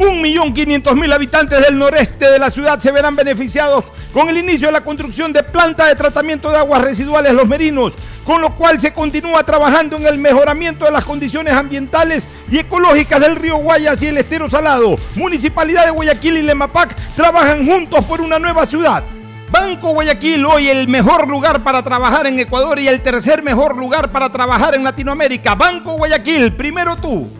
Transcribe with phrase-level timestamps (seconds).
[0.00, 3.84] Un millón quinientos mil habitantes del noreste de la ciudad se verán beneficiados
[4.14, 7.92] con el inicio de la construcción de planta de tratamiento de aguas residuales Los Merinos,
[8.24, 13.20] con lo cual se continúa trabajando en el mejoramiento de las condiciones ambientales y ecológicas
[13.20, 14.96] del río Guayas y el estero salado.
[15.16, 19.04] Municipalidad de Guayaquil y Lemapac trabajan juntos por una nueva ciudad.
[19.50, 24.10] Banco Guayaquil, hoy el mejor lugar para trabajar en Ecuador y el tercer mejor lugar
[24.10, 25.54] para trabajar en Latinoamérica.
[25.54, 27.39] Banco Guayaquil, primero tú.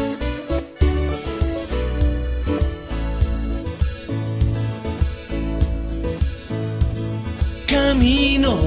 [7.71, 8.59] Camino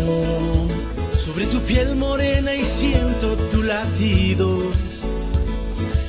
[1.19, 4.73] sobre tu piel morena y siento tu latido.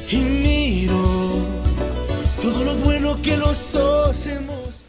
[0.09, 1.41] Y miro
[2.41, 4.79] todo lo bueno que los dos hemos.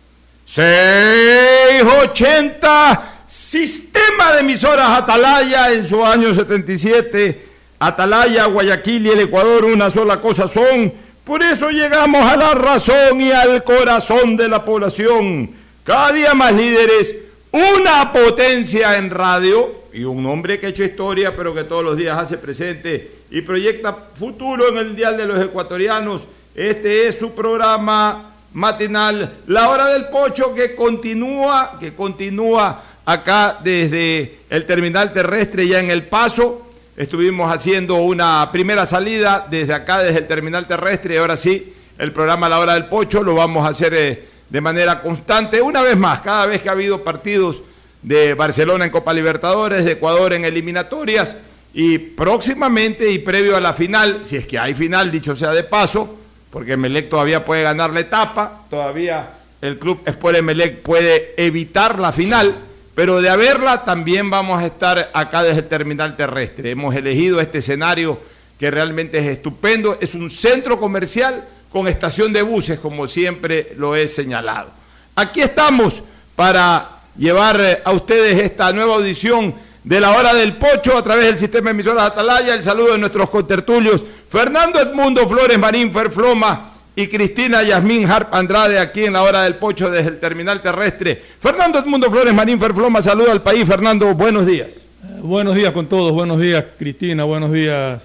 [0.47, 7.45] 680 Sistema de emisoras Atalaya en su año 77.
[7.81, 10.93] Atalaya, Guayaquil y el Ecuador una sola cosa son.
[11.25, 15.51] Por eso llegamos a la razón y al corazón de la población.
[15.83, 17.26] Cada día más líderes
[17.57, 21.97] una potencia en radio y un hombre que ha hecho historia, pero que todos los
[21.97, 26.21] días hace presente y proyecta futuro en el Dial de los Ecuatorianos.
[26.55, 34.41] Este es su programa matinal, La Hora del Pocho, que continúa, que continúa acá desde
[34.51, 36.67] el terminal terrestre ya en El Paso.
[36.95, 42.13] Estuvimos haciendo una primera salida desde acá, desde el terminal terrestre, y ahora sí, el
[42.13, 43.95] programa La Hora del Pocho lo vamos a hacer...
[43.95, 47.63] Eh, de manera constante, una vez más, cada vez que ha habido partidos
[48.03, 51.35] de Barcelona en Copa Libertadores, de Ecuador en eliminatorias,
[51.75, 55.65] y próximamente y previo a la final, si es que hay final, dicho sea de
[55.65, 56.17] paso,
[56.51, 59.31] porque Melec todavía puede ganar la etapa, todavía
[59.61, 62.55] el club Sport Melec puede evitar la final,
[62.95, 66.71] pero de haberla también vamos a estar acá desde el terminal terrestre.
[66.71, 68.19] Hemos elegido este escenario
[68.59, 73.95] que realmente es estupendo, es un centro comercial con estación de buses, como siempre lo
[73.97, 74.71] he señalado.
[75.15, 76.03] Aquí estamos
[76.35, 81.27] para llevar eh, a ustedes esta nueva audición de la hora del pocho a través
[81.27, 82.55] del sistema de emisoras Atalaya.
[82.55, 88.79] El saludo de nuestros contertulios Fernando Edmundo Flores Marín Ferfloma y Cristina Yasmín Harp Andrade
[88.79, 91.23] aquí en la hora del pocho desde el terminal terrestre.
[91.41, 93.65] Fernando Edmundo Flores Marín Ferfloma, saludo al país.
[93.65, 94.69] Fernando, buenos días.
[94.69, 98.03] Eh, buenos días con todos, buenos días Cristina, buenos días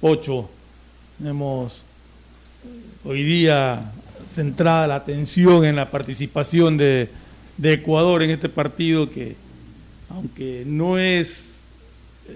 [0.00, 0.48] Pocho.
[1.24, 1.84] Hemos
[3.08, 3.90] hoy día
[4.30, 7.08] centrada la atención en la participación de,
[7.62, 9.34] Ecuador en este partido que,
[10.10, 11.62] aunque no es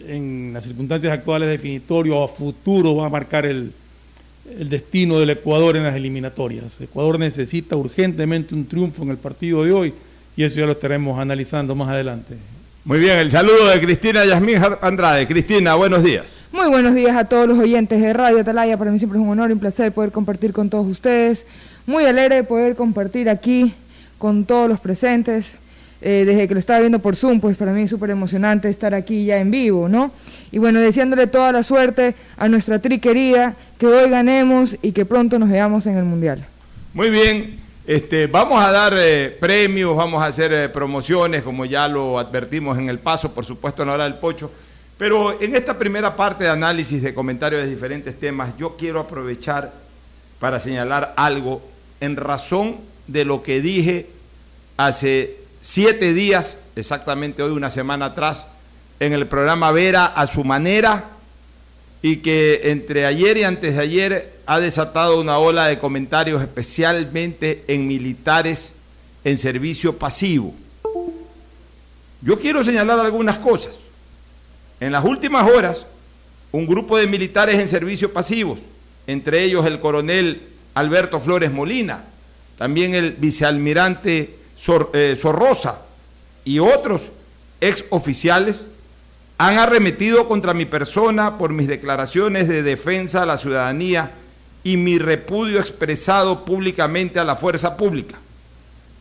[0.09, 3.71] en las circunstancias actuales definitorio, a futuro va a marcar el,
[4.59, 6.81] el destino del Ecuador en las eliminatorias.
[6.81, 9.95] Ecuador necesita urgentemente un triunfo en el partido de hoy
[10.35, 12.37] y eso ya lo estaremos analizando más adelante.
[12.85, 15.29] Muy bien, el saludo de Cristina Yasmín Andrade.
[15.29, 16.25] Cristina, buenos días.
[16.51, 18.77] Muy buenos días a todos los oyentes de Radio Atalaya.
[18.77, 21.47] Para mí siempre es un honor y un placer poder compartir con todos ustedes.
[21.87, 23.73] Muy alegre de poder compartir aquí
[24.19, 25.53] con todos los presentes.
[26.01, 28.95] Eh, desde que lo estaba viendo por Zoom, pues para mí es súper emocionante estar
[28.95, 30.11] aquí ya en vivo, ¿no?
[30.51, 35.39] Y bueno, deseándole toda la suerte a nuestra triquería, que hoy ganemos y que pronto
[35.39, 36.45] nos veamos en el Mundial.
[36.95, 41.89] Muy bien, Este, vamos a dar eh, premios, vamos a hacer eh, promociones, como ya
[41.89, 44.53] lo advertimos en el paso, por supuesto en la hora del pocho.
[44.97, 49.73] Pero en esta primera parte de análisis de comentarios de diferentes temas, yo quiero aprovechar
[50.39, 51.61] para señalar algo
[52.01, 52.77] en razón
[53.09, 54.07] de lo que dije
[54.77, 58.45] hace siete días, exactamente hoy una semana atrás,
[59.01, 61.07] en el programa Vera a su manera
[62.03, 67.65] y que entre ayer y antes de ayer ha desatado una ola de comentarios especialmente
[67.69, 68.73] en militares
[69.25, 70.53] en servicio pasivo.
[72.21, 73.79] Yo quiero señalar algunas cosas.
[74.81, 75.87] En las últimas horas,
[76.51, 78.59] un grupo de militares en servicio pasivos,
[79.07, 80.43] entre ellos el coronel
[80.75, 82.05] Alberto Flores Molina,
[82.59, 84.37] también el vicealmirante
[84.93, 85.83] eh, Sorrosa
[86.45, 87.03] y otros
[87.61, 88.63] ex oficiales,
[89.39, 94.13] han arremetido contra mi persona por mis declaraciones de defensa a la ciudadanía
[94.65, 98.19] y mi repudio expresado públicamente a la fuerza pública,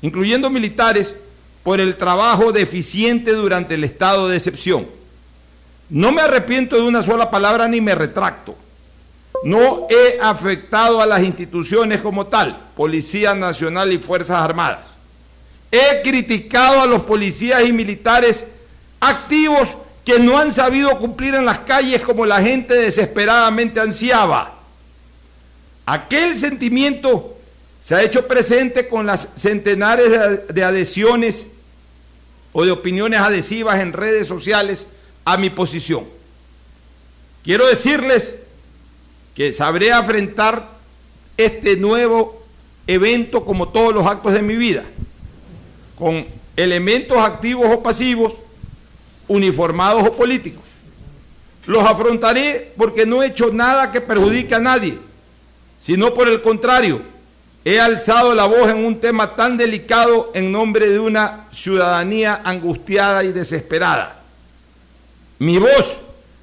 [0.02, 1.14] incluyendo militares,
[1.64, 4.88] por el trabajo deficiente durante el estado de excepción.
[5.90, 8.56] No me arrepiento de una sola palabra ni me retracto.
[9.44, 14.88] No he afectado a las instituciones como tal, Policía Nacional y Fuerzas Armadas.
[15.72, 18.44] He criticado a los policías y militares
[19.00, 19.70] activos
[20.06, 24.56] que no han sabido cumplir en las calles como la gente desesperadamente ansiaba.
[25.86, 27.38] Aquel sentimiento
[27.84, 31.46] se ha hecho presente con las centenares de adhesiones
[32.54, 34.86] o de opiniones adhesivas en redes sociales
[35.26, 36.06] a mi posición.
[37.44, 38.36] Quiero decirles
[39.36, 40.70] que sabré afrontar
[41.38, 42.44] este nuevo
[42.88, 44.84] evento como todos los actos de mi vida,
[45.98, 46.26] con
[46.56, 48.36] elementos activos o pasivos,
[49.32, 50.64] uniformados o políticos.
[51.66, 54.98] Los afrontaré porque no he hecho nada que perjudique a nadie,
[55.82, 57.02] sino por el contrario,
[57.64, 63.24] he alzado la voz en un tema tan delicado en nombre de una ciudadanía angustiada
[63.24, 64.20] y desesperada.
[65.40, 65.98] Mi voz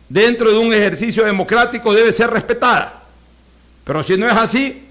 [0.08, 3.02] dentro de un ejercicio democrático debe ser respetada,
[3.84, 4.84] pero si no es así,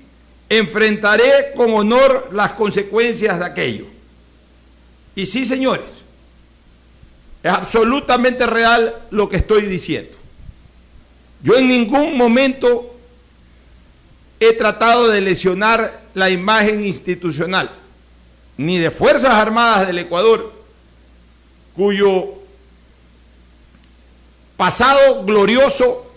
[0.50, 3.86] enfrentaré con honor las consecuencias de aquello.
[5.16, 5.97] Y sí, señores,
[7.48, 10.12] es absolutamente real lo que estoy diciendo.
[11.42, 12.94] Yo en ningún momento
[14.40, 17.72] he tratado de lesionar la imagen institucional,
[18.58, 20.52] ni de Fuerzas Armadas del Ecuador,
[21.74, 22.34] cuyo
[24.58, 26.12] pasado glorioso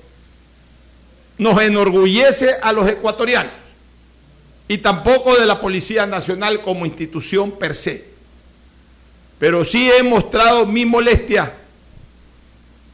[1.38, 3.52] nos enorgullece a los ecuatorianos,
[4.66, 8.09] y tampoco de la Policía Nacional como institución per se
[9.40, 11.54] pero sí he mostrado mi molestia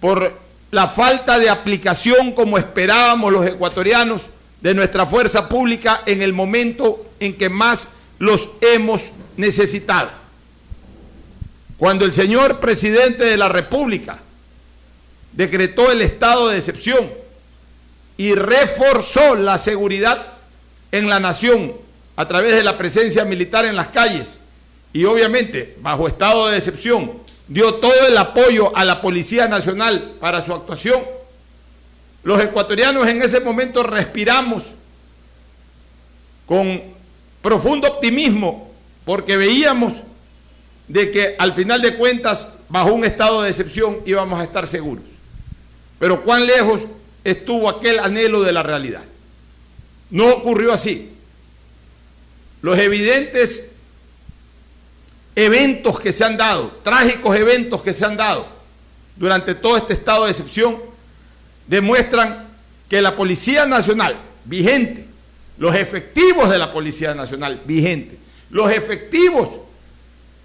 [0.01, 0.33] por
[0.71, 4.23] la falta de aplicación como esperábamos los ecuatorianos
[4.61, 7.89] de nuestra fuerza pública en el momento en que más
[8.21, 9.03] los hemos
[9.37, 10.11] necesitado.
[11.79, 14.19] Cuando el señor presidente de la República
[15.33, 17.11] decretó el estado de excepción
[18.17, 20.29] y reforzó la seguridad
[20.93, 21.73] en la nación
[22.15, 24.31] a través de la presencia militar en las calles,
[24.97, 27.13] y obviamente bajo estado de excepción
[27.49, 31.03] dio todo el apoyo a la Policía Nacional para su actuación,
[32.25, 34.63] los ecuatorianos en ese momento respiramos
[36.47, 36.81] con
[37.43, 38.73] profundo optimismo
[39.05, 39.93] porque veíamos
[40.89, 45.05] de que al final de cuentas bajo un estado de excepción íbamos a estar seguros.
[45.99, 46.81] Pero cuán lejos
[47.23, 49.05] estuvo aquel anhelo de la realidad.
[50.09, 51.11] No ocurrió así.
[52.63, 53.76] Los evidentes
[55.37, 58.47] eventos que se han dado, trágicos eventos que se han dado
[59.17, 60.79] durante todo este estado de excepción,
[61.67, 62.47] demuestran
[62.89, 64.17] que la Policía Nacional
[64.47, 65.07] vigente,
[65.59, 68.19] los efectivos de la Policía Nacional vigente,
[68.51, 69.51] los efectivos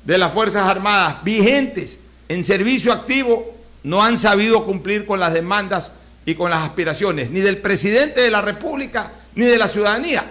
[0.04, 5.92] de las Fuerzas Armadas vigentes en servicio activo no han sabido cumplir con las demandas
[6.26, 10.26] y con las aspiraciones, ni del presidente de la República, ni de la ciudadanía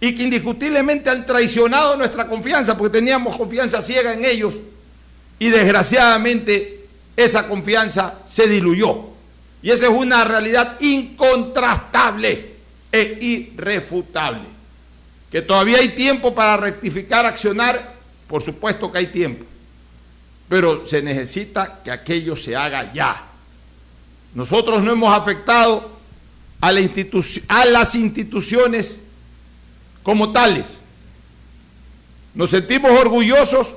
[0.00, 4.54] y que indiscutiblemente han traicionado nuestra confianza porque teníamos confianza ciega en ellos
[5.38, 6.86] y desgraciadamente
[7.16, 9.06] esa confianza se diluyó.
[9.60, 12.52] Y esa es una realidad incontrastable
[12.92, 14.44] e irrefutable.
[15.30, 17.94] Que todavía hay tiempo para rectificar, accionar,
[18.28, 19.44] por supuesto que hay tiempo,
[20.48, 23.24] pero se necesita que aquello se haga ya.
[24.34, 25.98] Nosotros no hemos afectado
[26.60, 26.80] a, la
[27.48, 28.96] a las instituciones
[30.08, 30.66] como tales.
[32.32, 33.74] Nos sentimos orgullosos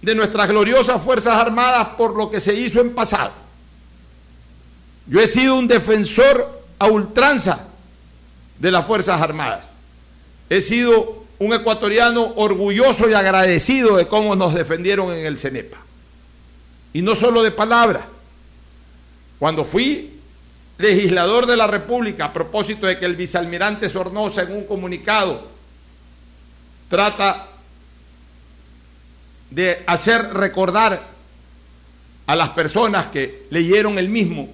[0.00, 3.30] de nuestras gloriosas Fuerzas Armadas por lo que se hizo en pasado.
[5.06, 7.68] Yo he sido un defensor a ultranza
[8.58, 9.64] de las Fuerzas Armadas.
[10.50, 15.78] He sido un ecuatoriano orgulloso y agradecido de cómo nos defendieron en el CENEPA.
[16.94, 18.08] Y no solo de palabra.
[19.38, 20.11] Cuando fui
[20.78, 25.46] legislador de la República, a propósito de que el vicealmirante Sornosa en un comunicado
[26.88, 27.48] trata
[29.50, 31.02] de hacer recordar
[32.26, 34.48] a las personas que leyeron el mismo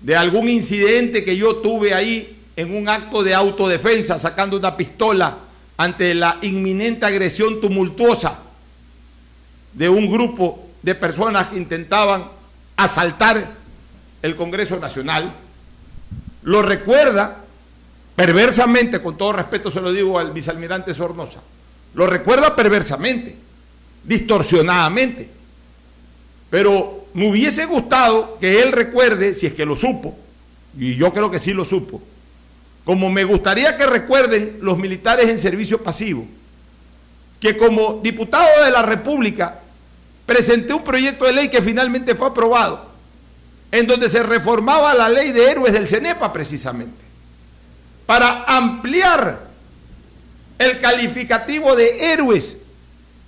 [0.00, 5.38] de algún incidente que yo tuve ahí en un acto de autodefensa sacando una pistola
[5.76, 8.38] ante la inminente agresión tumultuosa
[9.72, 12.24] de un grupo de personas que intentaban
[12.76, 13.59] asaltar
[14.22, 15.32] el Congreso Nacional,
[16.42, 17.38] lo recuerda
[18.16, 21.40] perversamente, con todo respeto se lo digo al vicealmirante Sornosa,
[21.94, 23.34] lo recuerda perversamente,
[24.04, 25.28] distorsionadamente.
[26.50, 30.16] Pero me hubiese gustado que él recuerde, si es que lo supo,
[30.78, 32.02] y yo creo que sí lo supo,
[32.84, 36.26] como me gustaría que recuerden los militares en servicio pasivo,
[37.40, 39.60] que como diputado de la República
[40.26, 42.89] presenté un proyecto de ley que finalmente fue aprobado,
[43.72, 47.04] en donde se reformaba la ley de héroes del CENEPA precisamente,
[48.06, 49.40] para ampliar
[50.58, 52.56] el calificativo de héroes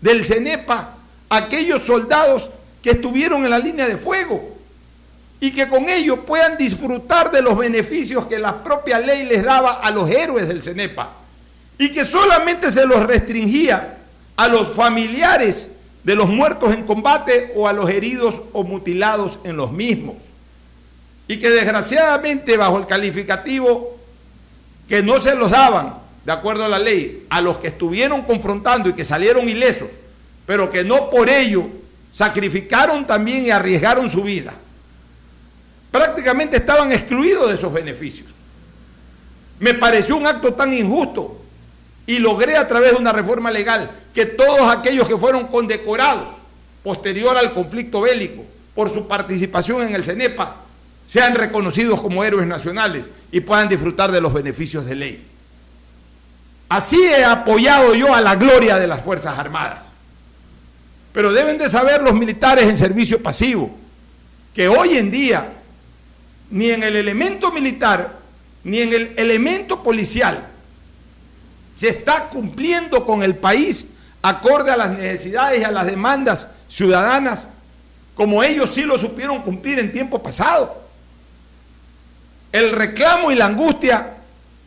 [0.00, 0.96] del CENEPA
[1.30, 2.50] aquellos soldados
[2.82, 4.52] que estuvieron en la línea de fuego
[5.40, 9.74] y que con ello puedan disfrutar de los beneficios que la propia ley les daba
[9.74, 11.10] a los héroes del CENEPA
[11.78, 13.98] y que solamente se los restringía
[14.36, 15.68] a los familiares
[16.04, 20.16] de los muertos en combate o a los heridos o mutilados en los mismos.
[21.32, 23.96] Y que desgraciadamente bajo el calificativo
[24.86, 25.94] que no se los daban,
[26.26, 29.88] de acuerdo a la ley, a los que estuvieron confrontando y que salieron ilesos,
[30.44, 31.64] pero que no por ello
[32.12, 34.52] sacrificaron también y arriesgaron su vida.
[35.90, 38.28] Prácticamente estaban excluidos de esos beneficios.
[39.58, 41.40] Me pareció un acto tan injusto
[42.06, 46.28] y logré a través de una reforma legal que todos aquellos que fueron condecorados
[46.82, 50.61] posterior al conflicto bélico por su participación en el CENEPA
[51.06, 55.26] sean reconocidos como héroes nacionales y puedan disfrutar de los beneficios de ley.
[56.68, 59.84] Así he apoyado yo a la gloria de las Fuerzas Armadas.
[61.12, 63.76] Pero deben de saber los militares en servicio pasivo
[64.54, 65.52] que hoy en día
[66.50, 68.18] ni en el elemento militar
[68.64, 70.46] ni en el elemento policial
[71.74, 73.86] se está cumpliendo con el país
[74.22, 77.44] acorde a las necesidades y a las demandas ciudadanas
[78.14, 80.81] como ellos sí lo supieron cumplir en tiempo pasado.
[82.52, 84.14] El reclamo y la angustia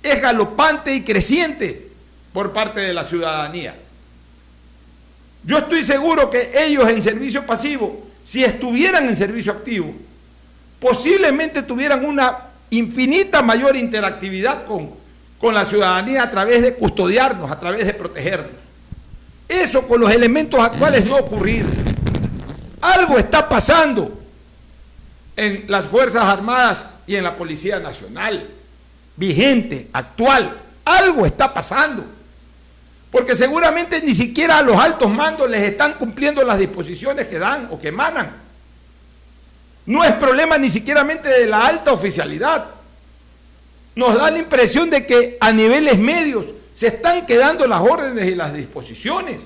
[0.01, 1.89] es galopante y creciente
[2.33, 3.75] por parte de la ciudadanía.
[5.43, 9.93] Yo estoy seguro que ellos en servicio pasivo, si estuvieran en servicio activo,
[10.79, 12.37] posiblemente tuvieran una
[12.71, 14.89] infinita mayor interactividad con,
[15.39, 18.51] con la ciudadanía a través de custodiarnos, a través de protegernos.
[19.47, 21.69] Eso con los elementos actuales no ha ocurrido.
[22.81, 24.19] Algo está pasando
[25.35, 28.47] en las Fuerzas Armadas y en la Policía Nacional,
[29.15, 30.57] vigente, actual.
[30.83, 32.05] Algo está pasando.
[33.11, 37.69] Porque seguramente ni siquiera a los altos mandos les están cumpliendo las disposiciones que dan
[37.71, 38.33] o que emanan.
[39.85, 42.65] No es problema ni siquiera de la alta oficialidad.
[43.95, 48.35] Nos da la impresión de que a niveles medios se están quedando las órdenes y
[48.35, 49.37] las disposiciones.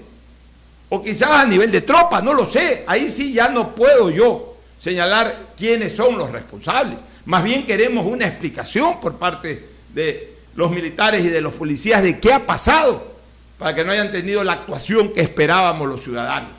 [0.89, 2.83] O quizás a nivel de tropa, no lo sé.
[2.87, 6.97] Ahí sí ya no puedo yo señalar quiénes son los responsables.
[7.29, 12.19] Más bien queremos una explicación por parte de los militares y de los policías de
[12.19, 13.19] qué ha pasado
[13.59, 16.49] para que no hayan tenido la actuación que esperábamos los ciudadanos.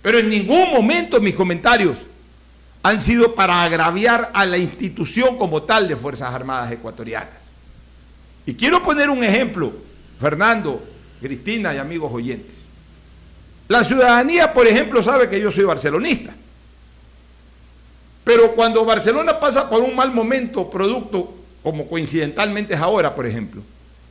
[0.00, 1.98] Pero en ningún momento mis comentarios
[2.84, 7.34] han sido para agraviar a la institución como tal de Fuerzas Armadas Ecuatorianas.
[8.46, 9.72] Y quiero poner un ejemplo,
[10.20, 10.84] Fernando,
[11.20, 12.54] Cristina y amigos oyentes.
[13.66, 16.32] La ciudadanía, por ejemplo, sabe que yo soy barcelonista.
[18.24, 23.62] Pero cuando Barcelona pasa por un mal momento, producto, como coincidentalmente es ahora, por ejemplo,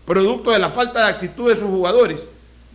[0.05, 2.19] producto de la falta de actitud de sus jugadores.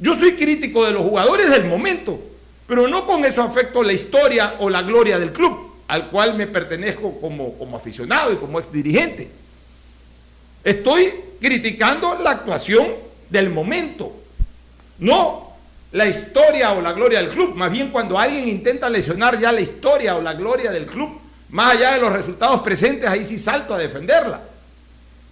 [0.01, 2.19] Yo soy crítico de los jugadores del momento,
[2.67, 6.47] pero no con eso afecto la historia o la gloria del club, al cual me
[6.47, 9.31] pertenezco como, como aficionado y como ex dirigente.
[10.65, 12.89] Estoy criticando la actuación
[13.31, 14.13] del momento,
[14.99, 15.49] no
[15.93, 17.55] la historia o la gloria del club.
[17.55, 21.19] Más bien cuando alguien intenta lesionar ya la historia o la gloria del club,
[21.51, 24.43] más allá de los resultados presentes, ahí sí salto a defenderla.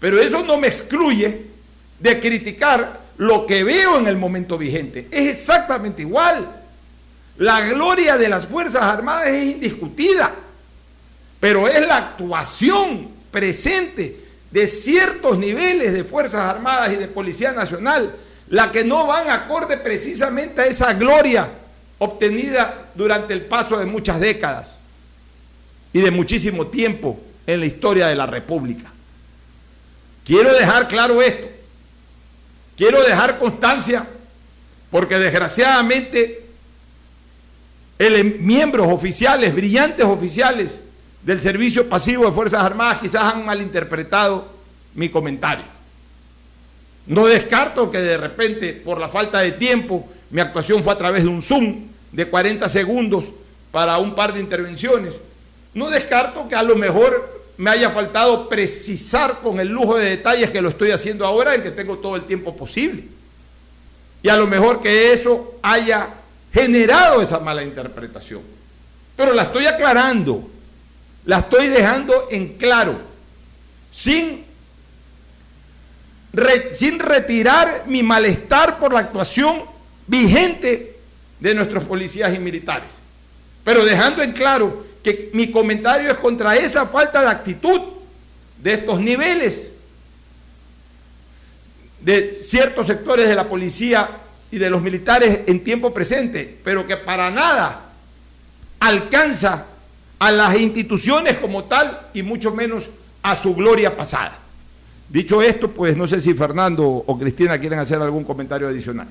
[0.01, 1.47] Pero eso no me excluye
[1.99, 5.09] de criticar lo que veo en el momento vigente.
[5.11, 6.47] Es exactamente igual.
[7.39, 10.35] La gloria de las Fuerzas Armadas es indiscutida,
[11.39, 18.15] pero es la actuación presente de ciertos niveles de Fuerzas Armadas y de Policía Nacional
[18.49, 21.51] la que no van acorde precisamente a esa gloria
[21.99, 24.76] obtenida durante el paso de muchas décadas
[25.97, 28.93] y de muchísimo tiempo en la historia de la República.
[30.27, 31.47] Quiero dejar claro esto.
[32.77, 34.07] Quiero dejar constancia
[34.91, 36.45] porque desgraciadamente
[38.41, 40.73] miembros oficiales, brillantes oficiales
[41.23, 44.53] del Servicio Pasivo de Fuerzas Armadas quizás han malinterpretado
[44.97, 45.65] mi comentario.
[47.07, 51.23] No descarto que de repente, por la falta de tiempo, mi actuación fue a través
[51.23, 53.25] de un Zoom de 40 segundos
[53.73, 55.15] para un par de intervenciones.
[55.77, 60.51] No descarto que a lo mejor me haya faltado precisar con el lujo de detalles
[60.51, 63.05] que lo estoy haciendo ahora en que tengo todo el tiempo posible.
[64.23, 66.15] Y a lo mejor que eso haya
[66.51, 68.41] generado esa mala interpretación.
[69.17, 70.49] Pero la estoy aclarando,
[71.27, 72.99] la estoy dejando en claro,
[73.91, 74.47] sin,
[76.73, 79.61] sin retirar mi malestar por la actuación
[80.07, 80.97] vigente
[81.39, 82.89] de nuestros policías y militares,
[83.63, 87.81] pero dejando en claro que mi comentario es contra esa falta de actitud
[88.61, 89.69] de estos niveles
[92.01, 94.11] de ciertos sectores de la policía
[94.51, 97.83] y de los militares en tiempo presente, pero que para nada
[98.81, 99.67] alcanza
[100.19, 102.91] a las instituciones como tal y mucho menos
[103.23, 104.39] a su gloria pasada.
[105.09, 109.07] Dicho esto, pues no sé si Fernando o Cristina quieren hacer algún comentario adicional.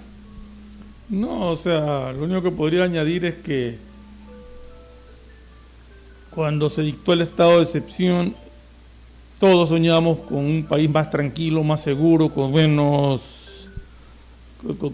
[1.08, 3.78] No, o sea, lo único que podría añadir es que
[6.36, 8.36] cuando se dictó el estado de excepción,
[9.40, 13.22] todos soñamos con un país más tranquilo, más seguro, con menos,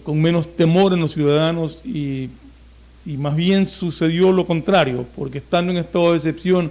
[0.04, 2.30] con, menos temor en los ciudadanos y,
[3.04, 6.70] y más bien sucedió lo contrario, porque estando en estado de excepción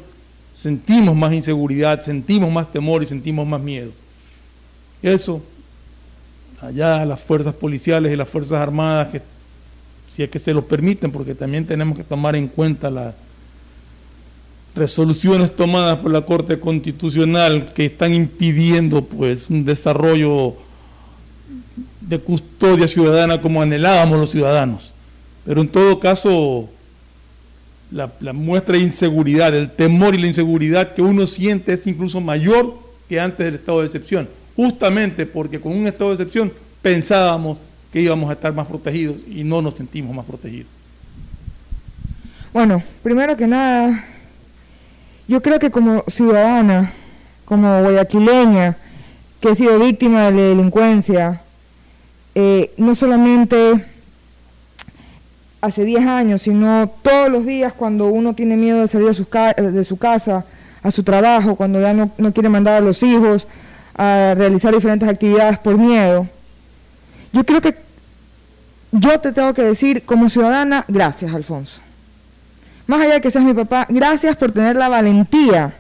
[0.54, 3.92] sentimos más inseguridad, sentimos más temor y sentimos más miedo.
[5.04, 5.42] Eso,
[6.62, 9.22] allá las fuerzas policiales y las fuerzas armadas,
[10.08, 13.14] si es que se lo permiten, porque también tenemos que tomar en cuenta la
[14.76, 20.56] resoluciones tomadas por la Corte Constitucional que están impidiendo pues un desarrollo
[22.02, 24.92] de custodia ciudadana como anhelábamos los ciudadanos.
[25.46, 26.70] Pero en todo caso,
[27.92, 32.22] la, la, muestra de inseguridad, el temor y la inseguridad que uno siente es incluso
[32.22, 32.78] mayor
[33.10, 37.58] que antes del estado de excepción, justamente porque con un estado de excepción pensábamos
[37.92, 40.68] que íbamos a estar más protegidos y no nos sentimos más protegidos.
[42.54, 44.06] Bueno, primero que nada,
[45.28, 46.94] yo creo que como ciudadana,
[47.46, 48.78] como guayaquileña,
[49.40, 51.42] que he sido víctima de la delincuencia,
[52.36, 53.86] eh, no solamente
[55.62, 59.28] hace 10 años, sino todos los días cuando uno tiene miedo de salir de su,
[59.74, 60.46] de su casa,
[60.84, 63.48] a su trabajo, cuando ya no, no quiere mandar a los hijos
[63.96, 66.28] a realizar diferentes actividades por miedo.
[67.34, 67.76] Yo creo que
[68.92, 71.82] yo te tengo que decir como ciudadana, gracias Alfonso
[72.92, 75.74] más allá de que seas mi papá, gracias por tener la valentía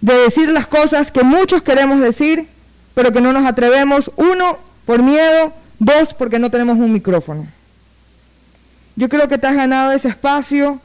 [0.00, 2.48] de decir las cosas que muchos queremos decir,
[2.94, 7.46] pero que no nos atrevemos, uno, por miedo, dos, porque no tenemos un micrófono.
[8.96, 10.80] Yo creo que te has ganado ese espacio,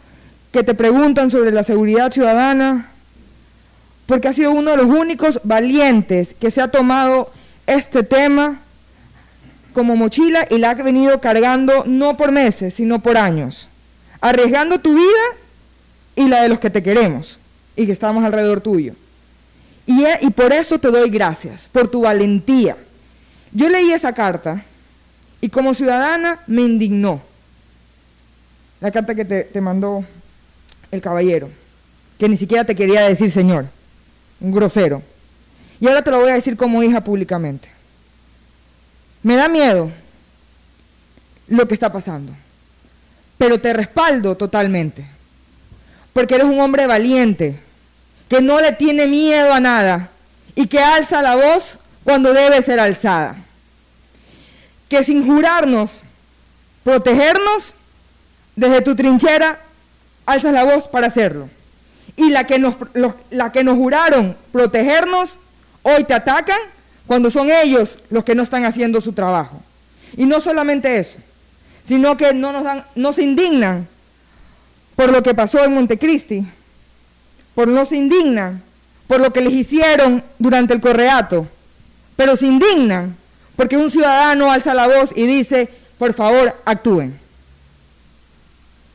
[0.51, 2.89] que te preguntan sobre la seguridad ciudadana,
[4.05, 7.31] porque has sido uno de los únicos valientes que se ha tomado
[7.65, 8.59] este tema
[9.71, 13.69] como mochila y la ha venido cargando no por meses, sino por años
[14.23, 15.21] arriesgando tu vida
[16.15, 17.37] y la de los que te queremos
[17.75, 18.93] y que estamos alrededor tuyo.
[19.85, 22.77] Y, y por eso te doy gracias, por tu valentía.
[23.51, 24.63] Yo leí esa carta
[25.41, 27.21] y como ciudadana me indignó.
[28.79, 30.05] La carta que te, te mandó
[30.89, 31.49] el caballero,
[32.17, 33.65] que ni siquiera te quería decir señor,
[34.39, 35.03] un grosero.
[35.81, 37.67] Y ahora te lo voy a decir como hija públicamente.
[39.21, 39.91] Me da miedo
[41.49, 42.33] lo que está pasando
[43.37, 45.05] pero te respaldo totalmente.
[46.13, 47.59] Porque eres un hombre valiente,
[48.29, 50.09] que no le tiene miedo a nada
[50.55, 53.35] y que alza la voz cuando debe ser alzada.
[54.89, 56.03] Que sin jurarnos
[56.83, 57.73] protegernos,
[58.55, 59.59] desde tu trinchera
[60.25, 61.49] alzas la voz para hacerlo.
[62.15, 62.75] Y la que nos,
[63.31, 65.37] la que nos juraron protegernos,
[65.81, 66.59] hoy te atacan
[67.07, 69.61] cuando son ellos los que no están haciendo su trabajo.
[70.15, 71.17] Y no solamente eso,
[71.85, 73.87] sino que no nos, dan, no se indignan
[74.95, 76.45] por lo que pasó en Montecristi,
[77.55, 78.61] por no se indignan
[79.07, 81.47] por lo que les hicieron durante el correato,
[82.15, 83.15] pero se indignan
[83.55, 87.19] porque un ciudadano alza la voz y dice, por favor, actúen.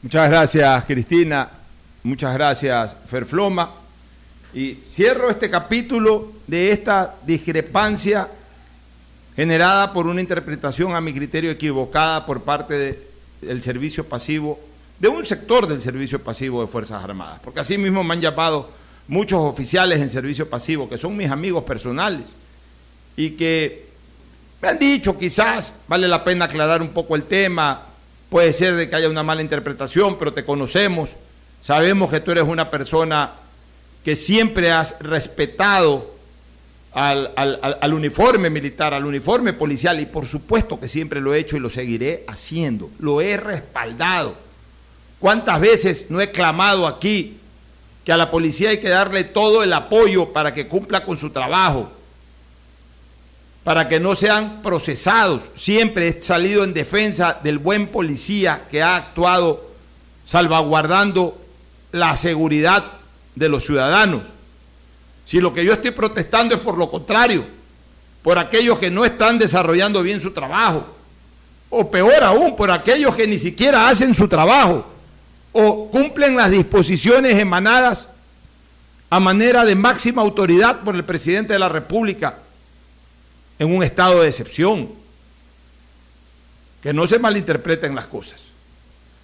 [0.02, 1.48] Muchas gracias, Cristina.
[2.02, 3.70] Muchas gracias, Ferfloma.
[4.54, 8.28] Y cierro este capítulo de esta discrepancia
[9.38, 12.98] generada por una interpretación a mi criterio equivocada por parte
[13.40, 14.58] del servicio pasivo,
[14.98, 18.68] de un sector del servicio pasivo de Fuerzas Armadas, porque así mismo me han llamado
[19.06, 22.26] muchos oficiales en servicio pasivo, que son mis amigos personales,
[23.16, 23.86] y que
[24.60, 27.82] me han dicho quizás vale la pena aclarar un poco el tema,
[28.28, 31.10] puede ser de que haya una mala interpretación, pero te conocemos,
[31.62, 33.34] sabemos que tú eres una persona
[34.04, 36.17] que siempre has respetado
[36.92, 41.56] al, al, uniforme militar, al uniforme policial, y por supuesto que siempre lo he hecho
[41.56, 44.36] y lo seguiré haciendo, lo he respaldado.
[45.18, 47.38] ¿Cuántas veces no he clamado aquí
[48.04, 51.30] que a la policía hay que darle todo el apoyo para que cumpla con su
[51.30, 51.92] trabajo?
[53.68, 55.42] para que no sean procesados.
[55.54, 59.68] Siempre he salido en defensa del buen policía que ha actuado
[60.24, 61.38] salvaguardando
[61.92, 62.84] la seguridad
[63.34, 64.22] de los ciudadanos.
[65.28, 67.44] Si lo que yo estoy protestando es por lo contrario,
[68.22, 70.86] por aquellos que no están desarrollando bien su trabajo,
[71.68, 74.86] o peor aún, por aquellos que ni siquiera hacen su trabajo,
[75.52, 78.06] o cumplen las disposiciones emanadas
[79.10, 82.38] a manera de máxima autoridad por el presidente de la República
[83.58, 84.88] en un estado de excepción.
[86.82, 88.40] Que no se malinterpreten las cosas.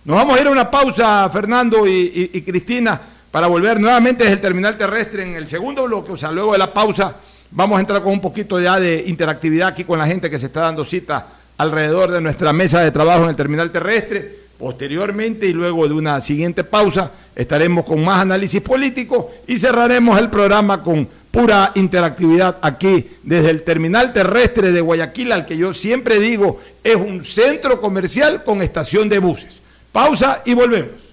[0.05, 4.37] Nos vamos a ir a una pausa, Fernando y, y Cristina, para volver nuevamente desde
[4.37, 7.16] el terminal terrestre en el segundo bloque, o sea, luego de la pausa
[7.51, 10.47] vamos a entrar con un poquito ya de interactividad aquí con la gente que se
[10.47, 14.44] está dando cita alrededor de nuestra mesa de trabajo en el terminal terrestre.
[14.57, 20.31] Posteriormente y luego de una siguiente pausa estaremos con más análisis político y cerraremos el
[20.31, 26.20] programa con pura interactividad aquí desde el terminal terrestre de Guayaquil, al que yo siempre
[26.20, 29.61] digo es un centro comercial con estación de buses.
[29.90, 31.04] Pausa y volvemos.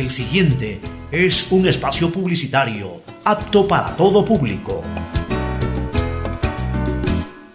[0.00, 0.80] El siguiente
[1.12, 4.82] es un espacio publicitario apto para todo público.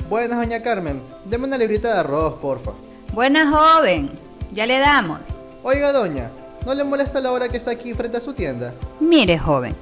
[0.07, 1.01] Buenas, doña Carmen.
[1.25, 2.73] Deme una librita de arroz, porfa.
[3.13, 4.11] Buenas, joven.
[4.51, 5.21] Ya le damos.
[5.63, 6.29] Oiga, doña,
[6.67, 8.75] ¿no le molesta la hora que está aquí frente a su tienda?
[8.99, 9.73] Mire, joven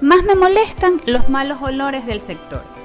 [0.00, 2.62] más me molestan los malos olores del sector.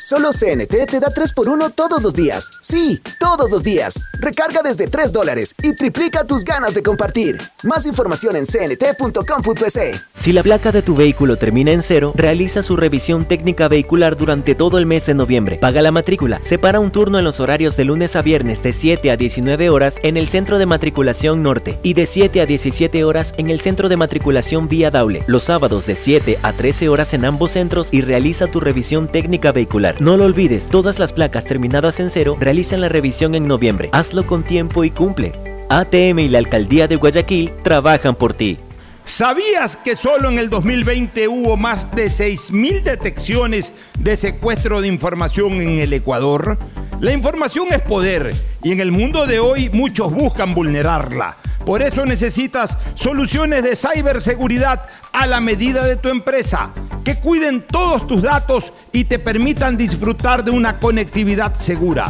[0.00, 2.50] Solo CNT te da 3x1 todos los días.
[2.62, 4.02] Sí, todos los días.
[4.18, 7.38] Recarga desde 3 dólares y triplica tus ganas de compartir.
[7.64, 10.00] Más información en cnt.com.es.
[10.16, 14.54] Si la placa de tu vehículo termina en cero, realiza su revisión técnica vehicular durante
[14.54, 15.58] todo el mes de noviembre.
[15.58, 16.40] Paga la matrícula.
[16.42, 19.96] Separa un turno en los horarios de lunes a viernes de 7 a 19 horas
[20.02, 23.90] en el Centro de Matriculación Norte y de 7 a 17 horas en el Centro
[23.90, 25.24] de Matriculación Vía Daule.
[25.26, 29.52] Los sábados de 7 a 13 horas en ambos centros y realiza tu revisión técnica
[29.52, 29.89] vehicular.
[29.98, 33.90] No lo olvides, todas las placas terminadas en cero realizan la revisión en noviembre.
[33.92, 35.32] Hazlo con tiempo y cumple.
[35.68, 38.58] ATM y la Alcaldía de Guayaquil trabajan por ti.
[39.04, 45.60] ¿Sabías que solo en el 2020 hubo más de 6.000 detecciones de secuestro de información
[45.60, 46.58] en el Ecuador?
[47.00, 48.30] La información es poder
[48.62, 51.36] y en el mundo de hoy muchos buscan vulnerarla.
[51.64, 56.70] Por eso necesitas soluciones de ciberseguridad a la medida de tu empresa,
[57.10, 62.06] que cuiden todos tus datos y te permitan disfrutar de una conectividad segura.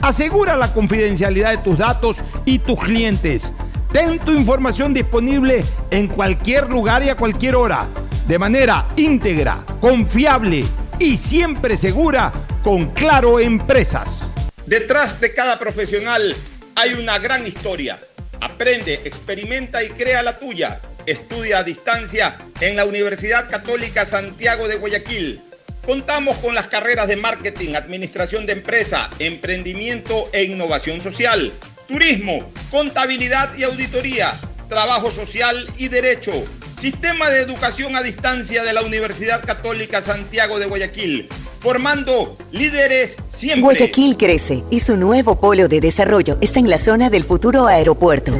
[0.00, 3.52] Asegura la confidencialidad de tus datos y tus clientes.
[3.92, 7.86] Ten tu información disponible en cualquier lugar y a cualquier hora,
[8.26, 10.64] de manera íntegra, confiable
[10.98, 14.30] y siempre segura con Claro Empresas.
[14.64, 16.34] Detrás de cada profesional
[16.76, 17.98] hay una gran historia
[18.40, 20.80] Aprende, experimenta y crea la tuya.
[21.06, 25.40] Estudia a distancia en la Universidad Católica Santiago de Guayaquil.
[25.84, 31.52] Contamos con las carreras de marketing, administración de empresa, emprendimiento e innovación social,
[31.88, 34.32] turismo, contabilidad y auditoría,
[34.68, 36.32] trabajo social y derecho.
[36.78, 41.28] Sistema de educación a distancia de la Universidad Católica Santiago de Guayaquil
[41.60, 43.60] formando líderes siempre.
[43.60, 48.32] Guayaquil crece y su nuevo polo de desarrollo está en la zona del futuro aeropuerto.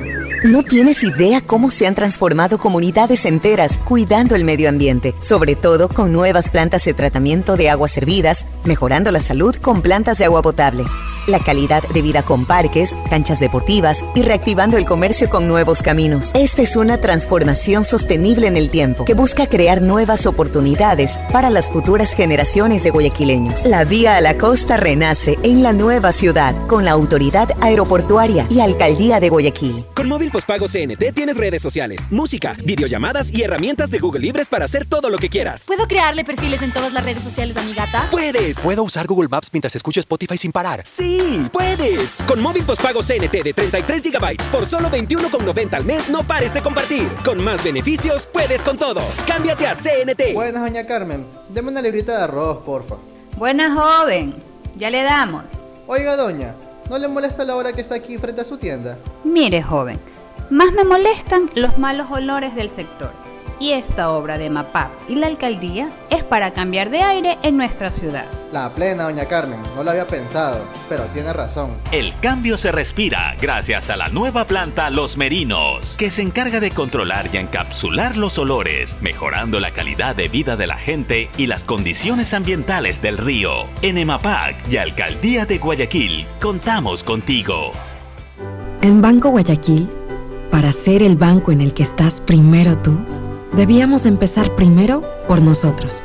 [0.42, 5.90] No tienes idea cómo se han transformado comunidades enteras cuidando el medio ambiente, sobre todo
[5.90, 10.40] con nuevas plantas de tratamiento de aguas servidas, mejorando la salud con plantas de agua
[10.40, 10.84] potable.
[11.26, 16.30] La calidad de vida con parques, canchas deportivas y reactivando el comercio con nuevos caminos.
[16.34, 21.70] Esta es una transformación sostenible en el tiempo que busca crear nuevas oportunidades para las
[21.70, 23.64] futuras generaciones de guayaquileños.
[23.64, 28.60] La vía a la costa renace en la nueva ciudad con la autoridad aeroportuaria y
[28.60, 29.84] alcaldía de Guayaquil.
[29.94, 34.64] Con móvil postpago CNT tienes redes sociales, música, videollamadas y herramientas de Google Libres para
[34.64, 35.66] hacer todo lo que quieras.
[35.66, 38.08] ¿Puedo crearle perfiles en todas las redes sociales a mi gata?
[38.10, 38.60] ¡Puedes!
[38.60, 40.82] ¿Puedo usar Google Maps mientras escucho Spotify sin parar?
[40.84, 41.09] ¡Sí!
[41.52, 42.18] ¡Puedes!
[42.26, 46.60] Con móvil postpago CNT de 33 GB por solo 21,90 al mes no pares de
[46.62, 47.08] compartir.
[47.24, 49.02] Con más beneficios, puedes con todo.
[49.26, 50.34] Cámbiate a CNT.
[50.34, 51.26] Buenas, doña Carmen.
[51.48, 52.96] Deme una librita de arroz, porfa.
[53.36, 54.34] Buena joven.
[54.76, 55.44] Ya le damos.
[55.86, 56.54] Oiga, doña,
[56.88, 58.96] ¿no le molesta la hora que está aquí frente a su tienda?
[59.24, 59.98] Mire, joven.
[60.50, 63.12] Más me molestan los malos olores del sector.
[63.60, 67.90] Y esta obra de MAPAP y la alcaldía es para cambiar de aire en nuestra
[67.90, 68.24] ciudad.
[68.54, 69.60] La plena, doña Carmen.
[69.76, 71.70] No lo había pensado, pero tiene razón.
[71.92, 76.70] El cambio se respira gracias a la nueva planta Los Merinos, que se encarga de
[76.70, 81.62] controlar y encapsular los olores, mejorando la calidad de vida de la gente y las
[81.62, 83.66] condiciones ambientales del río.
[83.82, 87.72] En EMAPAC y Alcaldía de Guayaquil, contamos contigo.
[88.80, 89.86] En Banco Guayaquil,
[90.50, 92.96] para ser el banco en el que estás primero tú,
[93.52, 96.04] debíamos empezar primero por nosotros,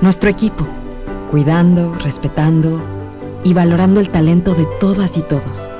[0.00, 0.66] nuestro equipo,
[1.30, 2.80] cuidando, respetando
[3.44, 5.70] y valorando el talento de todas y todos.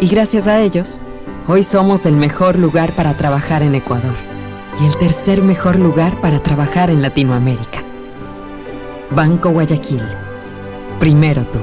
[0.00, 0.98] Y gracias a ellos,
[1.46, 4.14] hoy somos el mejor lugar para trabajar en Ecuador
[4.80, 7.82] y el tercer mejor lugar para trabajar en Latinoamérica.
[9.10, 10.02] Banco Guayaquil.
[10.98, 11.58] Primero tú.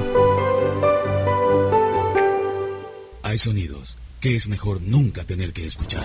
[3.22, 6.04] Hay sonidos que es mejor nunca tener que escuchar.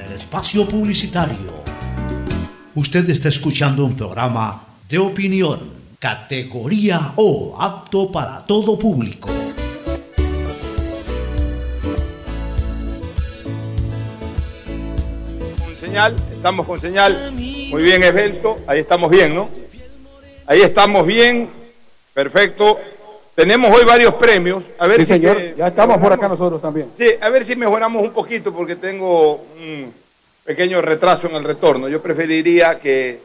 [0.11, 1.61] espacio publicitario.
[2.75, 5.59] Usted está escuchando un programa de opinión,
[5.99, 9.29] categoría O, apto para todo público.
[15.59, 17.31] Con señal, estamos con señal.
[17.33, 18.59] Muy bien, esbelto.
[18.67, 19.49] Ahí estamos bien, ¿no?
[20.45, 21.49] Ahí estamos bien.
[22.13, 22.79] Perfecto.
[23.35, 24.63] Tenemos hoy varios premios.
[24.77, 25.37] A ver Sí, si señor.
[25.37, 26.87] que- Ya estamos por acá nosotros también.
[26.97, 29.93] Sí, a ver si mejoramos un poquito porque tengo un
[30.51, 31.87] pequeño retraso en el retorno.
[31.87, 33.19] Yo preferiría que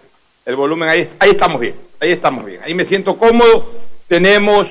[0.44, 2.60] el volumen ahí, ahí estamos bien, ahí estamos bien.
[2.62, 3.68] Ahí me siento cómodo.
[4.06, 4.68] Tenemos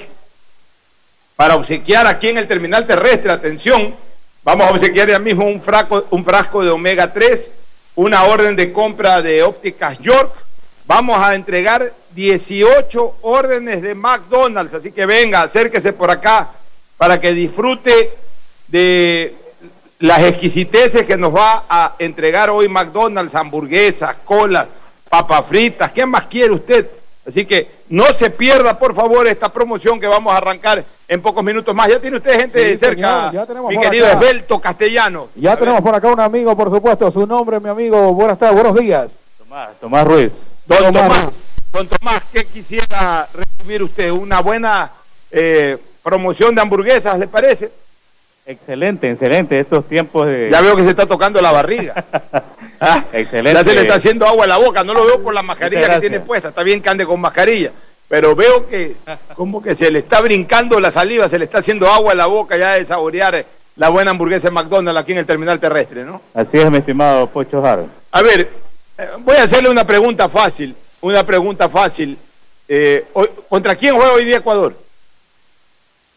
[1.35, 3.93] para obsequiar aquí en el terminal terrestre, atención,
[4.41, 7.45] vamos a obsequiar ya mismo un frasco, un frasco de omega 3,
[7.95, 10.33] una orden de compra de ópticas York.
[10.85, 16.51] Vamos a entregar 18 órdenes de McDonald's, así que venga, acérquese por acá
[16.95, 18.13] para que disfrute
[18.69, 19.35] de
[19.99, 24.67] las exquisiteces que nos va a entregar hoy McDonald's, hamburguesas, colas,
[25.09, 26.89] papas fritas, ¿qué más quiere usted?
[27.27, 31.43] Así que no se pierda, por favor, esta promoción que vamos a arrancar en pocos
[31.43, 31.89] minutos más.
[31.89, 34.19] Ya tiene usted gente Sí, cerca, señor, ya tenemos mi querido acá.
[34.19, 35.29] Esbelto Castellano.
[35.35, 37.09] Ya tenemos por acá un amigo, por supuesto.
[37.09, 38.13] Su nombre, mi amigo.
[38.13, 39.17] Buenas tardes, buenos días.
[39.39, 40.33] Tomás, Tomás Ruiz.
[40.67, 41.35] Don Tomás Tomás, Ruiz.
[41.71, 44.11] don Tomás, ¿qué quisiera recibir usted?
[44.11, 44.91] ¿Una buena
[45.31, 47.71] eh, promoción de hamburguesas, le parece?
[48.45, 49.59] Excelente, excelente.
[49.59, 50.49] Estos tiempos de.
[50.51, 52.03] Ya veo que se está tocando la barriga.
[52.77, 53.57] Ah, Excelente.
[53.57, 54.83] Ya se le está haciendo agua a la boca.
[54.83, 56.49] No lo veo por la mascarilla que tiene puesta.
[56.49, 57.71] Está bien que ande con mascarilla.
[58.09, 58.97] Pero veo que
[59.33, 62.25] como que se le está brincando la saliva, se le está haciendo agua a la
[62.25, 63.45] boca ya de saborear eh,
[63.77, 66.21] la buena hamburguesa de McDonald's aquí en el terminal terrestre, ¿no?
[66.33, 67.87] Así es, mi estimado Pocho Jaro.
[68.11, 68.49] A ver,
[68.97, 70.75] eh, voy a hacerle una pregunta fácil.
[70.99, 72.17] Una pregunta fácil.
[72.67, 73.05] Eh,
[73.47, 74.75] ¿Contra quién juega hoy día Ecuador?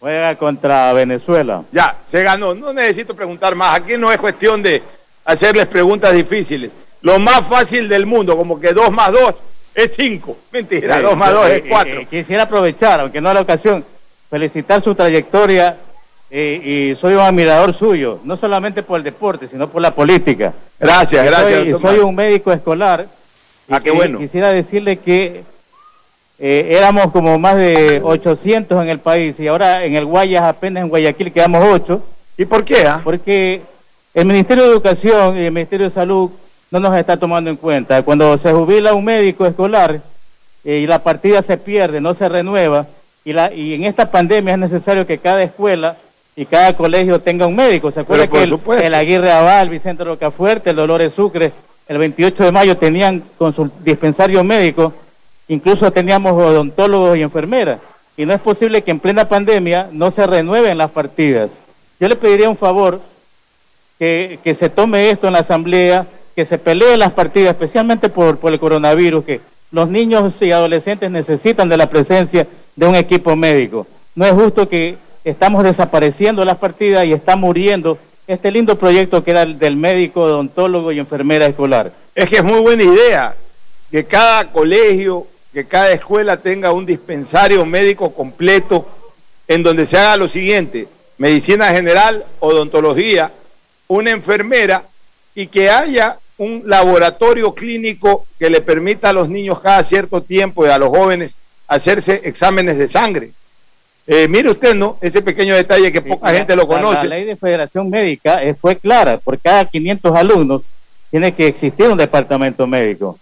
[0.00, 1.62] Juega contra Venezuela.
[1.72, 2.54] Ya, se ganó.
[2.54, 3.76] No necesito preguntar más.
[3.80, 4.82] Aquí no es cuestión de
[5.24, 6.70] hacerles preguntas difíciles.
[7.02, 9.34] Lo más fácil del mundo, como que 2 más 2
[9.74, 10.36] es 5.
[10.52, 12.00] Mentira, Eh, 2 más yo, 2 eh, es 4.
[12.00, 13.84] eh, quisiera aprovechar, aunque no es la ocasión,
[14.30, 15.76] felicitar su trayectoria
[16.30, 20.52] eh, y soy un admirador suyo, no solamente por el deporte, sino por la política.
[20.78, 23.06] Gracias, Y gracias, Soy, soy un médico escolar.
[23.68, 24.18] y Ah, qué que- bueno.
[24.18, 25.42] Quisiera decirle que
[26.38, 30.82] eh, éramos como más de 800 en el país y ahora en el Guayas apenas
[30.82, 32.02] en Guayaquil quedamos 8.
[32.36, 32.86] ¿Y por qué?
[32.86, 33.00] ah?
[33.02, 33.62] Porque
[34.14, 36.30] el Ministerio de Educación y el Ministerio de Salud
[36.70, 38.02] no nos está tomando en cuenta.
[38.02, 40.00] Cuando se jubila un médico escolar
[40.64, 42.86] eh, y la partida se pierde, no se renueva,
[43.24, 45.96] y, la, y en esta pandemia es necesario que cada escuela
[46.36, 47.90] y cada colegio tenga un médico.
[47.90, 51.52] ¿Se acuerda que el, Aguirre Aval, Vicente Rocafuerte, el Dolores Sucre,
[51.88, 54.92] el 28 de mayo tenían consul- dispensario médico,
[55.48, 57.80] incluso teníamos odontólogos y enfermeras.
[58.16, 61.52] Y no es posible que en plena pandemia no se renueven las partidas.
[62.00, 63.00] Yo le pediría un favor
[63.98, 68.38] que, que se tome esto en la asamblea, que se peleen las partidas, especialmente por,
[68.38, 73.34] por el coronavirus, que los niños y adolescentes necesitan de la presencia de un equipo
[73.36, 73.86] médico.
[74.14, 79.30] No es justo que estamos desapareciendo las partidas y está muriendo este lindo proyecto que
[79.30, 81.92] era el del médico, odontólogo y enfermera escolar.
[82.14, 83.34] Es que es muy buena idea
[83.90, 88.86] que cada colegio, que cada escuela tenga un dispensario médico completo
[89.46, 93.32] en donde se haga lo siguiente, medicina general, odontología,
[93.88, 94.84] una enfermera
[95.34, 100.66] y que haya un laboratorio clínico que le permita a los niños cada cierto tiempo
[100.66, 101.32] y a los jóvenes
[101.66, 103.30] hacerse exámenes de sangre.
[104.06, 104.96] Eh, mire usted, ¿no?
[105.00, 107.08] Ese pequeño detalle que poca La- gente lo la- conoce.
[107.08, 110.62] La, ley de federación médica eh, fue clara, por cada 500 alumnos
[111.10, 113.18] tiene que existir un departamento médico.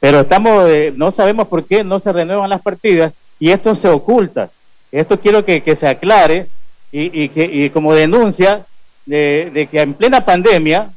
[0.00, 3.88] Pero estamos, eh, no sabemos por qué no se renuevan las partidas y esto se
[3.88, 4.50] oculta.
[4.90, 6.48] Esto quiero que, que se aclare
[6.90, 8.66] y, y que, y como denuncia
[9.06, 10.90] de, de que en plena pandemia,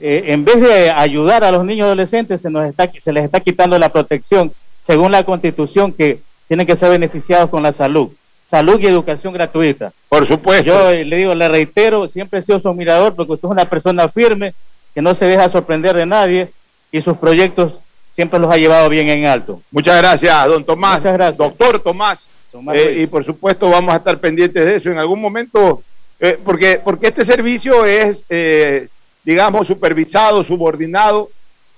[0.00, 3.24] eh, en vez de ayudar a los niños y adolescentes, se, nos está, se les
[3.24, 8.10] está quitando la protección, según la constitución, que tienen que ser beneficiados con la salud.
[8.46, 9.92] Salud y educación gratuita.
[10.08, 10.64] Por supuesto.
[10.64, 13.64] Yo eh, le digo, le reitero, siempre he sido su admirador porque usted es una
[13.66, 14.54] persona firme,
[14.92, 16.50] que no se deja sorprender de nadie
[16.90, 17.78] y sus proyectos
[18.20, 19.62] siempre los ha llevado bien en alto.
[19.70, 20.98] Muchas gracias, don Tomás.
[20.98, 21.38] Muchas gracias.
[21.38, 22.28] Doctor Tomás.
[22.52, 25.82] Tomás Eh, y por supuesto vamos a estar pendientes de eso en algún momento,
[26.20, 28.88] eh, porque, porque este servicio es, eh,
[29.24, 31.30] digamos, supervisado, subordinado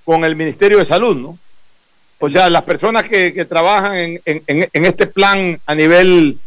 [0.04, 1.38] con el Ministerio de Salud, ¿no?
[2.18, 6.38] O sea, las personas que, que trabajan en, en- en- este plan a nivel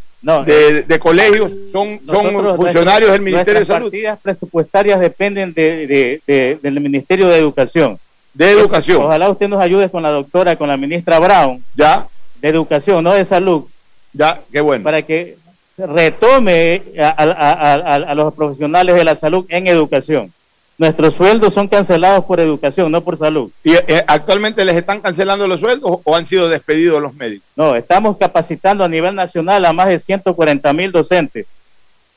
[0.44, 3.86] de, de colegios son, son Nosotros, funcionarios del Ministerio de Salud.
[3.90, 7.98] partidas presupuestarias dependen de, de- de- del Ministerio de Educación.
[8.36, 9.02] De Educación.
[9.02, 11.62] Ojalá usted nos ayude con la doctora, con la ministra Brown.
[11.74, 12.06] Ya.
[12.40, 13.64] De Educación, no de Salud.
[14.12, 14.84] Ya, qué bueno.
[14.84, 15.36] Para que
[15.78, 20.32] retome a, a- a- a- a los profesionales de la salud en educación.
[20.78, 23.50] Nuestros sueldos son cancelados por educación, no por salud.
[23.64, 27.48] ¿Y eh, actualmente les están cancelando los sueldos o han sido despedidos los médicos?
[27.56, 31.46] No, estamos capacitando a nivel nacional a más de 140 mil docentes.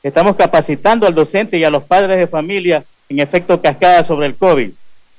[0.02, 4.34] Estamos capacitando al docente y a los padres de familia en efecto cascada sobre el
[4.36, 4.70] COVID.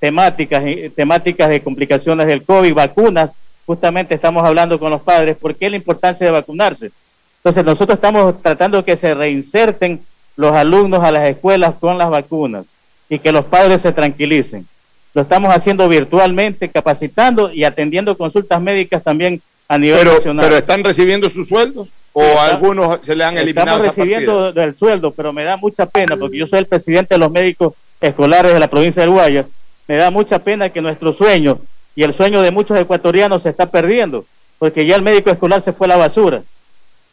[0.02, 3.32] Temáticas, eh, temáticas de complicaciones del COVID, vacunas.
[3.68, 5.38] Justamente estamos hablando con los padres.
[5.38, 6.92] ¿Por qué la importancia de vacunarse?
[7.38, 10.02] Entonces nosotros estamos tratando que se reinserten
[10.36, 12.74] los alumnos a las escuelas con las vacunas
[13.10, 14.68] y que los padres se tranquilicen.
[15.14, 20.46] Lo estamos haciendo virtualmente, capacitando y atendiendo consultas médicas también a nivel Pero, nacional.
[20.46, 25.12] pero están recibiendo sus sueldos o algunos se le han eliminado Estamos recibiendo del sueldo,
[25.12, 28.60] pero me da mucha pena porque yo soy el presidente de los médicos escolares de
[28.60, 29.46] la provincia del Guayas.
[29.92, 31.60] Me da mucha pena que nuestro sueño
[31.98, 34.24] y el sueño de muchos ecuatorianos se está perdiendo
[34.58, 36.44] porque ya el médico escolar se fue a la basura.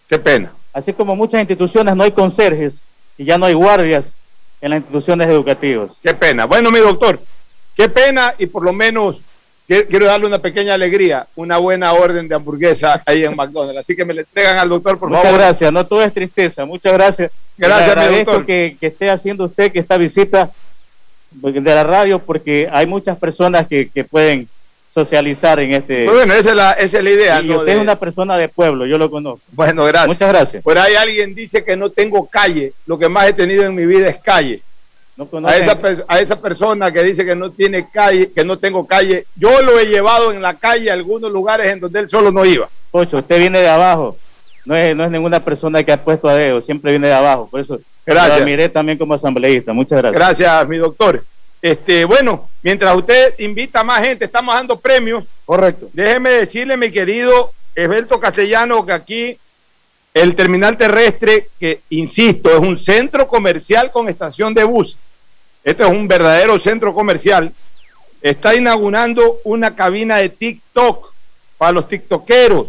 [0.08, 0.52] Qué pena.
[0.72, 2.78] Así como muchas instituciones no hay conserjes
[3.16, 4.12] y ya no hay guardias
[4.60, 5.94] en las instituciones educativas.
[6.00, 6.44] Qué pena.
[6.44, 7.18] Bueno, mi doctor,
[7.74, 9.18] qué pena y por lo menos
[9.66, 13.80] quiero darle una pequeña alegría, una buena orden de hamburguesa ahí en McDonald's.
[13.80, 15.40] Así que me le entregan al doctor, por Muchas favor.
[15.40, 17.32] gracias, no todo es tristeza, muchas gracias.
[17.56, 18.46] Gracias, Le mi agradezco doctor.
[18.46, 20.52] que, que esté haciendo usted que esta visita
[21.30, 24.48] de la radio porque hay muchas personas que, que pueden
[24.92, 26.04] socializar en este...
[26.06, 27.40] Pues bueno, esa es la, esa es la idea.
[27.40, 27.58] y ¿no?
[27.58, 29.40] usted de- es una persona de pueblo, yo lo conozco.
[29.52, 30.08] Bueno, gracias.
[30.08, 30.62] Muchas gracias.
[30.62, 32.72] Por ahí alguien dice que no tengo calle.
[32.86, 34.62] Lo que más he tenido en mi vida es calle.
[35.16, 38.86] No A esa, a esa persona que dice que no tiene calle, que no tengo
[38.86, 42.30] calle, yo lo he llevado en la calle a algunos lugares en donde él solo
[42.30, 42.68] no iba.
[42.92, 44.16] Pocho, usted viene de abajo.
[44.68, 47.48] No es, no es ninguna persona que ha puesto a dedo, siempre viene de abajo.
[47.50, 48.36] Por eso Gracias.
[48.36, 49.72] lo admiré también como asambleísta.
[49.72, 50.14] Muchas gracias.
[50.14, 51.24] Gracias, mi doctor.
[51.62, 55.24] Este, bueno, mientras usted invita a más gente, estamos dando premios.
[55.46, 55.88] Correcto.
[55.94, 59.38] Déjeme decirle, mi querido Esbelto Castellano, que aquí
[60.12, 64.98] el terminal terrestre, que insisto, es un centro comercial con estación de buses.
[65.64, 67.50] Este es un verdadero centro comercial.
[68.20, 71.14] Está inaugurando una cabina de TikTok
[71.56, 72.66] para los tiktokeros.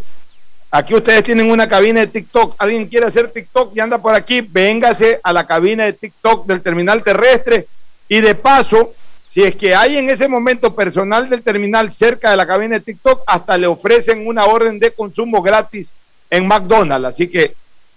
[0.71, 2.55] Aquí ustedes tienen una cabina de TikTok.
[2.59, 6.61] Alguien quiere hacer TikTok y anda por aquí, véngase a la cabina de TikTok del
[6.61, 7.65] terminal terrestre.
[8.07, 8.93] Y de paso,
[9.29, 12.81] si es que hay en ese momento personal del terminal cerca de la cabina de
[12.81, 15.89] TikTok, hasta le ofrecen una orden de consumo gratis
[16.29, 17.07] en McDonald's.
[17.07, 17.55] Así que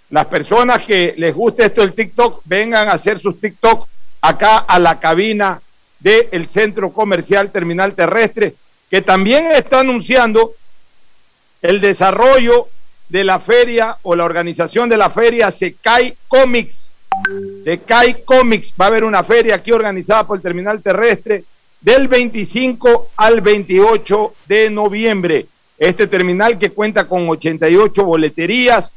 [0.08, 3.86] las personas que les guste esto del TikTok, vengan a hacer sus TikTok
[4.22, 5.60] acá a la cabina
[6.00, 8.54] del centro comercial terminal terrestre,
[8.90, 10.54] que también está anunciando
[11.62, 12.68] el desarrollo
[13.08, 16.90] de la feria o la organización de la feria Secai Comics.
[18.24, 21.44] Comics va a haber una feria aquí organizada por el terminal terrestre
[21.80, 25.46] del 25 al 28 de noviembre.
[25.78, 28.90] Este terminal que cuenta con 88 boleterías,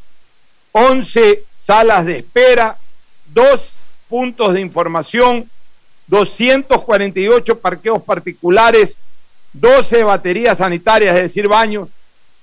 [0.72, 2.78] 11 salas de espera,
[3.34, 3.74] dos
[4.08, 5.50] puntos de información,
[6.08, 8.98] 248 parqueos particulares,
[9.54, 11.90] 12 baterías sanitarias, es decir, baños,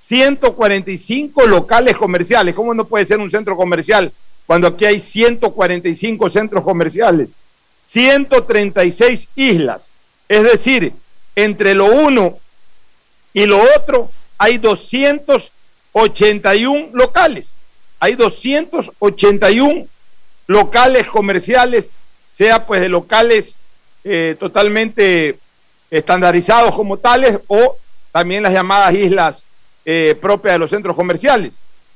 [0.02, 2.54] 145 locales comerciales.
[2.56, 4.12] ¿Cómo no puede ser un centro comercial
[4.46, 7.30] cuando aquí hay 145 centros comerciales?
[7.86, 9.86] 136 islas.
[10.28, 10.92] Es decir,
[11.36, 12.36] entre lo uno
[13.32, 17.46] y lo otro hay 281 locales.
[18.00, 19.86] Hay 281
[20.48, 21.92] locales comerciales,
[22.32, 23.54] sea pues de locales
[24.02, 25.38] eh, totalmente
[25.90, 27.76] estandarizados como tales o
[28.10, 29.44] también las llamadas islas
[29.84, 31.54] eh, propia de los centros comerciales.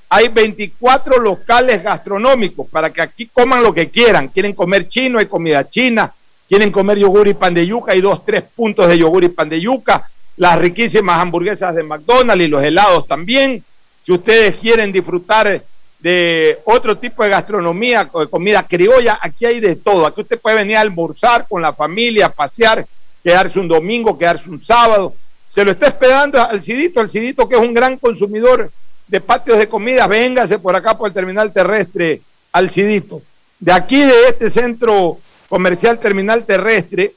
[0.08, 4.28] Hay 24 locales gastronómicos para que aquí coman lo que quieran.
[4.28, 6.12] Quieren comer chino, hay comida china.
[6.48, 9.48] Quieren comer yogur y pan de yuca, hay dos, tres puntos de yogur y pan
[9.48, 10.08] de yuca.
[10.36, 13.64] Las riquísimas hamburguesas de McDonald's y los helados también.
[14.04, 15.62] Si ustedes quieren disfrutar
[15.98, 20.06] de otro tipo de gastronomía, de comida criolla, aquí hay de todo.
[20.06, 22.86] Aquí usted puede venir a almorzar con la familia, pasear,
[23.24, 25.14] quedarse un domingo, quedarse un sábado
[25.56, 28.70] se lo está esperando al Cidito, al Cidito que es un gran consumidor
[29.08, 32.20] de patios de comida, véngase por acá por el terminal terrestre
[32.52, 33.22] al Cidito.
[33.58, 35.16] De aquí, de este centro
[35.48, 37.14] comercial terminal terrestre,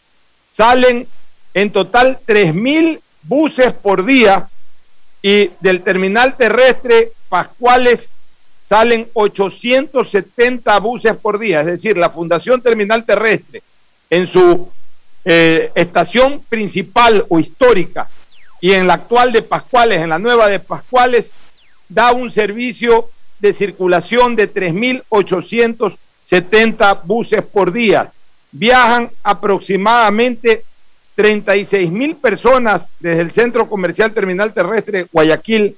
[0.53, 1.05] salen
[1.53, 4.47] en total 3.000 buses por día
[5.21, 8.07] y del terminal terrestre Pascuales
[8.69, 13.61] salen 870 buses por día, es decir, la Fundación Terminal Terrestre
[14.09, 14.69] en su
[15.25, 18.07] eh, estación principal o histórica
[18.61, 21.31] y en la actual de Pascuales, en la nueva de Pascuales,
[21.87, 28.11] da un servicio de circulación de 3.870 buses por día.
[28.51, 30.65] Viajan aproximadamente
[31.15, 35.75] 36 mil personas desde el Centro Comercial Terminal Terrestre Guayaquil,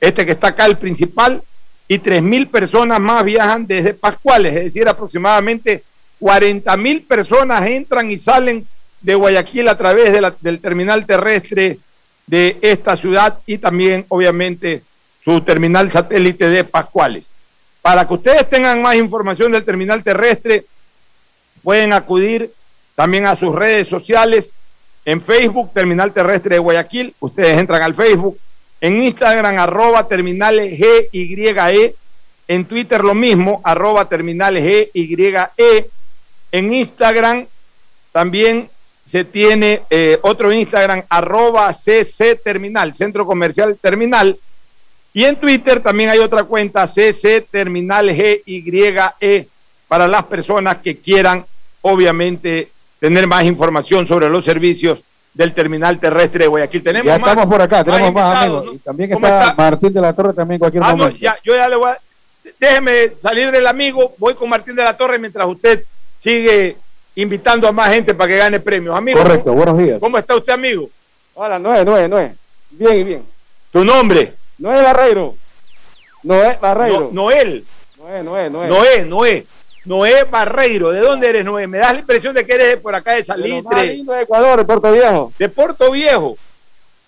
[0.00, 1.40] este que está acá el principal,
[1.88, 5.84] y 3 mil personas más viajan desde Pascuales, es decir, aproximadamente
[6.18, 8.66] 40 mil personas entran y salen
[9.00, 11.78] de Guayaquil a través del terminal terrestre
[12.26, 14.82] de esta ciudad y también, obviamente,
[15.24, 17.26] su terminal satélite de Pascuales.
[17.82, 20.64] Para que ustedes tengan más información del terminal terrestre,
[21.62, 22.52] pueden acudir
[22.94, 24.50] también a sus redes sociales.
[25.04, 28.38] En Facebook, Terminal Terrestre de Guayaquil, ustedes entran al Facebook.
[28.80, 30.76] En Instagram, arroba terminales
[31.12, 31.94] GYE.
[32.48, 35.90] En Twitter lo mismo, arroba terminales GYE.
[36.50, 37.46] En Instagram
[38.12, 38.68] también
[39.06, 44.36] se tiene eh, otro Instagram, arroba CC Terminal, Centro Comercial Terminal.
[45.14, 49.48] Y en Twitter también hay otra cuenta, CC Terminal GYE,
[49.86, 51.46] para las personas que quieran,
[51.82, 55.02] obviamente, tener más información sobre los servicios
[55.32, 56.82] del terminal terrestre de Guayaquil.
[56.82, 58.74] Tenemos ya estamos por acá, tenemos más, amigos.
[58.74, 61.18] Y también está, Martín de la Torre también cualquier ah, momento.
[61.20, 61.98] ya, yo ya le voy a...
[62.58, 65.84] Déjeme salir del amigo, voy con Martín de la Torre mientras usted
[66.16, 66.76] sigue
[67.16, 68.96] invitando a más gente para que gane premios.
[68.96, 69.98] Amigo, Correcto, buenos días.
[69.98, 70.88] ¿Cómo está usted, amigo?
[71.34, 72.34] Hola, Noé, Noé, Noé.
[72.70, 73.22] Bien y bien.
[73.72, 74.34] ¿Tu nombre?
[74.58, 75.34] Noé Barreiro.
[76.22, 77.10] Noé Barreiro.
[77.12, 77.64] Noel.
[77.98, 78.68] Noé, Noé, Noé.
[78.68, 79.46] Noé, Noé.
[79.84, 80.90] Noé Barreiro.
[80.90, 81.66] ¿De dónde eres, Noé?
[81.66, 84.02] Me das la impresión de que eres de por acá de Salitre.
[84.02, 85.32] De, Ecuador, de Puerto Viejo.
[85.38, 86.36] De Puerto Viejo.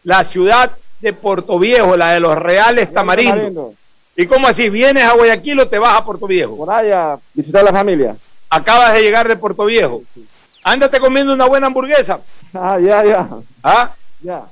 [0.05, 3.75] La ciudad de Puerto Viejo, la de los Reales Tamarindos.
[4.17, 4.69] ¿Y cómo así?
[4.69, 6.57] ¿Vienes a Guayaquil o te vas a Puerto Viejo?
[6.57, 8.17] Por allá, visitar a la familia.
[8.51, 10.03] Acabas de llegar de Puerto Viejo.
[10.65, 12.21] Ándate comiendo una buena hamburguesa.
[12.55, 13.29] Ah, ya, ya.
[13.63, 13.93] ¿Ah?
[14.21, 14.43] Ya.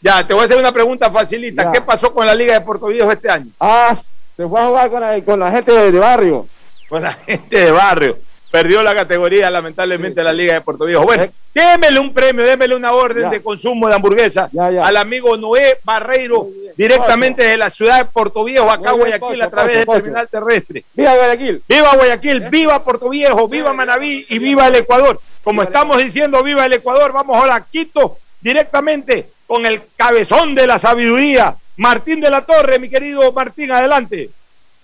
[0.00, 1.72] Ya, te voy a hacer una pregunta facilita.
[1.72, 3.46] ¿Qué pasó con la Liga de Puerto Viejo este año?
[3.58, 3.96] Ah,
[4.36, 6.46] se fue a jugar con la, con la gente de, barrio.
[6.88, 8.18] Con la gente de barrio.
[8.54, 11.02] Perdió la categoría, lamentablemente, la Liga de Puerto Viejo.
[11.02, 11.32] Bueno, eh.
[11.52, 16.46] démele un premio, démele una orden de consumo de hamburguesa al amigo Noé Barreiro
[16.76, 20.84] directamente de la ciudad de Puerto Viejo, acá Guayaquil, a través del terminal terrestre.
[20.94, 21.62] ¡Viva Guayaquil!
[21.68, 22.40] ¡Viva Guayaquil!
[22.48, 23.48] ¡Viva Puerto Viejo!
[23.48, 24.24] ¡Viva Manaví!
[24.28, 25.18] ¡Y viva el Ecuador!
[25.42, 27.10] Como estamos diciendo, ¡viva el Ecuador!
[27.10, 32.78] Vamos ahora a Quito, directamente con el cabezón de la sabiduría, Martín de la Torre,
[32.78, 34.30] mi querido Martín, adelante.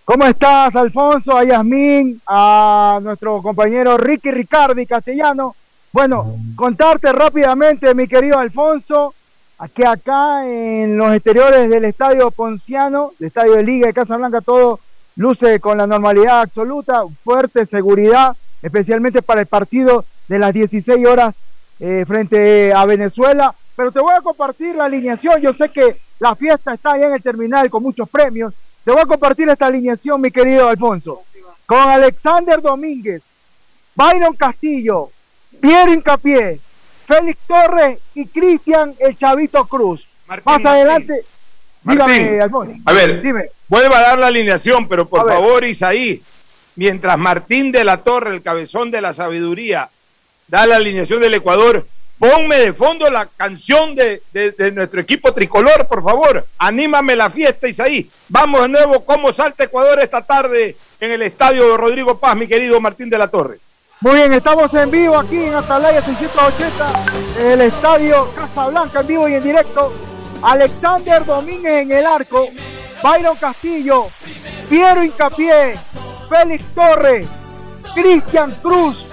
[0.05, 1.37] ¿Cómo estás, Alfonso?
[1.37, 5.55] A Yasmín, a nuestro compañero Ricky Ricardi Castellano.
[5.93, 9.15] Bueno, contarte rápidamente, mi querido Alfonso,
[9.75, 14.81] que acá en los exteriores del Estadio Ponciano, el Estadio de Liga de Casablanca, todo
[15.17, 21.35] luce con la normalidad absoluta, fuerte seguridad, especialmente para el partido de las 16 horas
[21.79, 23.55] eh, frente a Venezuela.
[23.77, 25.41] Pero te voy a compartir la alineación.
[25.41, 28.55] Yo sé que la fiesta está allá en el terminal con muchos premios.
[28.85, 31.23] Te voy a compartir esta alineación, mi querido Alfonso.
[31.67, 33.23] Con Alexander Domínguez,
[33.95, 35.11] Byron Castillo,
[35.61, 36.59] Pierre Incapié,
[37.07, 40.07] Félix Torres y Cristian El Chavito Cruz.
[40.27, 41.25] Más adelante,
[41.83, 42.75] dígame, Alfonso.
[42.87, 43.51] A ver, dime.
[43.69, 46.23] Vuelva a dar la alineación, pero por favor, Isaí,
[46.77, 49.91] mientras Martín de la Torre, el cabezón de la sabiduría,
[50.49, 51.87] da la alineación del Ecuador,
[52.21, 54.23] ponme de fondo la canción de,
[54.75, 56.47] nuestro equipo tricolor, por favor.
[56.59, 58.11] Anímame la fiesta, Isaí.
[58.29, 62.79] Vamos de nuevo, ¿cómo salta Ecuador esta tarde en el estadio Rodrigo Paz, mi querido
[62.79, 63.59] Martín de la Torre?
[64.03, 67.05] Muy bien, estamos en vivo aquí en Atalaya 680,
[67.39, 69.91] en el estadio Casablanca, en vivo y en directo.
[70.43, 72.49] Alexander Domínguez en el arco,
[73.03, 74.09] Byron Castillo,
[74.69, 75.75] Piero Incapié,
[76.29, 77.27] Félix Torres,
[77.95, 79.11] Cristian Cruz,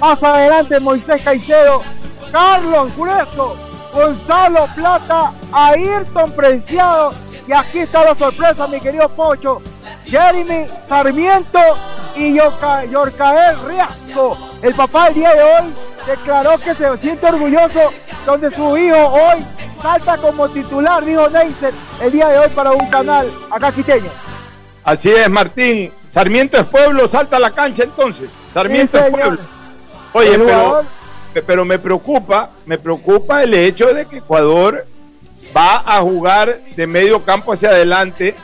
[0.00, 1.82] más adelante Moisés Caicedo,
[2.30, 3.56] Carlos Grueso,
[3.92, 7.12] Gonzalo Plata, Ayrton Preciado,
[7.46, 9.62] y aquí está la sorpresa, mi querido Pocho,
[10.04, 11.58] Jeremy Sarmiento
[12.14, 14.36] y Yorcael Riasco.
[14.62, 15.74] El papá el día de hoy
[16.06, 17.92] declaró que se siente orgulloso
[18.26, 19.44] donde su hijo hoy
[19.80, 21.72] salta como titular, dijo Neisser,
[22.02, 24.10] el día de hoy para un canal acá quiteño.
[24.84, 25.92] Así es, Martín.
[26.10, 28.30] Sarmiento es pueblo, salta a la cancha entonces.
[28.52, 29.38] Sarmiento es pueblo.
[30.14, 30.82] Oye, pero,
[31.42, 34.84] pero me preocupa, me preocupa el hecho de que Ecuador
[35.56, 38.34] va a jugar de medio campo hacia adelante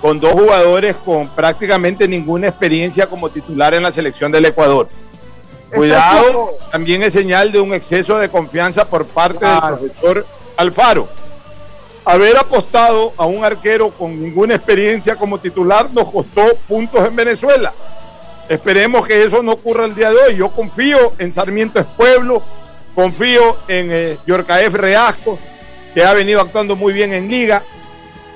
[0.00, 4.88] con dos jugadores con prácticamente ninguna experiencia como titular en la selección del Ecuador.
[5.74, 10.26] Cuidado, también es señal de un exceso de confianza por parte del profesor
[10.56, 11.08] Alfaro.
[12.04, 17.72] Haber apostado a un arquero con ninguna experiencia como titular nos costó puntos en Venezuela.
[18.48, 20.36] Esperemos que eso no ocurra el día de hoy.
[20.36, 22.42] Yo confío en Sarmiento es Pueblo,
[22.94, 25.38] confío en eh, Yorcaef Reasco,
[25.92, 27.62] que ha venido actuando muy bien en liga.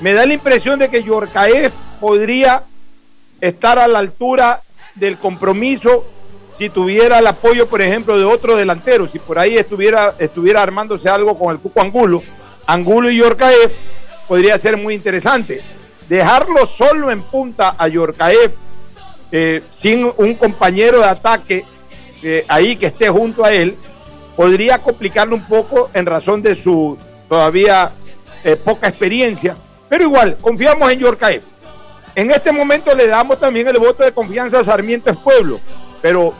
[0.00, 2.64] Me da la impresión de que Yorcaef podría
[3.40, 4.62] estar a la altura
[4.96, 6.04] del compromiso
[6.58, 11.08] si tuviera el apoyo, por ejemplo, de otro delantero, si por ahí estuviera, estuviera armándose
[11.08, 12.22] algo con el Cuco Angulo,
[12.66, 13.72] Angulo y Yorcaef,
[14.28, 15.62] podría ser muy interesante.
[16.06, 18.52] Dejarlo solo en punta a Yorcaef,
[19.32, 21.64] eh, sin un compañero de ataque
[22.22, 23.76] eh, ahí que esté junto a él,
[24.36, 27.92] podría complicarlo un poco en razón de su todavía
[28.44, 29.56] eh, poca experiencia.
[29.88, 31.42] Pero igual, confiamos en Yorcaef.
[32.14, 35.60] En este momento le damos también el voto de confianza a Sarmiento Pueblo,
[36.02, 36.34] pero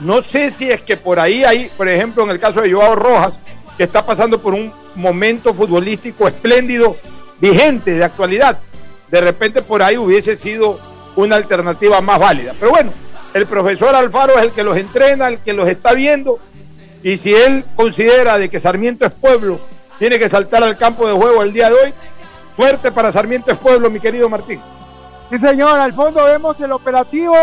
[0.00, 2.94] no sé si es que por ahí hay, por ejemplo, en el caso de Joao
[2.94, 3.38] Rojas,
[3.76, 6.96] que está pasando por un momento futbolístico espléndido,
[7.40, 8.58] vigente, de actualidad.
[9.10, 10.78] De repente por ahí hubiese sido
[11.16, 12.52] una alternativa más válida.
[12.58, 12.92] Pero bueno,
[13.32, 16.38] el profesor Alfaro es el que los entrena, el que los está viendo.
[17.02, 19.58] Y si él considera de que Sarmiento es pueblo,
[19.98, 21.94] tiene que saltar al campo de juego el día de hoy.
[22.56, 24.60] Suerte para Sarmiento es pueblo, mi querido Martín.
[25.30, 27.34] Sí, señor, al fondo vemos el operativo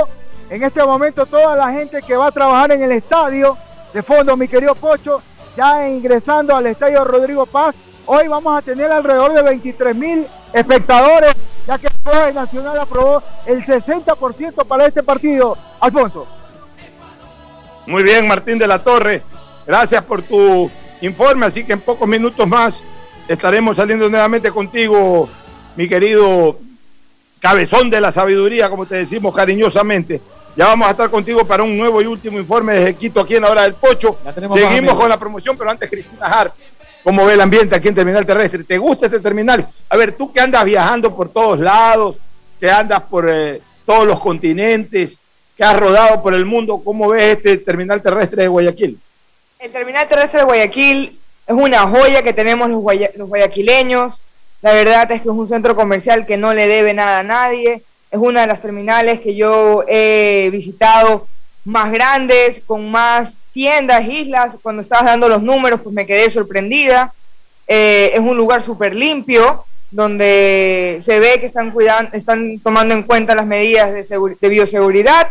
[0.51, 3.57] en este momento toda la gente que va a trabajar en el estadio,
[3.93, 5.21] de fondo mi querido Pocho,
[5.55, 7.73] ya ingresando al estadio Rodrigo Paz.
[8.05, 11.33] Hoy vamos a tener alrededor de 23 mil espectadores,
[11.67, 15.57] ya que el Nacional aprobó el 60% para este partido.
[15.79, 16.27] Alfonso.
[17.87, 19.21] Muy bien, Martín de la Torre.
[19.65, 20.69] Gracias por tu
[21.01, 21.45] informe.
[21.45, 22.79] Así que en pocos minutos más
[23.27, 25.29] estaremos saliendo nuevamente contigo,
[25.75, 26.57] mi querido
[27.39, 30.21] cabezón de la sabiduría, como te decimos cariñosamente.
[30.55, 33.43] Ya vamos a estar contigo para un nuevo y último informe de Quito aquí en
[33.43, 34.17] la hora del Pocho.
[34.53, 36.53] Seguimos con la promoción, pero antes Cristina Hart,
[37.03, 38.63] ¿cómo ve el ambiente aquí en Terminal Terrestre?
[38.63, 39.67] ¿Te gusta este terminal?
[39.89, 42.17] A ver, tú que andas viajando por todos lados,
[42.59, 45.17] que andas por eh, todos los continentes,
[45.55, 48.99] que has rodado por el mundo, ¿cómo ves este Terminal Terrestre de Guayaquil?
[49.59, 52.83] El Terminal Terrestre de Guayaquil es una joya que tenemos los,
[53.15, 54.23] los guayaquileños.
[54.61, 57.83] La verdad es que es un centro comercial que no le debe nada a nadie
[58.11, 61.27] es una de las terminales que yo he visitado
[61.63, 64.55] más grandes, con más tiendas, islas.
[64.61, 67.13] Cuando estabas dando los números, pues me quedé sorprendida.
[67.67, 73.03] Eh, es un lugar súper limpio, donde se ve que están cuidando, están tomando en
[73.03, 75.27] cuenta las medidas de, bioseguridad.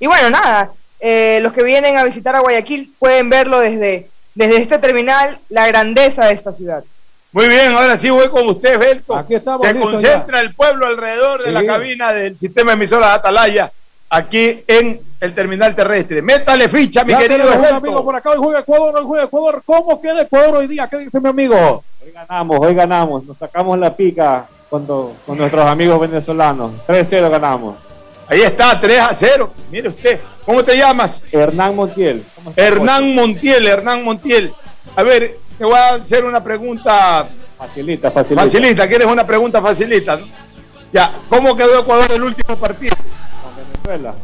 [0.00, 0.70] Y bueno, nada,
[1.00, 5.66] eh, los que vienen a visitar a Guayaquil pueden verlo desde, desde este terminal, la
[5.66, 6.84] grandeza de esta ciudad.
[7.34, 9.16] Muy bien, ahora sí voy con usted, Belto.
[9.16, 13.72] Aquí estamos Se concentra el pueblo alrededor de la cabina del sistema emisora de Atalaya,
[14.08, 16.20] aquí en el terminal terrestre.
[16.22, 19.62] Métale ficha, mi Ya querido amigo por acá, hoy juega Ecuador, hoy juega Ecuador.
[19.64, 20.86] ¿Cómo queda Ecuador hoy día?
[20.88, 21.82] ¿Qué dice mi amigo?
[22.02, 23.24] Hoy ganamos, hoy ganamos.
[23.24, 26.72] Nos sacamos la pica cuando, con nuestros amigos venezolanos.
[26.86, 27.76] 3-0 ganamos.
[28.28, 29.50] Ahí está, 3 a 0.
[29.70, 31.22] Mire usted, ¿cómo te llamas?
[31.32, 32.24] Hernán Montiel.
[32.34, 34.52] ¿Cómo está, Hernán Montiel, Hernán Montiel.
[34.96, 38.42] A ver, te voy a hacer una pregunta Facilita, facilita.
[38.42, 38.88] facilita.
[38.88, 40.16] ¿Quieres una pregunta facilita?
[40.16, 40.26] no?
[40.92, 42.94] Ya, ¿cómo quedó Ecuador el último partido?
[43.56, 44.14] Venezuela.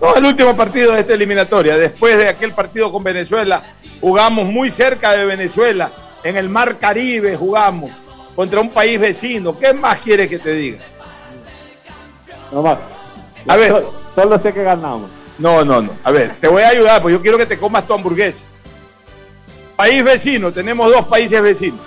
[0.00, 1.76] No, el último partido de esta eliminatoria.
[1.76, 3.62] Después de aquel partido con Venezuela,
[4.00, 5.90] jugamos muy cerca de Venezuela.
[6.22, 7.90] En el Mar Caribe jugamos
[8.36, 9.58] contra un país vecino.
[9.58, 10.78] ¿Qué más quieres que te diga?
[12.52, 12.78] No más.
[13.46, 13.68] A ver.
[13.68, 15.10] So- solo sé que ganamos.
[15.38, 15.92] No, no, no.
[16.04, 18.44] A ver, te voy a ayudar, porque yo quiero que te comas tu hamburguesa.
[19.76, 21.80] País vecino, tenemos dos países vecinos.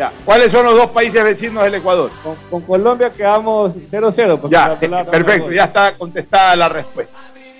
[0.00, 0.10] Ya.
[0.24, 2.10] ¿Cuáles son los dos países vecinos del Ecuador?
[2.24, 4.40] Con, con Colombia quedamos 0-0.
[4.40, 7.18] porque Ya, perfecto, ya está contestada la respuesta.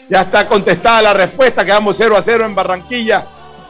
[0.08, 3.26] Ya está contestada la respuesta, quedamos 0 a 0 en Barranquilla.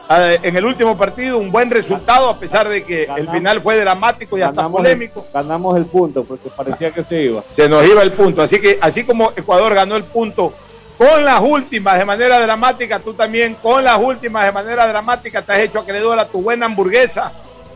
[0.09, 3.77] Eh, en el último partido, un buen resultado, a pesar de que el final fue
[3.77, 5.25] dramático y hasta polémico.
[5.27, 7.43] El, ganamos el punto porque parecía que se iba.
[7.49, 8.41] Se nos iba el punto.
[8.41, 10.53] Así que, así como Ecuador ganó el punto
[10.97, 15.51] con las últimas de manera dramática, tú también con las últimas de manera dramática te
[15.51, 17.33] has hecho acreedor a tu buena hamburguesa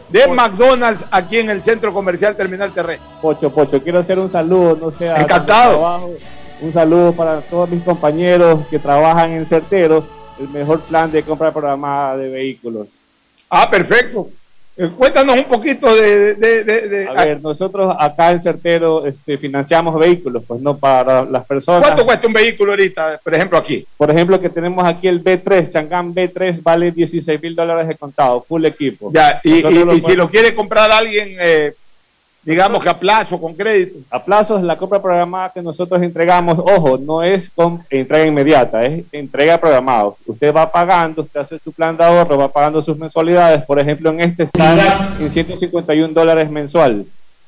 [0.10, 3.08] de McDonald's aquí en el Centro Comercial Terminal Terrestre.
[3.22, 6.10] Pocho, Pocho, quiero hacer un saludo, no sé, a- Encantado.
[6.62, 10.06] Un saludo para todos mis compañeros que trabajan en Certeros,
[10.40, 12.88] el mejor plan de compra programada de vehículos.
[13.50, 14.30] Ah, perfecto.
[14.78, 16.36] Eh, cuéntanos un poquito de...
[16.36, 21.24] de- de- de- A ver, nosotros acá en Certero este, financiamos vehículos, pues no para
[21.24, 21.82] las personas.
[21.82, 23.86] ¿Cuánto cuesta un vehículo ahorita, por ejemplo, aquí?
[23.96, 28.42] Por ejemplo, que tenemos aquí el B3, Changán B3 vale 16 mil dólares de contado,
[28.42, 29.12] full equipo.
[29.14, 31.74] Ya, y, y- si lo quiere comprar alguien, eh,
[32.46, 33.98] digamos que a plazo, con crédito.
[34.10, 39.04] A plazos, la compra programada que nosotros entregamos, ojo, no es con entrega inmediata, es
[39.12, 40.12] entrega programada.
[40.26, 43.64] Usted va pagando, usted hace su plan de ahorro, va pagando sus mensualidades.
[43.66, 47.06] Por ejemplo, en este está en 151 dólares mensual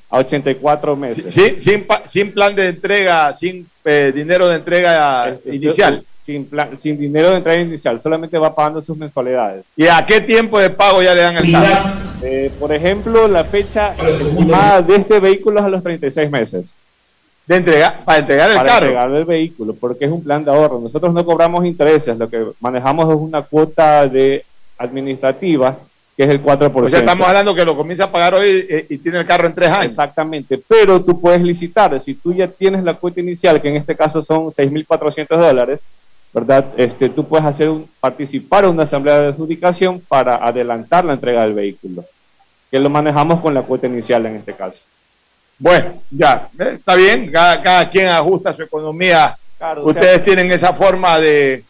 [0.10, 1.34] a 84 meses.
[1.34, 6.04] Sí, sin, sin plan de entrega, sin eh, dinero de entrega Este, inicial.
[6.26, 9.64] Sin, plan- sin dinero de entrega inicial, solamente va pagando sus mensualidades.
[9.78, 11.90] ¿Y a qué tiempo de pago ya le dan el carro?
[12.22, 16.74] Eh, por ejemplo, la fecha estimada de este vehículo es a los 36 meses.
[17.46, 18.86] De entregar, para entregar el para carro.
[18.88, 20.80] entregar el vehículo, porque es un plan de ahorro.
[20.80, 24.44] Nosotros no cobramos intereses, lo que manejamos es una cuota de
[24.78, 25.78] administrativa
[26.18, 26.84] que es el 4%.
[26.84, 29.46] O sea, estamos hablando que lo comienza a pagar hoy eh, y tiene el carro
[29.46, 29.92] en tres años.
[29.92, 31.98] Exactamente, pero tú puedes licitar.
[32.00, 35.84] Si tú ya tienes la cuota inicial, que en este caso son 6.400 dólares,
[36.38, 36.66] ¿verdad?
[36.78, 41.42] Este, tú puedes hacer un, participar en una asamblea de adjudicación para adelantar la entrega
[41.42, 42.06] del vehículo,
[42.70, 44.82] que lo manejamos con la cuota inicial en este caso.
[45.58, 49.36] Bueno, ya, eh, está bien, cada, cada quien ajusta su economía.
[49.58, 51.64] Claro, o Ustedes sea, tienen esa forma de...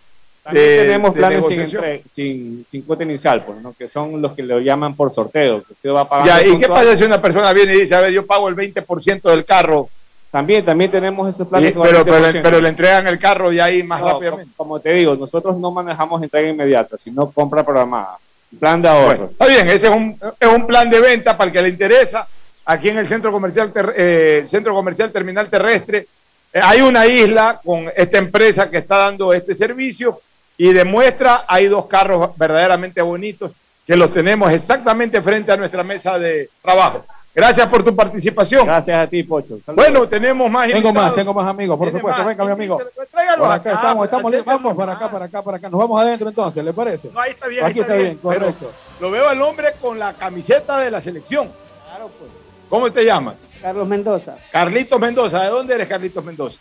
[0.52, 3.74] De- tenemos de planes sin, entre- sin, sin cuota inicial, pues, ¿no?
[3.74, 5.64] que son los que lo llaman por sorteo.
[5.64, 8.02] Que usted va pagando Ya, ¿Y qué pasa si una persona viene y dice, a
[8.02, 9.90] ver, yo pago el 20% del carro,
[10.32, 12.42] También, también tenemos esos y- planes con pero, pero, 20%.
[12.44, 14.52] pero le entregan el carro y ahí más No, rápidamente?
[14.56, 18.18] Como, como te digo, nosotros no manejamos entrega inmediata, sino compra programada.
[18.60, 19.06] Plan de ahorro.
[19.08, 21.70] Bueno, está bien, ese es un, es un plan de venta para el que le
[21.70, 22.28] interesa.
[22.66, 26.06] Aquí en el centro comercial, eh, centro comercial terminal terrestre
[26.54, 30.20] eh, hay una isla con esta empresa que está dando este servicio
[30.58, 33.52] y demuestra, hay dos carros verdaderamente bonitos
[33.86, 37.06] que los tenemos exactamente frente a nuestra mesa de trabajo.
[37.38, 38.66] Gracias por tu participación.
[38.66, 39.60] Gracias a ti, Pocho.
[39.64, 39.76] Saludos.
[39.76, 41.08] Bueno, tenemos más Tengo invitados.
[41.10, 42.18] más, tengo más amigos, por supuesto.
[42.24, 42.28] más.
[42.30, 42.82] Venga, mi amigo.
[43.12, 44.54] Tráigalo Por acá, acá estamos, estamos listos.
[44.56, 45.70] Vamos para acá, para acá, para acá.
[45.70, 47.12] Nos vamos adentro entonces, ¿le parece?
[47.14, 47.64] No, ahí está bien.
[47.64, 48.72] Aquí está bien, correcto.
[49.00, 51.52] Lo veo al hombre con la camiseta de la selección.
[51.88, 52.32] Claro, pues.
[52.70, 53.36] ¿Cómo te llamas?
[53.62, 54.36] Carlos Mendoza.
[54.52, 55.40] Carlitos Mendoza.
[55.44, 56.60] ¿De dónde eres, Carlitos Mendoza?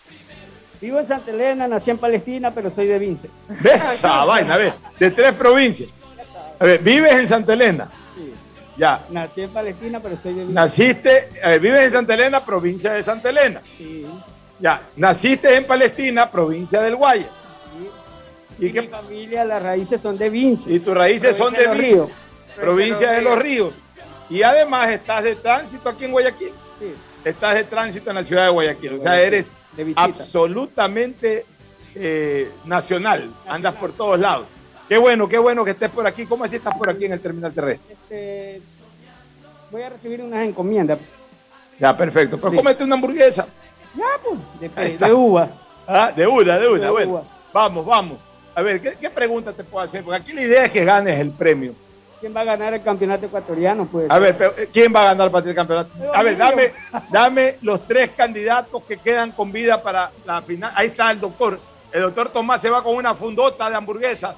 [0.79, 3.31] Vivo en Santa Elena, nací en Palestina, pero soy de Vince.
[3.62, 4.53] ¿Ves esa vaina?
[4.53, 5.89] A ver, de tres provincias.
[6.61, 7.89] A ver, vives en Santa Elena.
[8.77, 8.81] Sí.
[8.81, 9.05] Ya.
[9.11, 10.55] Nací en Palestina, pero soy de Vince.
[10.55, 13.61] Naciste, eh, vives en Santa Elena, provincia de Santa Elena.
[13.77, 14.07] Sí.
[14.61, 14.83] Ya.
[14.97, 17.29] Naciste en Palestina, provincia del Guaya.
[18.59, 20.72] Y mi familia, las raíces son de Vince.
[20.72, 22.11] Y tus raíces son de Ríos.
[22.57, 23.72] provincia de los Ríos.
[24.31, 26.53] Y además estás de tránsito aquí en Guayaquil.
[27.24, 28.95] Estás de tránsito en la ciudad de Guayaquil.
[28.95, 31.45] O sea, eres de absolutamente
[31.95, 33.31] eh, nacional.
[33.47, 34.47] Andas por todos lados.
[34.89, 36.26] Qué bueno, qué bueno que estés por aquí.
[36.26, 37.93] ¿Cómo así estás por aquí en el terminal terrestre?
[37.95, 38.62] Este,
[39.70, 40.99] voy a recibir unas encomiendas.
[41.78, 42.39] Ya, perfecto.
[42.39, 42.57] Pero Sí.
[42.57, 43.47] cómete una hamburguesa.
[43.95, 45.49] Ya, pues, de, uva.
[45.87, 46.84] Ah, de una, de una.
[46.84, 47.22] De bueno, uva.
[47.53, 48.18] vamos, vamos.
[48.55, 50.03] A ver, ¿qué, qué pregunta te puedo hacer?
[50.05, 51.74] Porque aquí la idea es que ganes el premio.
[52.20, 54.07] quién va a ganar el campeonato ecuatoriano, pues.
[54.09, 55.91] A ver, pero, eh, ¿quién va a ganar para el campeonato?
[56.14, 56.72] A ver, dame,
[57.11, 60.72] dame los tres candidatos que quedan con vida para la final.
[60.74, 61.59] Ahí está el doctor.
[61.93, 64.34] El doctor Tomás se va con una fundota de hamburguesas.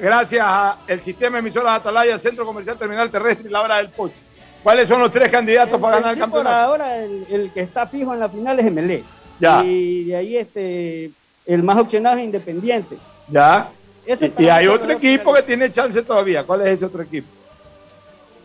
[0.00, 4.14] Gracias al sistema de emisoras Atalaya, Centro Comercial Terminal Terrestre y la hora del Pocho.
[4.62, 6.56] ¿Cuáles son los tres candidatos para ganar el por campeonato?
[6.56, 9.04] ahora el, el que está fijo en la final es Emelec.
[9.38, 9.64] Ya.
[9.64, 11.10] Y de ahí este,
[11.46, 12.96] el más opcionado es Independiente.
[13.28, 13.70] Ya.
[14.06, 16.44] Eso Y, hay otro equipo que tiene chance todavía.
[16.44, 17.28] ¿Cuál es ese otro equipo?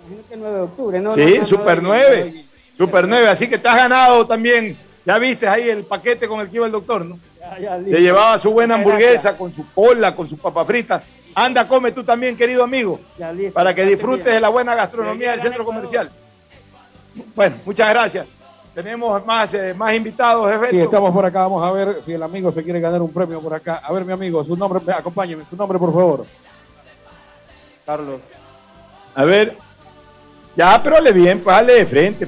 [0.08, 1.14] Imagino que el 9 de octubre, ¿no?
[1.14, 2.46] sí, No, no, no, Super no, 9.
[2.78, 3.30] Super 9.
[3.30, 4.78] Así que te has ganado también.
[5.06, 7.20] Ya viste ahí el paquete con el que iba el doctor, ¿no?
[7.40, 11.04] Ya, ya, Se llevaba su buena hamburguesa con su cola, con sus papas fritas.
[11.38, 12.98] Anda, come tú también, querido amigo,
[13.54, 16.10] para que disfrutes de la buena gastronomía del centro comercial.
[17.36, 18.26] Bueno, muchas gracias.
[18.74, 20.70] Tenemos más, eh, más invitados, jefe.
[20.72, 21.42] Sí, estamos por acá.
[21.42, 23.82] Vamos a ver si el amigo se quiere ganar un premio por acá.
[23.84, 26.26] A ver, mi amigo, su nombre, acompáñeme, su nombre, por favor.
[27.86, 28.22] Carlos.
[29.14, 29.58] A ver.
[30.56, 32.28] Ya, pero hable bien, pues hable de frente.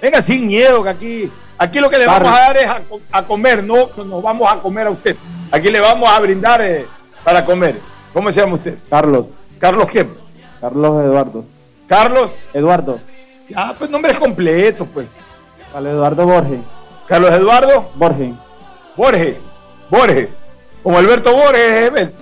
[0.00, 2.68] Venga, sin miedo, que aquí, aquí lo que le vamos a dar es
[3.12, 5.16] a comer, no nos vamos a comer a usted.
[5.50, 6.86] Aquí le vamos a brindar eh,
[7.24, 7.91] para comer.
[8.12, 8.76] ¿Cómo se llama usted?
[8.90, 9.26] Carlos.
[9.58, 10.06] Carlos qué?
[10.60, 11.44] Carlos Eduardo.
[11.86, 12.30] Carlos.
[12.52, 12.98] Eduardo.
[13.54, 15.06] Ah, pues nombres completos, pues.
[15.72, 16.60] Carlos Eduardo Borges.
[17.06, 18.34] Carlos Eduardo Borges.
[18.96, 19.36] Borges.
[19.90, 20.28] Borges.
[20.82, 22.12] Como Alberto Borges, Evel.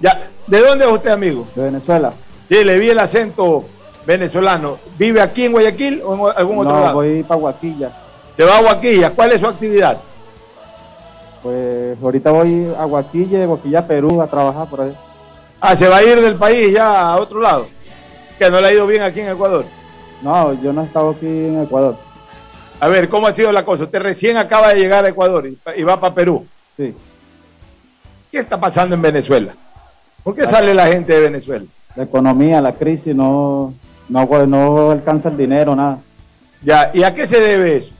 [0.00, 1.46] Ya, ¿de dónde es usted, amigo?
[1.54, 2.12] De Venezuela.
[2.48, 3.64] Sí, le vi el acento
[4.06, 4.78] venezolano.
[4.96, 6.94] ¿Vive aquí en Guayaquil o en algún otro no, lado?
[6.94, 7.90] voy para Guaquilla.
[8.36, 9.10] Se va a Guaquilla.
[9.10, 9.98] ¿Cuál es su actividad?
[11.42, 14.96] Pues ahorita voy a Guaquilla, Guaquilla, Perú, a trabajar por ahí.
[15.60, 17.66] Ah, se va a ir del país ya a otro lado.
[18.38, 19.64] Que no le ha ido bien aquí en Ecuador.
[20.22, 21.96] No, yo no he estado aquí en Ecuador.
[22.80, 23.84] A ver, ¿cómo ha sido la cosa?
[23.84, 26.46] Usted recién acaba de llegar a Ecuador y, y va para Perú.
[26.76, 26.94] Sí.
[28.30, 29.54] ¿Qué está pasando en Venezuela?
[30.22, 31.64] ¿Por qué sale la gente de Venezuela?
[31.96, 33.72] La economía, la crisis, no,
[34.08, 35.98] no, no alcanza el dinero, nada.
[36.62, 37.90] Ya, ¿y a qué se debe eso?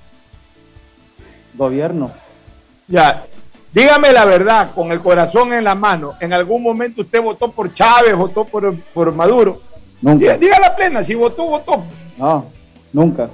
[1.54, 2.10] Gobierno.
[2.86, 3.24] Ya,
[3.72, 7.72] dígame la verdad, con el corazón en la mano, ¿en algún momento usted votó por
[7.74, 9.62] Chávez, votó por, por Maduro?
[10.00, 10.36] Nunca.
[10.36, 11.84] Diga, la plena, si votó, votó.
[12.16, 12.46] No,
[12.92, 13.28] nunca.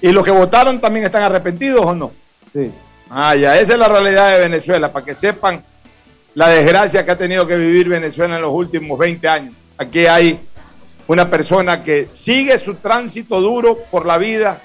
[0.00, 2.10] ¿Y los que votaron también están arrepentidos o no?
[2.52, 2.70] Sí.
[3.10, 5.62] Ah, ya, esa es la realidad de Venezuela, para que sepan
[6.34, 9.54] la desgracia que ha tenido que vivir Venezuela en los últimos 20 años.
[9.76, 10.38] Aquí hay
[11.06, 14.60] una persona que sigue su tránsito duro por la vida,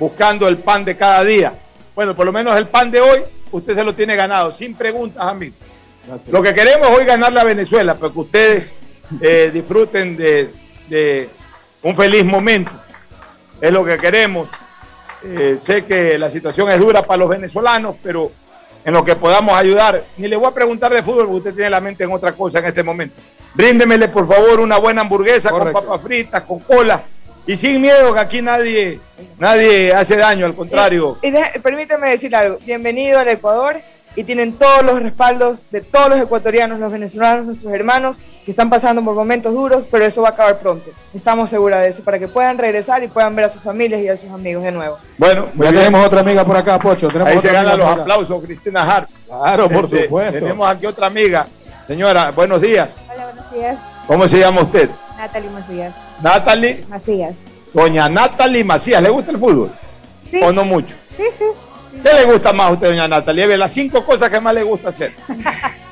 [0.00, 1.52] buscando el pan de cada día.
[1.94, 3.20] Bueno, por lo menos el pan de hoy,
[3.56, 5.54] usted se lo tiene ganado, sin preguntas, amigo.
[6.30, 8.72] Lo que queremos hoy es ganarle a Venezuela, para que ustedes
[9.20, 10.50] eh, disfruten de,
[10.88, 11.28] de
[11.82, 12.72] un feliz momento.
[13.60, 14.48] Es lo que queremos.
[15.22, 18.30] Eh, sé que la situación es dura para los venezolanos, pero
[18.84, 21.70] en lo que podamos ayudar, ni le voy a preguntar de fútbol, porque usted tiene
[21.70, 23.14] la mente en otra cosa en este momento.
[23.54, 27.02] Bríndemele, por favor, una buena hamburguesa con papas fritas, con cola,
[27.46, 29.00] y sin miedo, que aquí nadie,
[29.38, 31.18] nadie hace daño, al contrario.
[31.22, 32.58] Y de- permíteme decir algo.
[32.64, 33.76] Bienvenido al Ecuador
[34.16, 38.70] y tienen todos los respaldos de todos los ecuatorianos, los venezolanos, nuestros hermanos que están
[38.70, 40.90] pasando por momentos duros, pero eso va a acabar pronto.
[41.14, 44.08] Estamos seguras de eso, para que puedan regresar y puedan ver a sus familias y
[44.08, 44.98] a sus amigos de nuevo.
[45.18, 45.74] Bueno, Ya bien.
[45.76, 47.08] tenemos otra amiga por acá, Pocho.
[47.08, 49.08] Tenemos Ahí se ganan los aplausos, Cristina Hart.
[49.26, 50.32] Claro, por Este, supuesto.
[50.32, 51.46] Tenemos aquí otra amiga.
[51.86, 52.94] Señora, buenos días.
[53.12, 53.76] Hola, buenos días.
[54.06, 54.88] ¿Cómo se llama usted?
[55.16, 55.94] Natalie Macías.
[56.22, 56.84] Natalie.
[56.88, 57.34] Macías.
[57.72, 59.72] Doña Natalie Macías, ¿le gusta el fútbol?
[60.30, 60.40] Sí.
[60.42, 60.94] ¿O no mucho?
[61.16, 61.44] Sí, sí.
[62.02, 63.46] ¿Qué le gusta más a usted, doña Natalie?
[63.46, 65.12] Ve las cinco cosas que más le gusta hacer.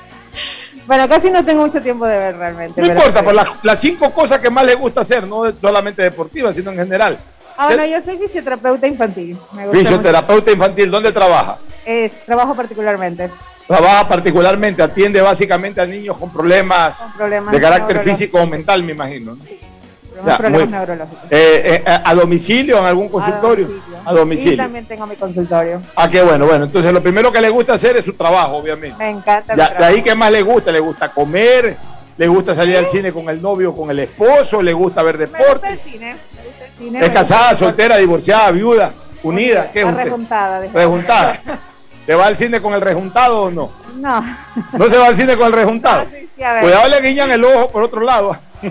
[0.84, 2.80] Bueno, casi no tengo mucho tiempo de ver realmente.
[2.80, 3.24] No importa, sí.
[3.24, 6.76] por las, las cinco cosas que más le gusta hacer, no solamente deportivas, sino en
[6.76, 7.18] general.
[7.56, 9.38] Ah, bueno, yo soy fisioterapeuta infantil.
[9.52, 11.58] Me gusta Fisioterapeuta infantil, ¿dónde trabaja?
[11.86, 13.30] Es, trabajo particularmente
[13.72, 18.82] Trabaja particularmente, atiende básicamente a niños con problemas con problemas de carácter físico o mental,
[18.82, 19.32] me imagino.
[19.32, 19.38] ¿no?
[19.38, 21.24] Problemas, Ya, problemas muy- neurológicos.
[21.30, 23.68] Eh, eh, a a domicilio, en algún consultorio?
[24.04, 24.58] A domicilio.
[24.58, 25.80] también tengo mi consultorio.
[25.96, 26.64] Ah, qué bueno, bueno.
[26.66, 28.98] Entonces, lo primero que le gusta hacer es su trabajo, obviamente.
[28.98, 29.54] Me encanta.
[29.56, 30.70] mi de ahí, ¿qué más le gusta?
[30.70, 31.74] ¿Le gusta comer?
[32.18, 34.60] ¿Le gusta salir al cine con el novio, con el esposo?
[34.60, 35.68] ¿Le gusta ver Me gusta deporte?
[35.70, 36.14] el cine.
[36.36, 37.00] Me gusta el cine.
[37.06, 38.92] ¿Es casada, soltera, divorciada, viuda,
[39.22, 39.70] unida?
[39.72, 40.04] ¿Qué es usted?
[40.04, 40.60] rejuntada.
[40.74, 41.40] Rejuntada.
[42.06, 43.70] ¿Se va al cine con el rejuntado o no?
[43.96, 44.24] No.
[44.72, 46.06] ¿No se va al cine con el rejuntado?
[46.10, 46.62] Sí, sí, a ver.
[46.64, 48.36] Cuidado, le guiñan el ojo por otro lado.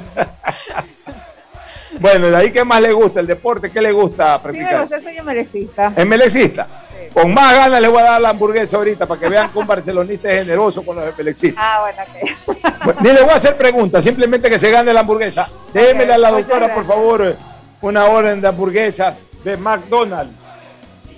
[1.99, 3.19] bueno, de ahí, ¿qué más le gusta?
[3.19, 3.69] ¿El deporte?
[3.69, 4.81] ¿Qué le gusta Sí, me practicar?
[4.81, 5.93] gusta, soy melecista.
[5.95, 6.67] ¿Es melecista?
[7.13, 9.67] Con más ganas le voy a dar la hamburguesa ahorita para que vean que un
[9.67, 11.61] barcelonista es generoso con los melecistas.
[11.61, 13.01] Ah, bueno, ok.
[13.01, 15.49] Ni le voy a hacer preguntas, simplemente que se gane la hamburguesa.
[15.73, 17.35] Démele a la doctora, por favor,
[17.81, 20.33] una orden de hamburguesas de McDonald's.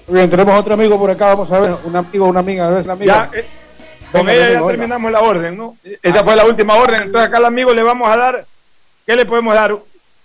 [0.08, 1.28] Muy bien, tenemos otro amigo por acá.
[1.28, 3.30] Vamos a ver, un amigo, una amiga, a ver, la amiga.
[3.32, 3.46] Ya, eh,
[4.12, 4.72] con Venga, ella venga, ya venga.
[4.72, 5.78] terminamos la orden, ¿no?
[6.02, 7.04] Esa fue la última orden.
[7.04, 8.46] Entonces acá al amigo le vamos a dar
[9.06, 9.76] ¿Qué le podemos dar?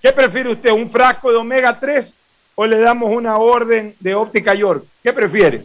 [0.00, 0.70] ¿Qué prefiere usted?
[0.70, 2.14] ¿Un frasco de omega 3
[2.54, 4.84] o le damos una orden de óptica York?
[5.02, 5.64] ¿Qué prefiere?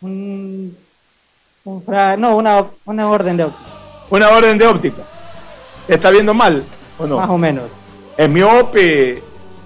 [0.00, 0.76] Un,
[1.64, 3.70] un fra- no, una, una orden de óptica.
[4.10, 5.02] Una orden de óptica.
[5.88, 6.64] ¿Está viendo mal
[6.98, 7.16] o no?
[7.18, 7.70] Más o menos.
[8.16, 9.22] Es miope,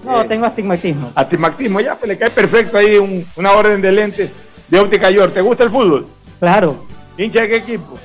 [0.07, 1.11] No, tengo astigmatismo.
[1.15, 4.31] astigmatismo, ya, pues le cae perfecto ahí un- una orden de lentes
[4.67, 5.33] de óptica York.
[5.33, 6.07] ¿Te gusta el fútbol?
[6.39, 6.85] Claro,
[7.17, 7.97] ¿Hincha de qué equipo?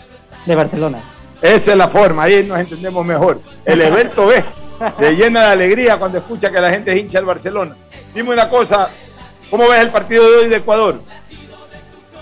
[0.46, 0.98] de Barcelona.
[1.40, 3.40] Esa es la forma, ahí nos entendemos mejor.
[3.64, 4.42] El evento B
[4.98, 7.76] se llena de alegría cuando escucha que la gente es hincha del Barcelona.
[8.14, 8.88] Dime una cosa,
[9.50, 11.00] ¿cómo ves el partido de hoy de Ecuador?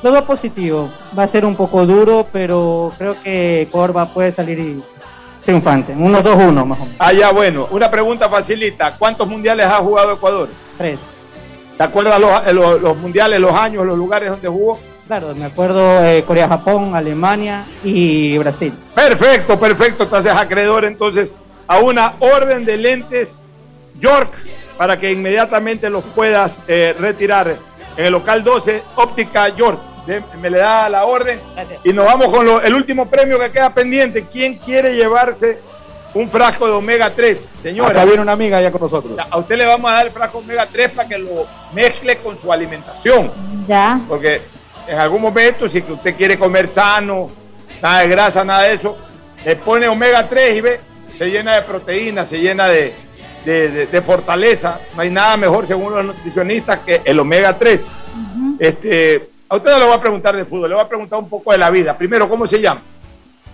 [0.03, 0.91] Lo veo positivo.
[1.19, 4.83] Va a ser un poco duro, pero creo que Corva puede salir y-
[5.55, 5.93] triunfante.
[5.97, 6.97] Unos 2-1 más o menos.
[6.99, 8.97] Ah, ya, bueno, una pregunta facilita.
[8.97, 10.49] ¿Cuántos mundiales ha jugado Ecuador?
[10.79, 11.01] Tres.
[11.77, 14.79] ¿Te acuerdas los, eh, los- los mundiales, los años, los lugares donde jugó?
[15.07, 18.73] Claro, me acuerdo eh, Corea-Japón, Alemania y Brasil.
[18.95, 20.05] Perfecto, perfecto.
[20.05, 21.31] Entonces, acreedor entonces
[21.67, 23.29] a una orden de lentes
[23.99, 24.31] York
[24.77, 27.57] para que inmediatamente los puedas eh, retirar
[27.97, 29.81] en el local 12, óptica York.
[30.07, 31.39] De- me le da la orden
[31.85, 34.25] y nos vamos con lo- el último premio que queda pendiente.
[34.31, 35.59] ¿Quién quiere llevarse
[36.15, 37.45] un frasco de omega 3?
[37.63, 37.91] Señora.
[37.91, 39.17] Acá viene una amiga ya con nosotros.
[39.31, 42.39] A usted le vamos a dar el frasco omega 3 para que lo mezcle con
[42.39, 43.31] su alimentación.
[43.69, 44.01] Ya.
[44.09, 44.41] Porque
[44.89, 47.31] en algún momento, si que usted quiere comer sano,
[47.83, 48.97] nada de grasa, nada de eso,
[49.45, 50.81] le pone omega 3 y ve,
[51.17, 52.93] se llena de proteína, se llena de,
[53.45, 54.81] de- de- de fortaleza.
[54.97, 57.81] No hay nada mejor, según los nutricionistas, que el omega 3.
[58.59, 61.29] este, a usted no le voy a preguntar de fútbol, le voy a preguntar un
[61.29, 61.97] poco de la vida.
[61.99, 62.81] Primero, ¿cómo se llama?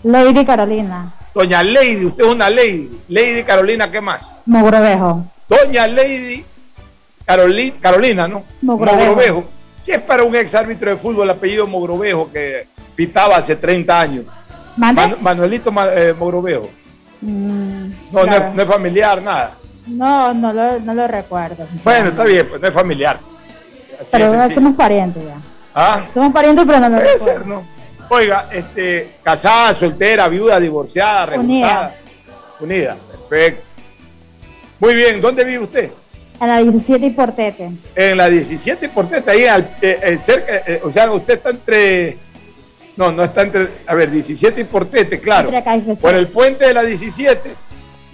[0.03, 2.90] Lady Carolina, Doña Lady, usted es una Lady.
[3.09, 4.28] Lady Carolina, ¿qué más?
[4.44, 5.24] Mogrovejo.
[5.49, 6.44] Doña Lady
[7.26, 8.44] Caroli- Carolina, ¿no?
[8.62, 9.44] Mogrovejo.
[9.84, 14.01] ¿Qué es para un ex árbitro de fútbol el apellido Mogrovejo que pitaba hace 30
[14.01, 14.24] años?
[15.20, 16.68] Manuelito Ma- eh, Mogrovejo.
[17.22, 19.55] Mm, No, no, es, no es familiar, nada.
[19.86, 21.66] No, no lo, no lo recuerdo.
[21.82, 23.18] Bueno, está bien, pues no es familiar.
[24.01, 25.36] Así Pero somos parientes ya.
[25.79, 27.39] Ah, Somos parientes, pero no lo puede recuerdo.
[27.39, 27.62] ser, ¿no?
[28.09, 31.95] Oiga, este, casada, soltera, viuda, divorciada, reputada.
[32.61, 32.97] Unida.
[33.29, 33.62] Perfecto.
[34.81, 35.91] Muy bien, ¿dónde vive usted?
[36.41, 37.70] A la 17 y Portete.
[37.95, 41.51] En la 17 y Portete, ahí al, eh, eh, cerca, eh, o sea, usted está
[41.51, 42.16] entre,
[42.97, 45.51] no, no está entre, a ver, 17 y Portete, claro.
[46.01, 47.51] Por el puente de la 17,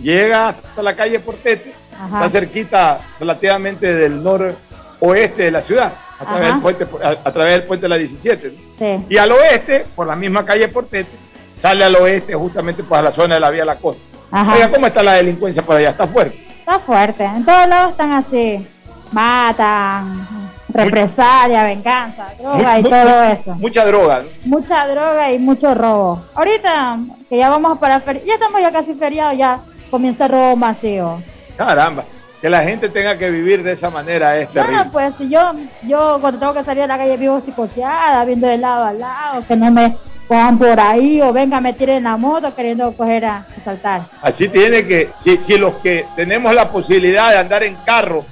[0.01, 2.17] llega hasta la calle Portete, Ajá.
[2.27, 5.93] está cerquita relativamente del noroeste de la ciudad,
[6.23, 6.53] a través, Ajá.
[6.55, 8.49] del puente, a, a través del puente de la 17.
[8.49, 8.55] ¿no?
[8.79, 9.07] Sí.
[9.09, 11.11] Y al oeste, por la misma calle Portete,
[11.59, 14.03] sale al oeste justamente por la zona de la vía La Costa.
[14.31, 14.55] Ajá.
[14.55, 15.91] Oiga, ¿cómo está la delincuencia por allá?
[15.91, 16.47] ¿Está fuerte?
[16.61, 17.25] Está fuerte.
[17.25, 18.67] En todos lados están así.
[19.13, 20.27] Matan,
[20.73, 23.55] represalia, venganza, droga y todo eso.
[23.57, 24.23] Mucha droga.
[24.23, 24.29] ¿no?
[24.59, 26.23] Mucha droga y mucho robo.
[26.35, 26.99] Ahorita
[27.29, 29.61] que ya vamos para ya estamos ya casi feriados, ya
[29.91, 31.23] comienza el robo masivo.
[31.57, 32.05] Caramba,
[32.43, 34.75] que la gente tenga que vivir de esa manera es terrible.
[34.77, 35.53] Bueno, pues si yo,
[35.85, 39.45] yo cuando tengo que salir a la calle vivo psicoseada, viendo de lado a lado,
[39.47, 43.37] que no me cojan por ahí o venga me tiren la moto queriendo coger a,
[43.39, 44.03] a saltar.
[44.21, 48.25] Así tiene que, si, si los que tenemos la posibilidad de andar en carro,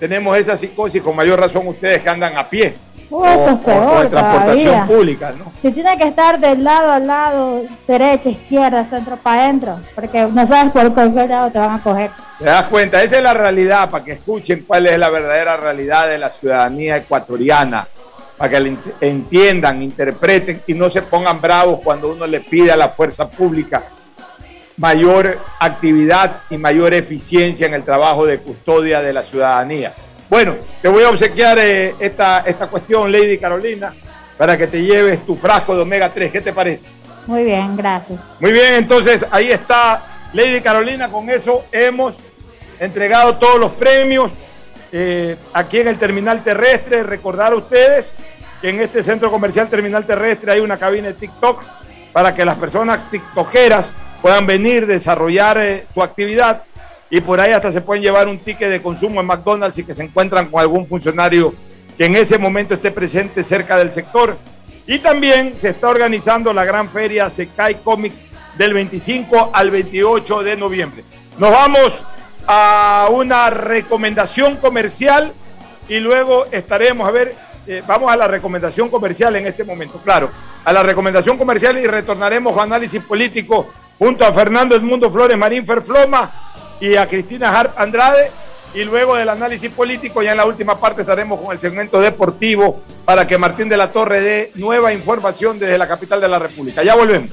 [0.00, 2.74] tenemos esa psicosis, con mayor razón ustedes que andan a pie.
[3.10, 4.86] Uh, eso es o- o peor en transportación todavía.
[4.86, 5.52] pública, ¿no?
[5.62, 10.44] Si tiene que estar de lado a lado, derecha, izquierda, centro para adentro, porque no
[10.46, 12.10] sabes por cualquier lado te van a coger.
[12.38, 13.02] ¿Te das cuenta?
[13.02, 16.96] Esa es la realidad, para que escuchen cuál es la verdadera realidad de la ciudadanía
[16.96, 17.86] ecuatoriana,
[18.36, 22.76] para que la entiendan, interpreten y no se pongan bravos cuando uno le pide a
[22.76, 23.84] la fuerza pública
[24.76, 29.94] mayor actividad y mayor eficiencia en el trabajo de custodia de la ciudadanía.
[30.28, 33.94] Bueno, te voy a obsequiar eh, esta, esta cuestión, Lady Carolina,
[34.36, 36.32] para que te lleves tu frasco de omega 3.
[36.32, 36.88] ¿Qué te parece?
[37.26, 38.18] Muy bien, gracias.
[38.40, 40.02] Muy bien, entonces ahí está
[40.34, 42.14] Lady Carolina, con eso hemos
[42.80, 44.32] entregado todos los premios
[44.90, 47.04] eh, aquí en el terminal terrestre.
[47.04, 48.12] Recordar a ustedes
[48.60, 51.62] que en este centro comercial terminal terrestre hay una cabina de TikTok
[52.12, 53.88] para que las personas tiktokeras
[54.20, 56.64] puedan venir, desarrollar eh, su actividad
[57.10, 59.94] y por ahí hasta se pueden llevar un ticket de consumo en McDonald's y que
[59.94, 61.54] se encuentran con algún funcionario
[61.96, 64.36] que en ese momento esté presente cerca del sector.
[64.84, 70.56] Y también se está organizando la gran feria Secai Comics del 25 al 28 de
[70.56, 71.04] noviembre.
[71.38, 71.92] Nos vamos
[72.46, 75.32] a una recomendación comercial
[75.88, 77.34] y luego estaremos, a ver,
[77.66, 80.30] eh, vamos a la recomendación comercial en este momento, claro,
[80.64, 85.66] a la recomendación comercial y retornaremos a análisis político junto a Fernando Edmundo Flores Marín
[85.66, 86.30] Ferfloma
[86.80, 88.30] y a Cristina Harp Andrade.
[88.74, 92.82] Y luego del análisis político, ya en la última parte estaremos con el segmento deportivo
[93.04, 96.82] para que Martín de la Torre dé nueva información desde la capital de la República.
[96.82, 97.30] Ya volvemos.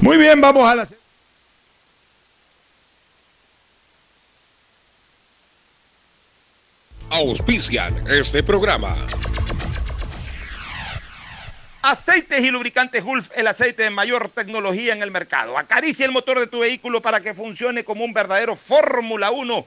[0.00, 0.88] Muy bien, vamos a la...
[7.10, 9.06] Auspician este programa.
[11.82, 15.58] Aceites y lubricantes Gulf, el aceite de mayor tecnología en el mercado.
[15.58, 19.66] Acaricia el motor de tu vehículo para que funcione como un verdadero Fórmula 1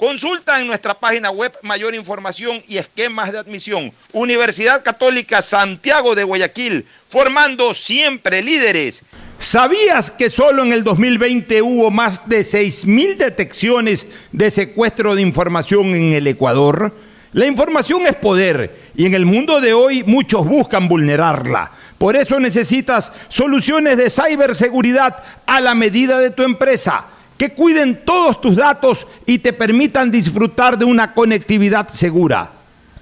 [0.00, 3.92] Consulta en nuestra página web mayor información y esquemas de admisión.
[4.14, 9.02] Universidad Católica Santiago de Guayaquil, formando siempre líderes.
[9.38, 15.94] ¿Sabías que solo en el 2020 hubo más de 6.000 detecciones de secuestro de información
[15.94, 16.96] en el Ecuador?
[17.34, 21.72] La información es poder y en el mundo de hoy muchos buscan vulnerarla.
[21.98, 27.04] Por eso necesitas soluciones de ciberseguridad a la medida de tu empresa,
[27.40, 32.50] que cuiden todos tus datos y te permitan disfrutar de una conectividad segura.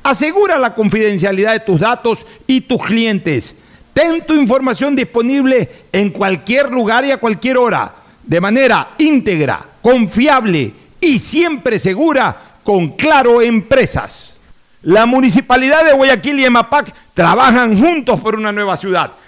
[0.05, 3.57] Asegura la confidencialidad de tus datos y tus clientes.
[3.93, 10.73] Ten tu información disponible en cualquier lugar y a cualquier hora, de manera íntegra, confiable
[11.01, 14.37] y siempre segura con Claro Empresas.
[14.83, 19.11] La Municipalidad de Guayaquil y EMAPAC trabajan juntos por una nueva ciudad.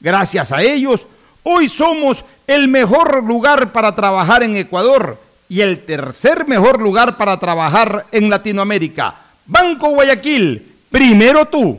[0.00, 1.06] gracias a ellos
[1.42, 7.38] hoy somos el mejor lugar para trabajar en Ecuador y el tercer mejor lugar para
[7.38, 9.14] trabajar en Latinoamérica.
[9.46, 11.78] Banco Guayaquil, primero tú.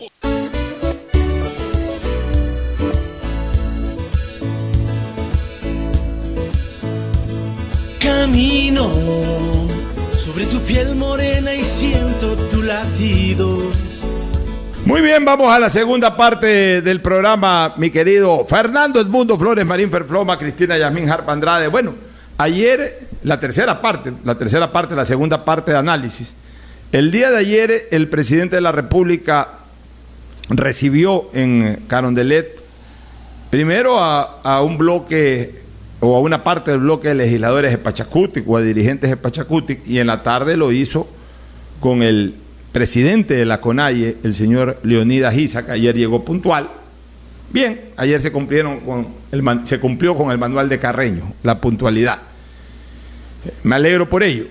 [8.01, 8.89] Camino
[10.17, 13.59] sobre tu piel morena y siento tu latido.
[14.85, 19.91] Muy bien, vamos a la segunda parte del programa, mi querido Fernando Edmundo Flores, Marín
[19.91, 21.67] Ferfloma, Cristina Yasmín Harpa Andrade.
[21.67, 21.93] Bueno,
[22.39, 26.33] ayer la tercera parte, la tercera parte, la segunda parte de análisis.
[26.91, 29.49] El día de ayer el presidente de la República
[30.49, 32.59] recibió en Carondelet
[33.51, 35.60] primero a, a un bloque
[36.01, 39.87] o a una parte del bloque de legisladores de Pachacutic o a dirigentes de Pachacutic
[39.87, 41.07] y en la tarde lo hizo
[41.79, 42.35] con el
[42.71, 46.69] presidente de la CONAIE, el señor Leonidas que ayer llegó puntual.
[47.51, 52.19] Bien, ayer se, cumplieron con el, se cumplió con el manual de Carreño, la puntualidad.
[53.63, 54.45] Me alegro por ello.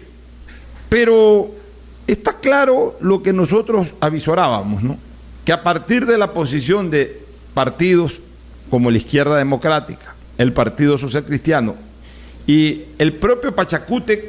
[0.89, 1.51] Pero
[2.07, 4.99] está claro lo que nosotros avisorábamos, ¿no?
[5.45, 7.23] Que a partir de la posición de
[7.55, 8.21] partidos
[8.69, 11.77] como la izquierda democrática, el Partido Social Cristiano
[12.47, 14.25] y el propio Pachacútec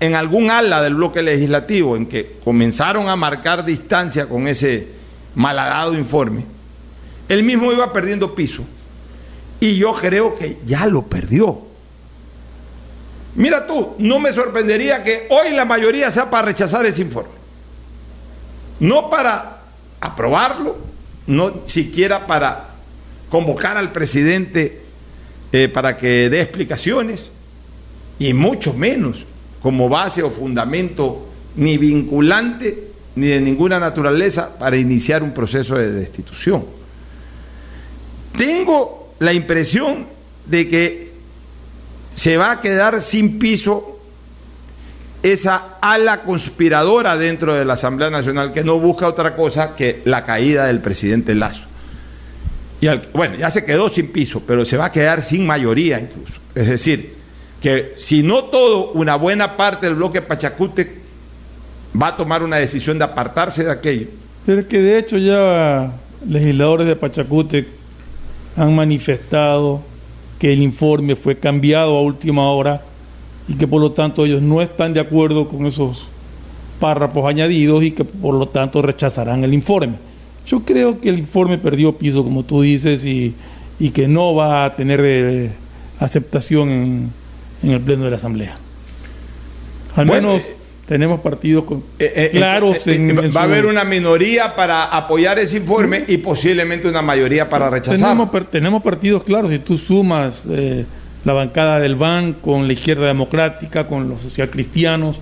[0.00, 4.88] en algún ala del bloque legislativo en que comenzaron a marcar distancia con ese
[5.34, 6.46] malhadado informe,
[7.28, 8.64] él mismo iba perdiendo piso.
[9.60, 11.60] Y yo creo que ya lo perdió.
[13.34, 17.34] Mira tú, no me sorprendería que hoy la mayoría sea para rechazar ese informe.
[18.80, 19.58] No para
[20.00, 20.78] aprobarlo,
[21.26, 22.70] no siquiera para
[23.28, 24.88] convocar al presidente
[25.52, 27.30] eh, para que dé explicaciones,
[28.18, 29.24] y mucho menos
[29.62, 31.26] como base o fundamento
[31.56, 36.64] ni vinculante ni de ninguna naturaleza para iniciar un proceso de destitución.
[38.36, 40.06] Tengo la impresión
[40.46, 41.12] de que
[42.14, 43.98] se va a quedar sin piso
[45.22, 50.24] esa ala conspiradora dentro de la Asamblea Nacional que no busca otra cosa que la
[50.24, 51.69] caída del presidente Lazo.
[52.80, 56.40] Y bueno, ya se quedó sin piso, pero se va a quedar sin mayoría incluso.
[56.54, 57.14] Es decir,
[57.60, 60.88] que si no todo, una buena parte del bloque Pachacútec
[62.00, 64.06] va a tomar una decisión de apartarse de aquello.
[64.46, 65.92] Pero es que de hecho ya
[66.26, 67.66] legisladores de Pachacútec
[68.56, 69.82] han manifestado
[70.38, 72.82] que el informe fue cambiado a última hora
[73.46, 76.06] y que por lo tanto ellos no están de acuerdo con esos
[76.78, 79.96] párrafos añadidos y que por lo tanto rechazarán el informe.
[80.46, 83.34] Yo creo que el informe perdió piso, como tú dices, y,
[83.78, 85.50] y que no va a tener eh,
[85.98, 87.10] aceptación en,
[87.62, 88.56] en el Pleno de la Asamblea.
[89.96, 90.46] Al Bueno, menos
[90.86, 95.38] tenemos partidos con- Eh, claros eh, en, va en a haber una minoría para apoyar
[95.38, 98.26] ese informe y posiblemente una mayoría para rechazarlo.
[98.28, 100.84] Tenemos, tenemos partidos claros, si tú sumas eh,
[101.24, 105.18] la bancada del BAN con la izquierda democrática, con los socialcristianos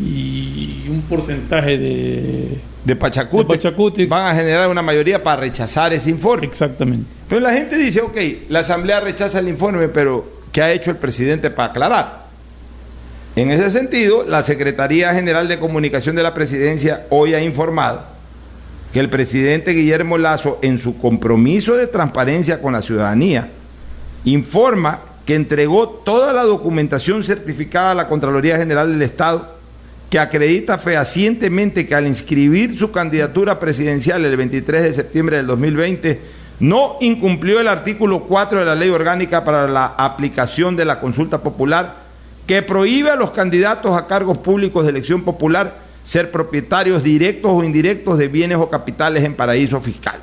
[0.00, 6.46] y un porcentaje de, de Pachacútec, van a generar una mayoría para rechazar ese informe.
[6.46, 7.04] Exactamente.
[7.22, 8.16] Entonces la gente dice, ok,
[8.48, 12.26] la Asamblea rechaza el informe, pero ¿qué ha hecho el presidente para aclarar?
[13.34, 18.02] En ese sentido, la Secretaría General de Comunicación de la Presidencia hoy ha informado
[18.92, 23.48] que el presidente Guillermo Lazo, en su compromiso de transparencia con la ciudadanía,
[24.24, 29.55] informa que entregó toda la documentación certificada a la Contraloría General del Estado
[30.10, 36.20] que acredita fehacientemente que al inscribir su candidatura presidencial el 23 de septiembre del 2020
[36.60, 41.38] no incumplió el artículo 4 de la Ley Orgánica para la aplicación de la consulta
[41.38, 42.06] popular
[42.46, 47.64] que prohíbe a los candidatos a cargos públicos de elección popular ser propietarios directos o
[47.64, 50.22] indirectos de bienes o capitales en paraísos fiscales.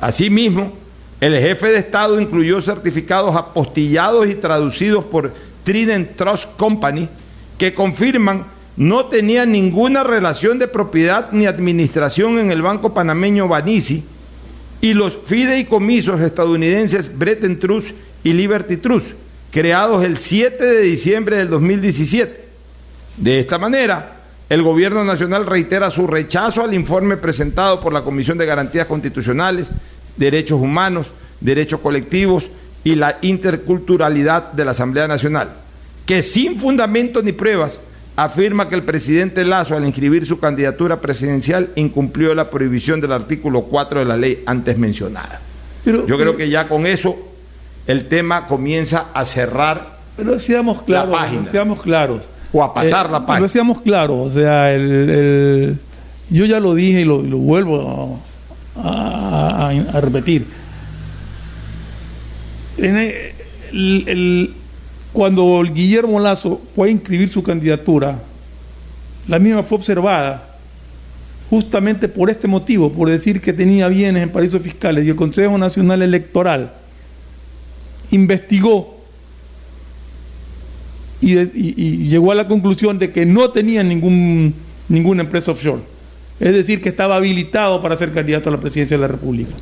[0.00, 0.74] Asimismo,
[1.20, 5.32] el jefe de Estado incluyó certificados apostillados y traducidos por
[5.64, 7.08] Trident Trust Company
[7.56, 8.44] que confirman
[8.76, 14.04] no tenía ninguna relación de propiedad ni administración en el banco panameño Banisi
[14.80, 17.90] y los fideicomisos estadounidenses Bretton Trust
[18.24, 19.08] y Liberty Trust,
[19.50, 22.44] creados el 7 de diciembre del 2017.
[23.16, 28.38] De esta manera, el gobierno nacional reitera su rechazo al informe presentado por la Comisión
[28.38, 29.68] de Garantías Constitucionales,
[30.16, 31.08] Derechos Humanos,
[31.40, 32.50] Derechos Colectivos
[32.84, 35.50] y la Interculturalidad de la Asamblea Nacional,
[36.06, 37.78] que sin fundamento ni pruebas
[38.16, 43.62] afirma que el presidente Lazo al inscribir su candidatura presidencial incumplió la prohibición del artículo
[43.62, 45.40] 4 de la ley antes mencionada.
[45.84, 47.16] Yo creo que ya con eso
[47.86, 51.44] el tema comienza a cerrar Pero seamos claros, la página.
[51.50, 52.28] seamos claros.
[52.52, 53.36] O a pasar la página.
[53.38, 55.78] Pero seamos claros, o sea, el, el-
[56.28, 58.20] yo ya lo dije y lo, vuelvo
[58.76, 60.46] a, a- a- a repetir.
[62.78, 63.14] En el-
[64.06, 64.54] el-
[65.12, 68.20] cuando Guillermo Lazo fue a inscribir su candidatura,
[69.28, 70.56] la misma fue observada
[71.50, 75.58] justamente por este motivo, por decir que tenía bienes en paraísos fiscales y el Consejo
[75.58, 76.72] Nacional Electoral
[78.10, 79.00] investigó
[81.20, 84.54] y llegó a la conclusión de que no tenía ningún,
[84.88, 85.82] ninguna empresa offshore.
[86.40, 89.52] Es decir, que estaba habilitado para ser candidato a la presidencia de la República.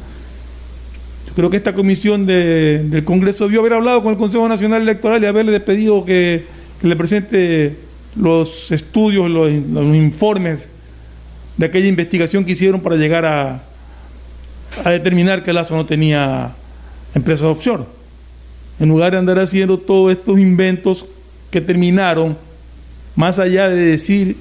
[1.41, 5.23] Creo que esta comisión de- del Congreso debió haber hablado con el Consejo Nacional Electoral
[5.23, 6.45] y haberle pedido que,
[6.83, 7.77] le presente
[8.15, 10.69] los estudios, los, los informes
[11.57, 13.63] de aquella investigación que hicieron para llegar a,
[14.85, 16.53] a determinar que Lazo no tenía
[17.15, 17.85] empresas offshore.
[18.79, 21.07] En lugar de andar haciendo todos estos inventos
[21.51, 22.37] que terminaron,
[23.17, 24.37] más allá de decir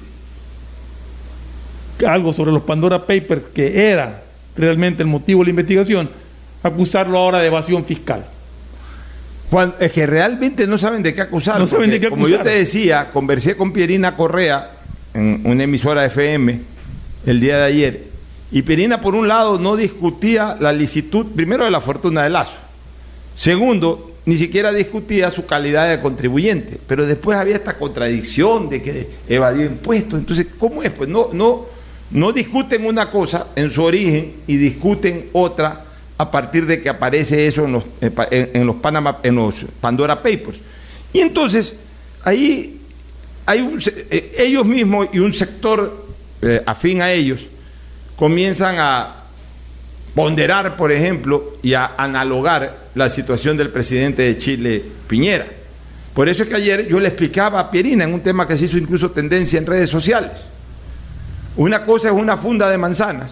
[2.06, 4.22] algo sobre los Pandora Papers, que era
[4.54, 6.20] realmente el motivo de la investigación,
[6.62, 8.26] acusarlo ahora de evasión fiscal.
[9.80, 11.58] Es que realmente no saben de qué acusar.
[11.58, 14.70] No saben de qué Como yo te decía, conversé con Pierina Correa
[15.12, 16.60] en una emisora FM
[17.26, 18.04] el día de ayer.
[18.52, 22.52] Y Pierina, por un lado, no discutía la licitud, primero, de la fortuna de Lazo.
[23.34, 26.78] Segundo, ni siquiera discutía su calidad de contribuyente.
[26.86, 30.20] Pero después había esta contradicción de que evadió impuestos.
[30.20, 30.92] Entonces, ¿cómo es?
[30.92, 31.66] Pues no, no,
[32.12, 35.86] no discuten una cosa en su origen y discuten otra
[36.20, 40.16] a partir de que aparece eso en los, eh, en, los, Panama, en los Pandora
[40.16, 40.58] Papers.
[41.14, 41.72] Y entonces,
[42.22, 42.78] ahí
[43.46, 43.80] hay un
[44.10, 46.08] eh, ellos mismos y un sector
[46.42, 47.46] eh, afín a ellos
[48.16, 49.14] comienzan a
[50.14, 55.46] ponderar, por ejemplo, y a analogar la situación del presidente de Chile, Piñera.
[56.12, 58.66] Por eso es que ayer yo le explicaba a Pierina en un tema que se
[58.66, 60.32] hizo incluso tendencia en redes sociales.
[61.56, 63.30] Una cosa es una funda de manzanas,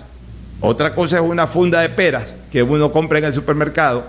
[0.60, 4.04] otra cosa es una funda de peras que uno compra en el supermercado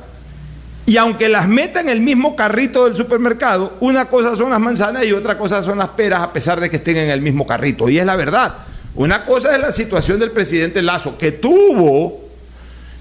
[0.85, 5.05] Y aunque las meta en el mismo carrito del supermercado, una cosa son las manzanas
[5.05, 7.89] y otra cosa son las peras, a pesar de que estén en el mismo carrito.
[7.89, 8.55] Y es la verdad.
[8.95, 12.21] Una cosa es la situación del presidente Lazo, que tuvo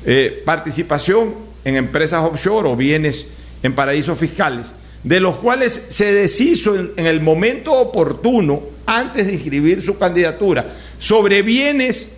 [0.04, 1.34] eh, participación
[1.64, 3.26] en empresas offshore o bienes
[3.62, 4.70] en paraísos fiscales,
[5.02, 10.74] de los cuales se deshizo en, en el momento oportuno, antes de inscribir su candidatura,
[10.98, 12.08] sobre bienes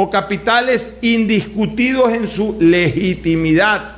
[0.00, 3.96] o capitales indiscutidos en su legitimidad.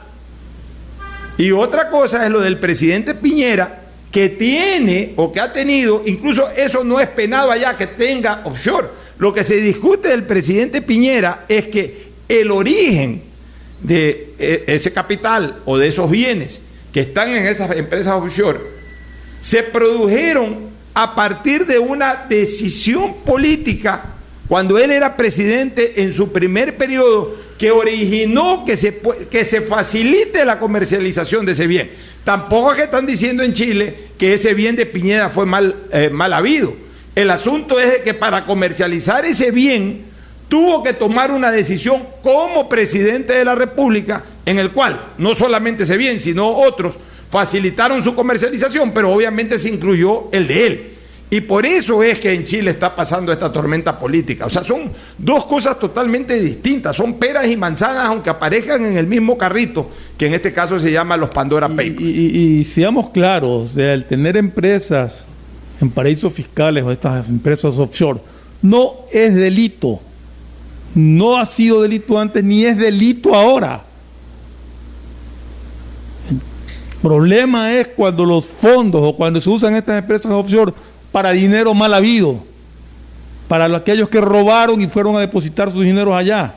[1.36, 6.48] Y otra cosa es lo del presidente Piñera, que tiene o que ha tenido, incluso
[6.52, 8.88] eso no es penado allá, que tenga offshore.
[9.18, 13.20] Lo que se discute del presidente Piñera es que el origen
[13.82, 16.62] de eh, ese capital o de esos bienes
[16.94, 18.60] que están en esas empresas offshore
[19.42, 24.16] se produjeron a partir de una decisión política
[24.50, 29.00] cuando él era presidente en su primer periodo que originó que se,
[29.30, 31.92] que se facilite la comercialización de ese bien.
[32.24, 36.10] Tampoco es que están diciendo en Chile que ese bien de Piñera fue mal, eh,
[36.10, 36.74] mal habido.
[37.14, 40.06] El asunto es de que para comercializar ese bien
[40.48, 45.84] tuvo que tomar una decisión como presidente de la República en el cual no solamente
[45.84, 46.96] ese bien, sino otros
[47.30, 50.90] facilitaron su comercialización, pero obviamente se incluyó el de él.
[51.32, 54.46] Y por eso es que en Chile está pasando esta tormenta política.
[54.46, 56.96] O sea, son dos cosas totalmente distintas.
[56.96, 59.88] Son peras y manzanas, aunque aparezcan en el mismo carrito,
[60.18, 62.00] que en este caso se llama los Pandora Papers.
[62.00, 65.24] Y, y- y seamos claros, el tener empresas
[65.80, 68.20] en paraísos fiscales o estas empresas offshore
[68.62, 70.00] no es delito.
[70.96, 73.84] No ha sido delito antes ni es delito ahora.
[76.28, 76.40] El
[77.08, 80.72] problema es cuando los fondos o cuando se usan estas empresas offshore
[81.12, 82.40] para dinero mal habido,
[83.48, 86.54] para los- aquellos que robaron y fueron a depositar sus dineros allá,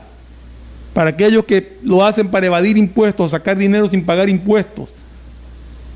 [0.92, 4.90] para aquellos que lo hacen para evadir impuestos, sacar dinero sin pagar impuestos,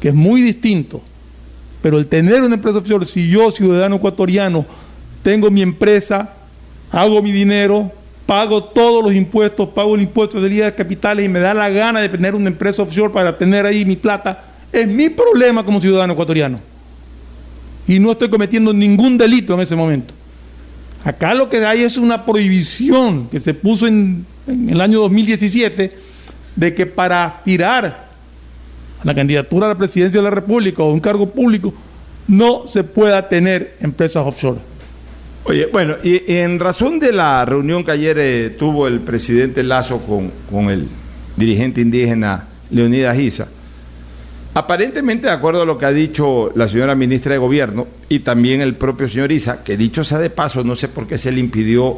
[0.01, 1.01] que es muy distinto.
[1.82, 4.66] Pero el tener una empresa offshore, si yo, ciudadano ecuatoriano,
[5.22, 6.32] tengo mi empresa,
[6.90, 7.93] hago mi dinero,
[8.26, 12.01] pago todos los impuestos, pago el impuesto de de capitales y me da la gana
[12.01, 16.14] de tener una empresa offshore para tener ahí mi plata, es mi problema como ciudadano
[16.14, 16.60] ecuatoriano.
[17.89, 20.15] Y no estoy cometiendo ningún delito en ese momento.
[21.05, 25.93] Acá lo que hay es una prohibición que se puso en, el año 2017
[26.55, 28.09] de que para aspirar
[29.01, 31.73] a la candidatura a la presidencia de la República o un cargo público
[32.27, 34.60] no se pueda tener empresas offshore.
[35.44, 39.98] Oye, bueno, y en razón de la reunión que ayer eh, tuvo el presidente Lazo
[40.01, 40.89] con, con el
[41.36, 43.48] dirigente indígena Leonidas Giza,
[44.55, 48.61] aparentemente, de acuerdo a lo que ha dicho la señora ministra de Gobierno y también
[48.61, 51.41] el propio señor Isa, que dicho sea de paso, no sé por qué se le
[51.41, 51.97] impidió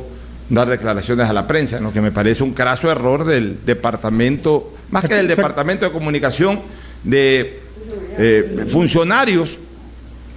[0.49, 4.75] dar declaraciones a la prensa, en lo que me parece un craso error del departamento,
[4.91, 6.61] más que del departamento de comunicación,
[7.05, 7.61] de
[8.19, 9.57] eh, funcionarios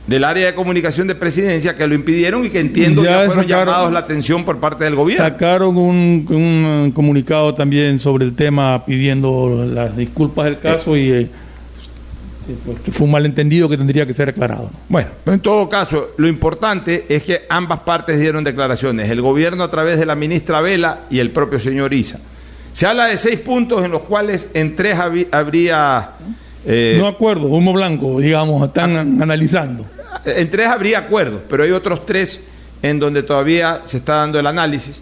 [0.05, 3.45] del área de comunicación de presidencia que lo impidieron y que entiendo Ya ya, fueron
[3.45, 5.23] sacaron- llamados la atención por parte del gobierno.
[5.25, 11.27] Sacaron un, un comunicado también sobre el tema pidiendo las disculpas del caso y eh,
[12.65, 14.69] pues, que fue un malentendido que tendría que ser aclarado.
[14.89, 19.71] Bueno, en todo caso, lo importante es que ambas partes dieron declaraciones, el gobierno a
[19.71, 22.19] través de la ministra Vela y el propio señor Isa.
[22.73, 24.97] Se habla de seis puntos en los cuales en tres
[25.31, 26.09] habría...
[26.65, 29.85] eh, no acuerdo, humo blanco, digamos, están analizando.
[30.25, 32.39] En tres habría acuerdos, pero hay otros tres
[32.81, 34.99] en donde todavía se está dando el análisis,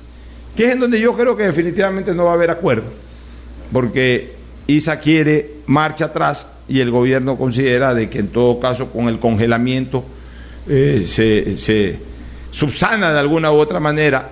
[0.55, 2.85] que es en donde yo creo que definitivamente no va a haber acuerdo,
[3.71, 4.33] porque
[4.67, 9.19] ISA quiere marcha atrás y el gobierno considera de que en todo caso con el
[9.19, 10.05] congelamiento
[10.69, 11.99] eh, se, se
[12.49, 14.29] subsana de alguna u otra manera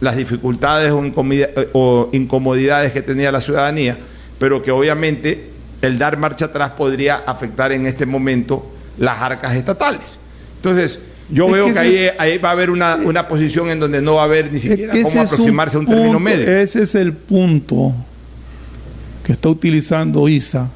[0.00, 3.98] las dificultades o, eh, o incomodidades que tenía la ciudadanía,
[4.38, 5.50] pero que obviamente
[5.82, 10.16] el dar marcha atrás podría afectar en este momento las arcas estatales.
[10.56, 10.98] Entonces,
[11.28, 14.14] yo Es veo que ahí, ahí va a haber una, una posición en donde no
[14.14, 16.50] va a haber ni siquiera cómo aproximarse a un término medio.
[16.50, 17.92] Ese es el punto
[19.24, 20.70] que está utilizando ISA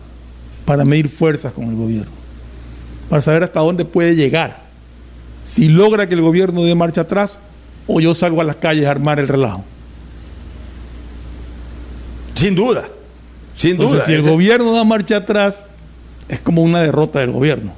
[0.66, 2.10] para medir fuerzas con el gobierno,
[3.09, 4.64] para saber hasta dónde puede llegar.
[5.47, 7.38] Si logra que el gobierno dé marcha atrás
[7.86, 9.64] o yo salgo a las calles a armar el relajo.
[12.34, 12.84] Sin duda,
[13.56, 14.06] sin Entonces, duda.
[14.06, 15.56] si el Ese- gobierno da marcha atrás,
[16.28, 17.72] es como una derrota del gobierno.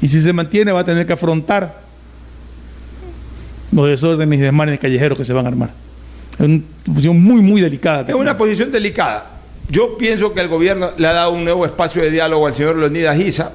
[0.00, 1.80] Y si se mantiene, va a tener que afrontar
[3.72, 5.70] los desórdenes y desmanes callejeros que se van a armar.
[6.38, 8.04] Es una posición muy, muy delicada.
[8.06, 9.30] Es una posición delicada.
[9.68, 12.76] Yo pienso que el gobierno le ha dado un nuevo espacio de diálogo al señor
[12.76, 13.52] Leonidas Giza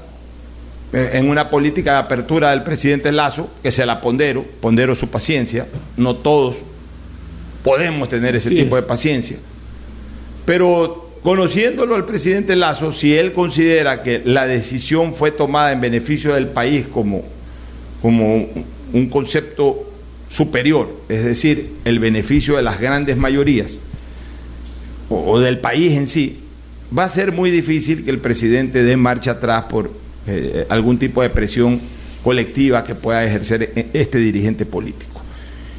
[0.91, 5.09] eh, en una política de apertura del presidente Lazo, que se la pondero, pondero su
[5.09, 5.67] paciencia.
[5.95, 6.57] No todos
[7.63, 8.83] podemos tener ese tipo es.
[8.83, 9.37] de paciencia.
[10.45, 16.33] Pero conociéndolo al presidente Lazo, si él considera que la decisión fue tomada en beneficio
[16.33, 17.23] del país como,
[18.01, 18.49] como
[18.91, 19.89] un concepto
[20.29, 23.71] superior, es decir, el beneficio de las grandes mayorías
[25.11, 26.39] o, del país en sí,
[26.97, 29.91] va a ser muy difícil que el presidente dé marcha atrás por
[30.27, 31.79] eh, algún tipo de presión
[32.23, 35.21] colectiva que pueda ejercer e- este dirigente político.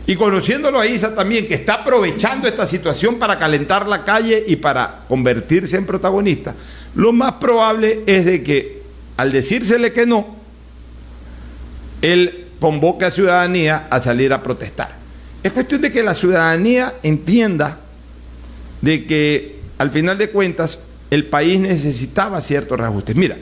[0.06, 4.56] Y conociéndolo a Isa también, que está aprovechando esta situación para calentar la calle y
[4.56, 6.54] para convertirse en protagonista,
[6.94, 8.82] lo más probable es de que
[9.16, 10.36] al decírsele que no,
[12.02, 14.90] él convoque a ciudadanía a salir a protestar.
[15.42, 17.78] Es cuestión de que la ciudadanía entienda
[18.82, 20.78] de que al final de cuentas
[21.10, 23.16] el país necesitaba ciertos reajustes.
[23.16, 23.36] Mira,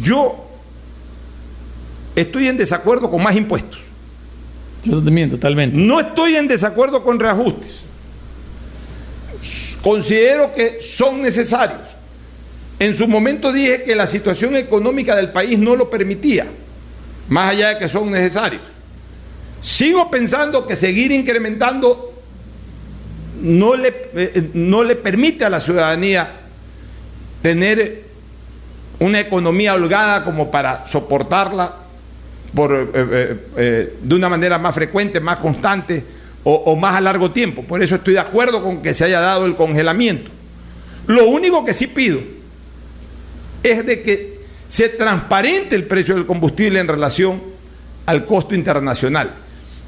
[0.00, 0.46] yo
[2.14, 3.80] estoy en desacuerdo con más impuestos.
[4.84, 5.76] Yo también, totalmente.
[5.76, 7.80] No estoy en desacuerdo con reajustes.
[9.82, 11.80] Considero que son necesarios.
[12.78, 16.46] En su momento dije que la situación económica del país no lo permitía,
[17.28, 18.62] más allá de que son necesarios.
[19.62, 22.09] Sigo pensando que seguir incrementando
[23.40, 26.30] no le, eh, no le permite a la ciudadanía
[27.42, 28.04] tener
[29.00, 31.74] una economía holgada como para soportarla
[32.54, 36.04] por, eh, eh, eh, de una manera más frecuente, más constante
[36.42, 37.62] o, más a largo tiempo.
[37.62, 40.30] Por eso estoy de acuerdo con que se haya dado el congelamiento.
[41.06, 42.18] Lo único que sí pido
[43.62, 47.42] es de que se transparente el precio del combustible en relación
[48.06, 49.32] al costo internacional.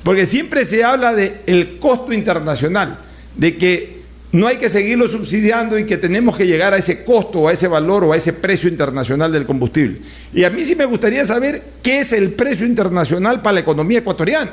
[0.03, 2.99] Porque siempre se habla del el costo internacional,
[3.37, 4.03] de que
[4.33, 7.53] no hay que seguirlo subsidiando y que tenemos que llegar a ese costo o a
[7.53, 9.99] ese valor o a ese precio internacional del combustible.
[10.33, 13.99] Y a mí sí me gustaría saber qué es el precio internacional para la economía
[13.99, 14.53] ecuatoriana.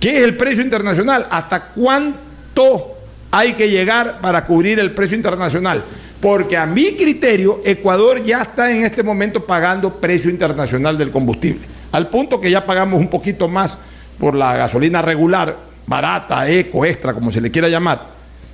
[0.00, 1.28] ¿Qué es el precio internacional?
[1.30, 2.96] ¿Hasta cuánto
[3.30, 5.84] hay que llegar para cubrir el precio internacional?
[6.20, 11.60] Porque a mi criterio, Ecuador ya está en este momento pagando precio internacional del combustible.
[11.92, 13.76] Al punto que ya pagamos un poquito más
[14.18, 15.56] por la gasolina regular,
[15.86, 18.06] barata, eco, extra, como se le quiera llamar.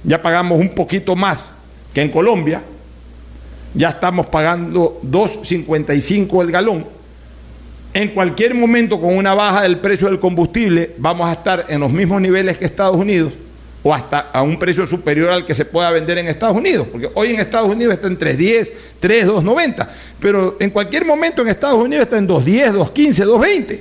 [0.05, 1.43] Ya pagamos un poquito más
[1.93, 2.63] que en Colombia.
[3.75, 6.87] Ya estamos pagando 2.55 el galón.
[7.95, 11.91] En cualquier momento, con una baja del precio del combustible, vamos a estar en los
[11.91, 13.33] mismos niveles que Estados Unidos
[13.83, 17.09] o hasta a un precio superior al que se pueda vender en Estados Unidos, porque
[17.15, 19.89] hoy en Estados Unidos está en 3.10, 3, 2.90,
[20.21, 23.81] pero en cualquier momento en Estados Unidos está en 2.10, 2.15, 2.20.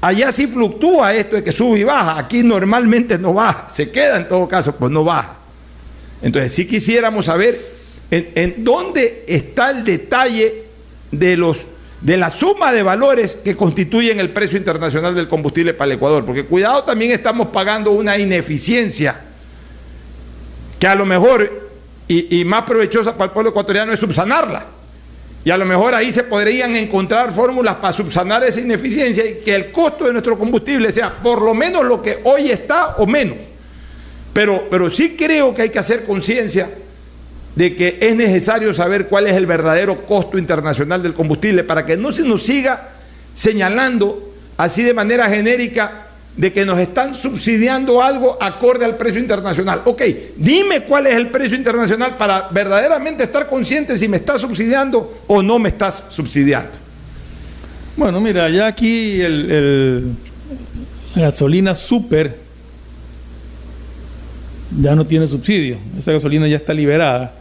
[0.00, 4.16] Allá sí fluctúa esto de que sube y baja, aquí normalmente no baja, se queda
[4.16, 5.34] en todo caso, pues no baja.
[6.22, 7.74] Entonces sí quisiéramos saber
[8.10, 10.64] en, en dónde está el detalle
[11.10, 11.66] de los
[12.00, 16.24] de la suma de valores que constituyen el precio internacional del combustible para el Ecuador.
[16.24, 19.20] Porque cuidado, también estamos pagando una ineficiencia
[20.78, 21.68] que a lo mejor,
[22.06, 24.64] y, y, más provechosa para el pueblo ecuatoriano, es subsanarla.
[25.44, 29.54] Y a lo mejor ahí se podrían encontrar fórmulas para subsanar esa ineficiencia y que
[29.54, 33.36] el costo de nuestro combustible sea por lo menos lo que hoy está o menos.
[34.32, 36.68] Pero, pero sí creo que hay que hacer conciencia
[37.54, 41.96] de que es necesario saber cuál es el verdadero costo internacional del combustible para que
[41.96, 42.90] no se nos siga
[43.34, 46.07] señalando así de manera genérica
[46.38, 49.82] de que nos están subsidiando algo acorde al precio internacional.
[49.84, 50.02] Ok,
[50.36, 55.42] dime cuál es el precio internacional para verdaderamente estar consciente si me estás subsidiando o
[55.42, 56.70] no me estás subsidiando.
[57.96, 60.12] Bueno, mira, ya aquí el,
[61.16, 62.38] la gasolina super
[64.80, 67.34] ya no tiene subsidio, esa gasolina ya está liberada.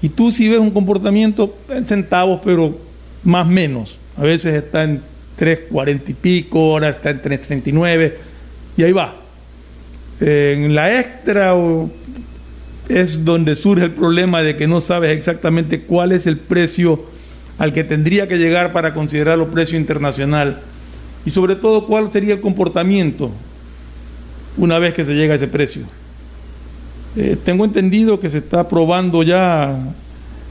[0.00, 2.78] Y tú si ves un comportamiento en centavos, pero
[3.24, 3.96] más menos.
[4.16, 5.00] A veces está en
[5.40, 8.12] 3.40 y pico, ahora está en 3.39
[8.76, 9.14] y ahí va.
[10.20, 11.54] En la extra
[12.88, 17.04] es donde surge el problema de que no sabes exactamente cuál es el precio
[17.58, 20.60] al que tendría que llegar para considerarlo precio internacional
[21.24, 23.30] y sobre todo cuál sería el comportamiento
[24.56, 25.82] una vez que se llega a ese precio.
[27.16, 29.78] Eh, tengo entendido que se está aprobando ya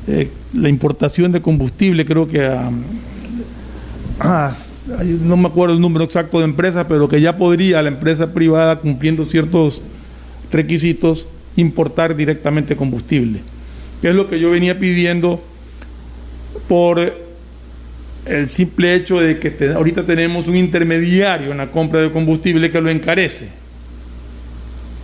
[0.07, 2.45] eh, la importación de combustible, creo que
[4.19, 4.53] a,
[4.87, 8.79] no me acuerdo el número exacto de empresas, pero que ya podría la empresa privada,
[8.79, 9.81] cumpliendo ciertos
[10.51, 13.39] requisitos, importar directamente combustible.
[14.01, 15.41] Que es lo que yo venía pidiendo
[16.67, 17.13] por
[18.25, 22.81] el simple hecho de que ahorita tenemos un intermediario en la compra de combustible que
[22.81, 23.47] lo encarece.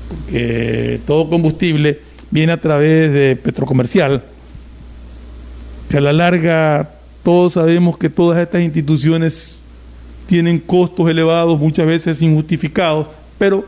[0.10, 2.00] Porque todo combustible
[2.32, 4.24] viene a través de Petrocomercial,
[5.90, 6.92] que a la larga
[7.24, 9.59] todos sabemos que todas estas instituciones
[10.30, 13.08] tienen costos elevados, muchas veces injustificados,
[13.40, 13.66] pero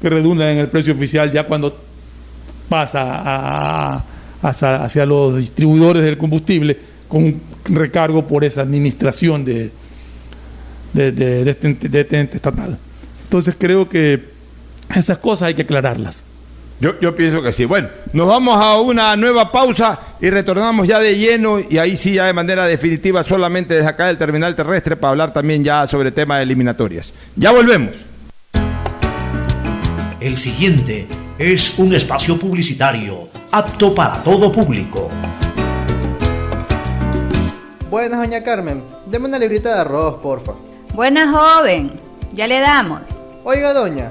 [0.00, 1.76] que redundan en el precio oficial ya cuando
[2.68, 4.04] pasa
[4.40, 6.78] hacia, los distribuidores del combustible
[7.08, 9.72] con un recargo por esa administración de,
[10.92, 12.78] de, este, este ente estatal.
[13.24, 14.26] Entonces creo que
[14.94, 16.22] esas cosas hay que aclararlas.
[16.78, 17.64] Yo, yo pienso que sí.
[17.64, 22.14] Bueno, nos vamos a una nueva pausa y retornamos ya de lleno y ahí sí
[22.14, 26.12] ya de manera definitiva solamente desde acá del terminal terrestre para hablar también ya sobre
[26.12, 27.12] temas de eliminatorias.
[27.34, 27.94] Ya volvemos.
[30.20, 31.06] El siguiente
[31.38, 35.10] es un espacio publicitario apto para todo público.
[37.90, 38.82] Buenas, doña Carmen.
[39.06, 40.52] Deme una librita de arroz, porfa.
[40.92, 41.92] Buena joven,
[42.32, 43.02] ya le damos.
[43.44, 44.10] Oiga, doña,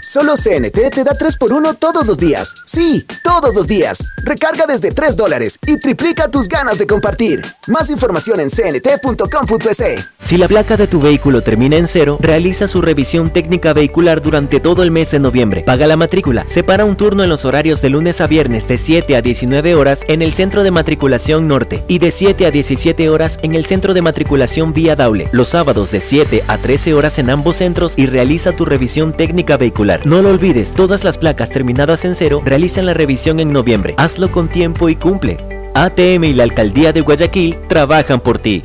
[0.00, 2.54] Solo CNT te da 3x1 todos los días.
[2.64, 4.06] Sí, todos los días.
[4.22, 7.44] Recarga desde 3 dólares y triplica tus ganas de compartir.
[7.66, 10.08] Más información en cnt.com.es.
[10.20, 14.60] Si la placa de tu vehículo termina en cero, realiza su revisión técnica vehicular durante
[14.60, 15.62] todo el mes de noviembre.
[15.62, 16.44] Paga la matrícula.
[16.46, 20.04] Separa un turno en los horarios de lunes a viernes de 7 a 19 horas
[20.06, 23.94] en el centro de matriculación norte y de 7 a 17 horas en el centro
[23.94, 25.28] de matriculación vía Daule.
[25.32, 29.56] Los sábados de 7 a 13 horas en ambos centros y realiza tu revisión técnica
[29.56, 29.87] vehicular.
[30.04, 33.94] No lo olvides, todas las placas terminadas en cero realizan la revisión en noviembre.
[33.96, 35.38] Hazlo con tiempo y cumple.
[35.74, 38.64] ATM y la Alcaldía de Guayaquil trabajan por ti.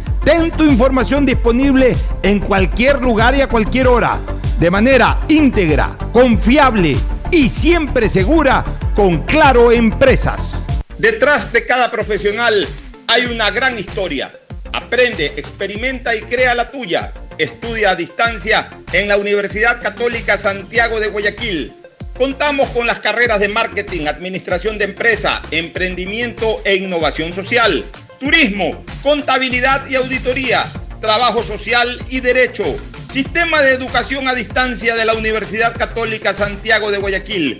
[0.23, 4.19] Ten tu información disponible en cualquier lugar y a cualquier hora,
[4.59, 6.95] de manera íntegra, confiable
[7.31, 8.63] y siempre segura
[8.95, 10.61] con Claro Empresas.
[10.99, 12.67] Detrás de cada profesional
[13.07, 14.31] hay una gran historia.
[14.71, 17.13] Aprende, experimenta y crea la tuya.
[17.39, 21.73] Estudia a distancia en la Universidad Católica Santiago de Guayaquil.
[22.15, 27.83] Contamos con las carreras de marketing, administración de empresa, emprendimiento e innovación social,
[28.21, 30.63] turismo, contabilidad y auditoría,
[31.01, 32.63] trabajo social y derecho.
[33.11, 37.59] Sistema de educación a distancia de la Universidad Católica Santiago de Guayaquil,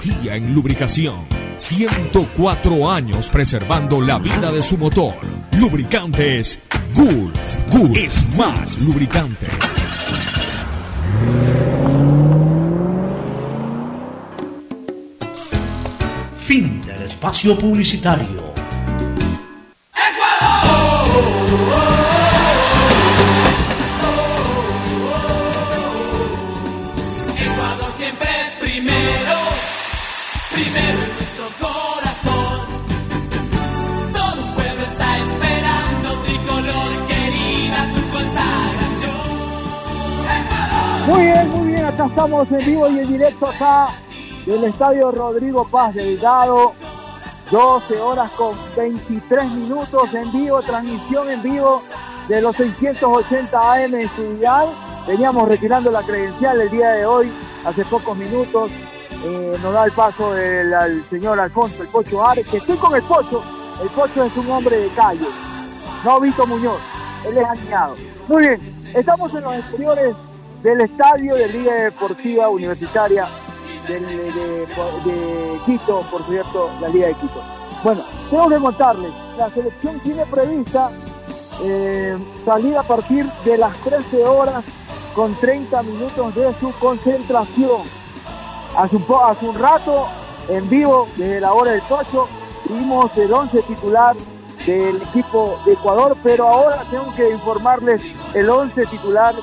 [0.25, 1.27] en lubricación.
[1.57, 5.13] 104 años preservando la vida de su motor.
[5.59, 6.59] Lubricantes
[6.93, 7.67] Gulf.
[7.69, 9.47] Gulf es más lubricante.
[16.35, 18.40] Fin del espacio publicitario.
[42.11, 43.87] Estamos en vivo y en directo acá
[44.45, 46.73] del Estadio Rodrigo Paz Delgado.
[47.49, 51.81] 12 horas con 23 minutos en vivo, transmisión en vivo
[52.27, 54.69] de los 680 AM en.
[55.07, 57.31] Veníamos retirando la credencial el día de hoy,
[57.65, 58.71] hace pocos minutos.
[59.23, 62.93] Eh, nos da el paso el, al señor Alfonso, el Pocho Ares, que estoy con
[62.93, 63.41] el Pocho.
[63.81, 65.27] El Pocho es un hombre de calle,
[66.03, 66.79] no Vito Muñoz,
[67.25, 67.95] él es añado.
[68.27, 68.61] Muy bien,
[68.93, 70.15] estamos en los exteriores
[70.63, 73.27] del estadio de Liga Deportiva Universitaria
[73.87, 74.67] de,
[75.65, 77.41] Quito, por cierto, la Liga de Quito.
[77.83, 80.91] Bueno, tengo que contarles, la selección tiene prevista
[81.63, 84.63] eh, salir a partir de las 13 horas
[85.15, 87.81] con 30 minutos de su concentración.
[88.77, 90.07] Hace un, rato,
[90.47, 92.27] en vivo, desde la hora del Tocho,
[92.69, 94.15] vimos el 11 titular
[94.65, 98.01] del equipo de Ecuador, pero ahora tengo que informarles
[98.33, 99.33] el 11 titular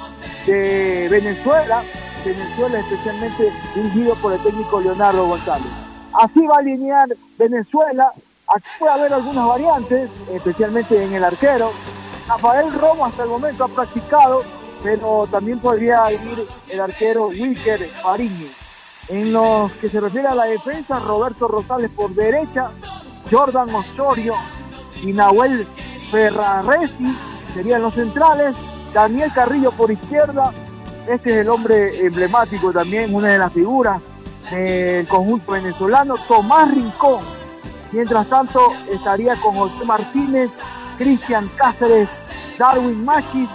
[0.47, 1.83] de Venezuela,
[2.25, 5.69] Venezuela especialmente dirigido por el técnico Leonardo González.
[6.13, 7.09] Así va a alinear
[7.39, 8.13] Venezuela,
[8.49, 11.73] aquí puede haber algunas variantes, especialmente en el arquero.
[12.29, 14.43] Rafael Romo hasta el momento ha practicado,
[14.83, 18.53] pero también podría ir el arquero Wilker Fariñez.
[19.09, 22.71] En lo que se refiere a la defensa, Roberto Rosales por derecha,
[23.31, 24.35] Jordan Osorio
[25.03, 25.67] y Nahuel
[26.11, 27.17] Ferraresi
[27.55, 28.55] serían los centrales,
[28.93, 30.53] Daniel Carrillo por izquierda,
[31.09, 34.01] este es el hombre emblemático también, una de las figuras
[34.51, 37.23] del conjunto venezolano, Tomás Rincón.
[37.93, 40.59] Mientras tanto, estaría con José Martínez,
[40.99, 42.09] Cristian Cáceres,
[42.59, 43.49] Darwin Machis,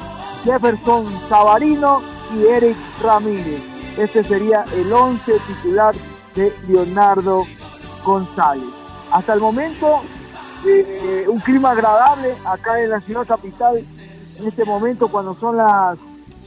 [0.43, 2.01] Jefferson Savarino
[2.35, 3.63] y Eric Ramírez.
[3.97, 5.93] Este sería el 11 titular
[6.33, 7.45] de Leonardo
[8.03, 8.65] González.
[9.11, 10.01] Hasta el momento,
[10.65, 13.77] eh, un clima agradable acá en la ciudad capital.
[13.77, 15.97] En este momento, cuando son las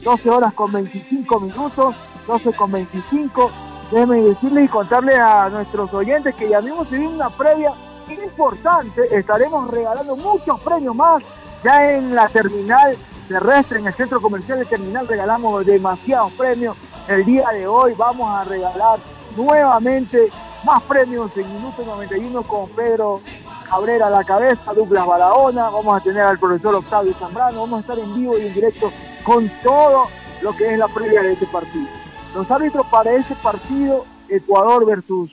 [0.03, 1.95] 12 horas con 25 minutos,
[2.27, 3.51] 12 con 25.
[3.91, 7.71] Déjenme decirles y contarles a nuestros oyentes que ya mismo se viene una previa
[8.09, 9.01] importante.
[9.11, 11.23] Estaremos regalando muchos premios más.
[11.63, 16.75] Ya en la terminal terrestre, en el centro comercial de terminal, regalamos demasiados premios.
[17.07, 18.99] El día de hoy vamos a regalar
[19.35, 20.29] nuevamente
[20.63, 23.21] más premios en minuto 91 con Pedro
[23.69, 27.81] Cabrera a la cabeza, Douglas Barahona, vamos a tener al profesor Octavio Zambrano, vamos a
[27.81, 28.91] estar en vivo y en directo
[29.23, 30.07] con todo
[30.41, 31.87] lo que es la previa de este partido.
[32.33, 35.31] Los árbitros para este partido, Ecuador versus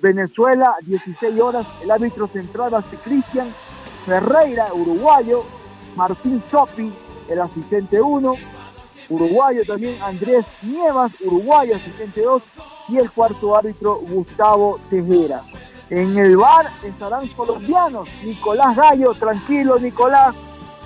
[0.00, 3.52] Venezuela, 16 horas, el árbitro central va a ser Cristian
[4.06, 5.44] Ferreira, uruguayo,
[5.96, 6.92] Martín Sopi,
[7.28, 8.34] el asistente 1,
[9.10, 12.42] uruguayo también Andrés Nievas, uruguayo, asistente 2,
[12.88, 15.42] y el cuarto árbitro Gustavo Tejera.
[15.92, 20.34] En el bar estarán colombianos, Nicolás Gallo, tranquilo Nicolás,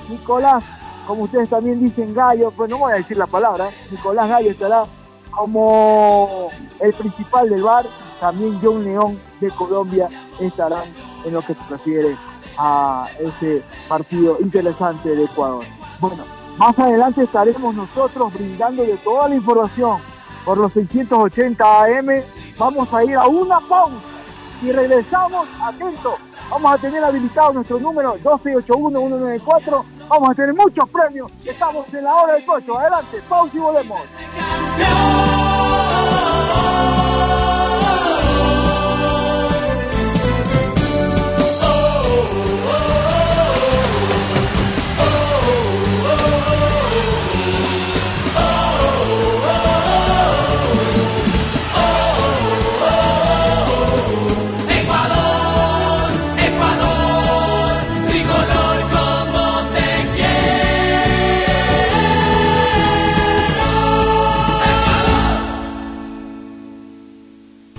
[0.08, 0.64] Nicolás,
[1.06, 3.74] como ustedes también dicen Gallo, pues no voy a decir la palabra, ¿eh?
[3.92, 4.84] Nicolás Gallo estará
[5.30, 6.50] como
[6.80, 7.86] el principal del bar,
[8.18, 10.08] también John León de Colombia
[10.40, 10.82] estarán
[11.24, 12.16] en lo que se refiere
[12.58, 15.64] a ese partido interesante de Ecuador.
[16.00, 16.24] Bueno,
[16.58, 20.00] más adelante estaremos nosotros brindando de toda la información
[20.44, 22.08] por los 680 AM.
[22.58, 24.15] Vamos a ir a una pausa
[24.62, 26.14] y regresamos, atentos,
[26.50, 32.14] vamos a tener habilitado nuestro número 1281-194, vamos a tener muchos premios, estamos en la
[32.14, 34.00] hora del cocho, adelante, pausa y volvemos.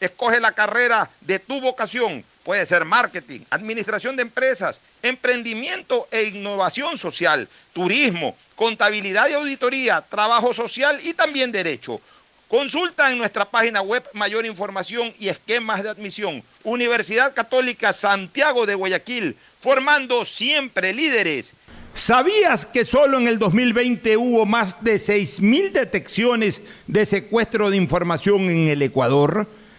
[0.00, 2.24] Escoge la carrera de tu vocación.
[2.42, 10.52] Puede ser marketing, administración de empresas, emprendimiento e innovación social, turismo, contabilidad y auditoría, trabajo
[10.52, 12.00] social y también derecho.
[12.48, 16.42] Consulta en nuestra página web mayor información y esquemas de admisión.
[16.62, 21.54] Universidad Católica Santiago de Guayaquil, formando siempre líderes.
[21.94, 28.50] ¿Sabías que solo en el 2020 hubo más de 6.000 detecciones de secuestro de información
[28.50, 29.48] en el Ecuador?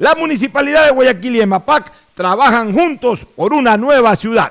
[0.00, 4.50] La Municipalidad de Guayaquil y EMAPAC trabajan juntos por una nueva ciudad.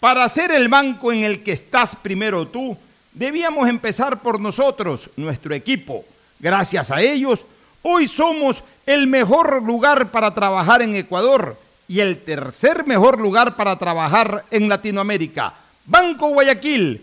[0.00, 2.74] Para ser el banco en el que estás primero tú,
[3.12, 6.02] debíamos empezar por nosotros, nuestro equipo.
[6.38, 7.40] Gracias a ellos,
[7.82, 13.76] hoy somos el mejor lugar para trabajar en Ecuador y el tercer mejor lugar para
[13.76, 15.52] trabajar en Latinoamérica.
[15.84, 17.02] Banco Guayaquil,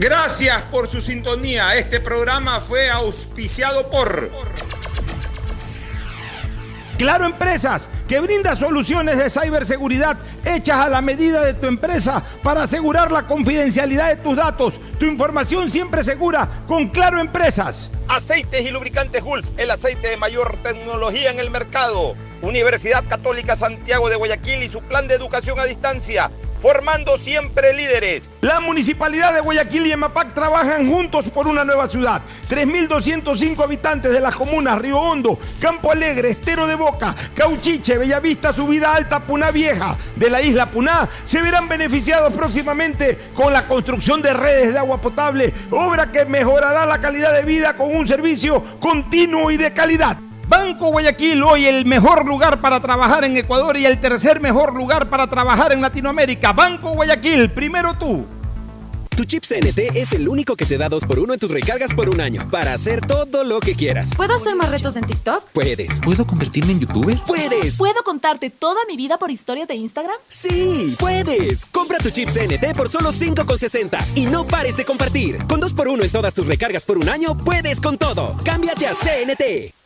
[0.00, 1.76] Gracias por su sintonía.
[1.76, 4.30] Este programa fue auspiciado por
[6.96, 12.62] Claro Empresas, que brinda soluciones de ciberseguridad hechas a la medida de tu empresa para
[12.62, 17.90] asegurar la confidencialidad de tus datos, tu información siempre segura con Claro Empresas.
[18.08, 22.16] Aceites y lubricantes Gulf, el aceite de mayor tecnología en el mercado.
[22.42, 26.30] Universidad Católica Santiago de Guayaquil y su plan de educación a distancia
[26.60, 28.28] formando siempre líderes.
[28.42, 32.20] La Municipalidad de Guayaquil y EMAPAC trabajan juntos por una nueva ciudad.
[32.48, 38.94] 3.205 habitantes de las comunas Río Hondo, Campo Alegre, Estero de Boca, Cauchiche, Bellavista, Subida
[38.94, 44.34] Alta, Puná Vieja de la isla Puná se verán beneficiados próximamente con la construcción de
[44.34, 49.50] redes de agua potable, obra que mejorará la calidad de vida con un servicio continuo
[49.50, 50.18] y de calidad.
[50.50, 55.08] Banco Guayaquil, hoy el mejor lugar para trabajar en Ecuador y el tercer mejor lugar
[55.08, 56.52] para trabajar en Latinoamérica.
[56.52, 58.26] Banco Guayaquil, primero tú.
[59.16, 62.20] Tu chip CNT es el único que te da 2x1 en tus recargas por un
[62.20, 64.16] año para hacer todo lo que quieras.
[64.16, 65.44] ¿Puedo hacer más retos en TikTok?
[65.52, 66.00] Puedes.
[66.00, 67.16] ¿Puedo convertirme en youtuber?
[67.28, 67.76] ¡Puedes!
[67.76, 70.16] ¿Puedo contarte toda mi vida por historias de Instagram?
[70.26, 70.96] ¡Sí!
[70.98, 71.66] ¡Puedes!
[71.66, 75.46] Compra tu chip CNT por solo 5,60 y no pares de compartir.
[75.46, 78.36] Con 2x1 en todas tus recargas por un año, puedes con todo.
[78.42, 79.79] Cámbiate a CNT.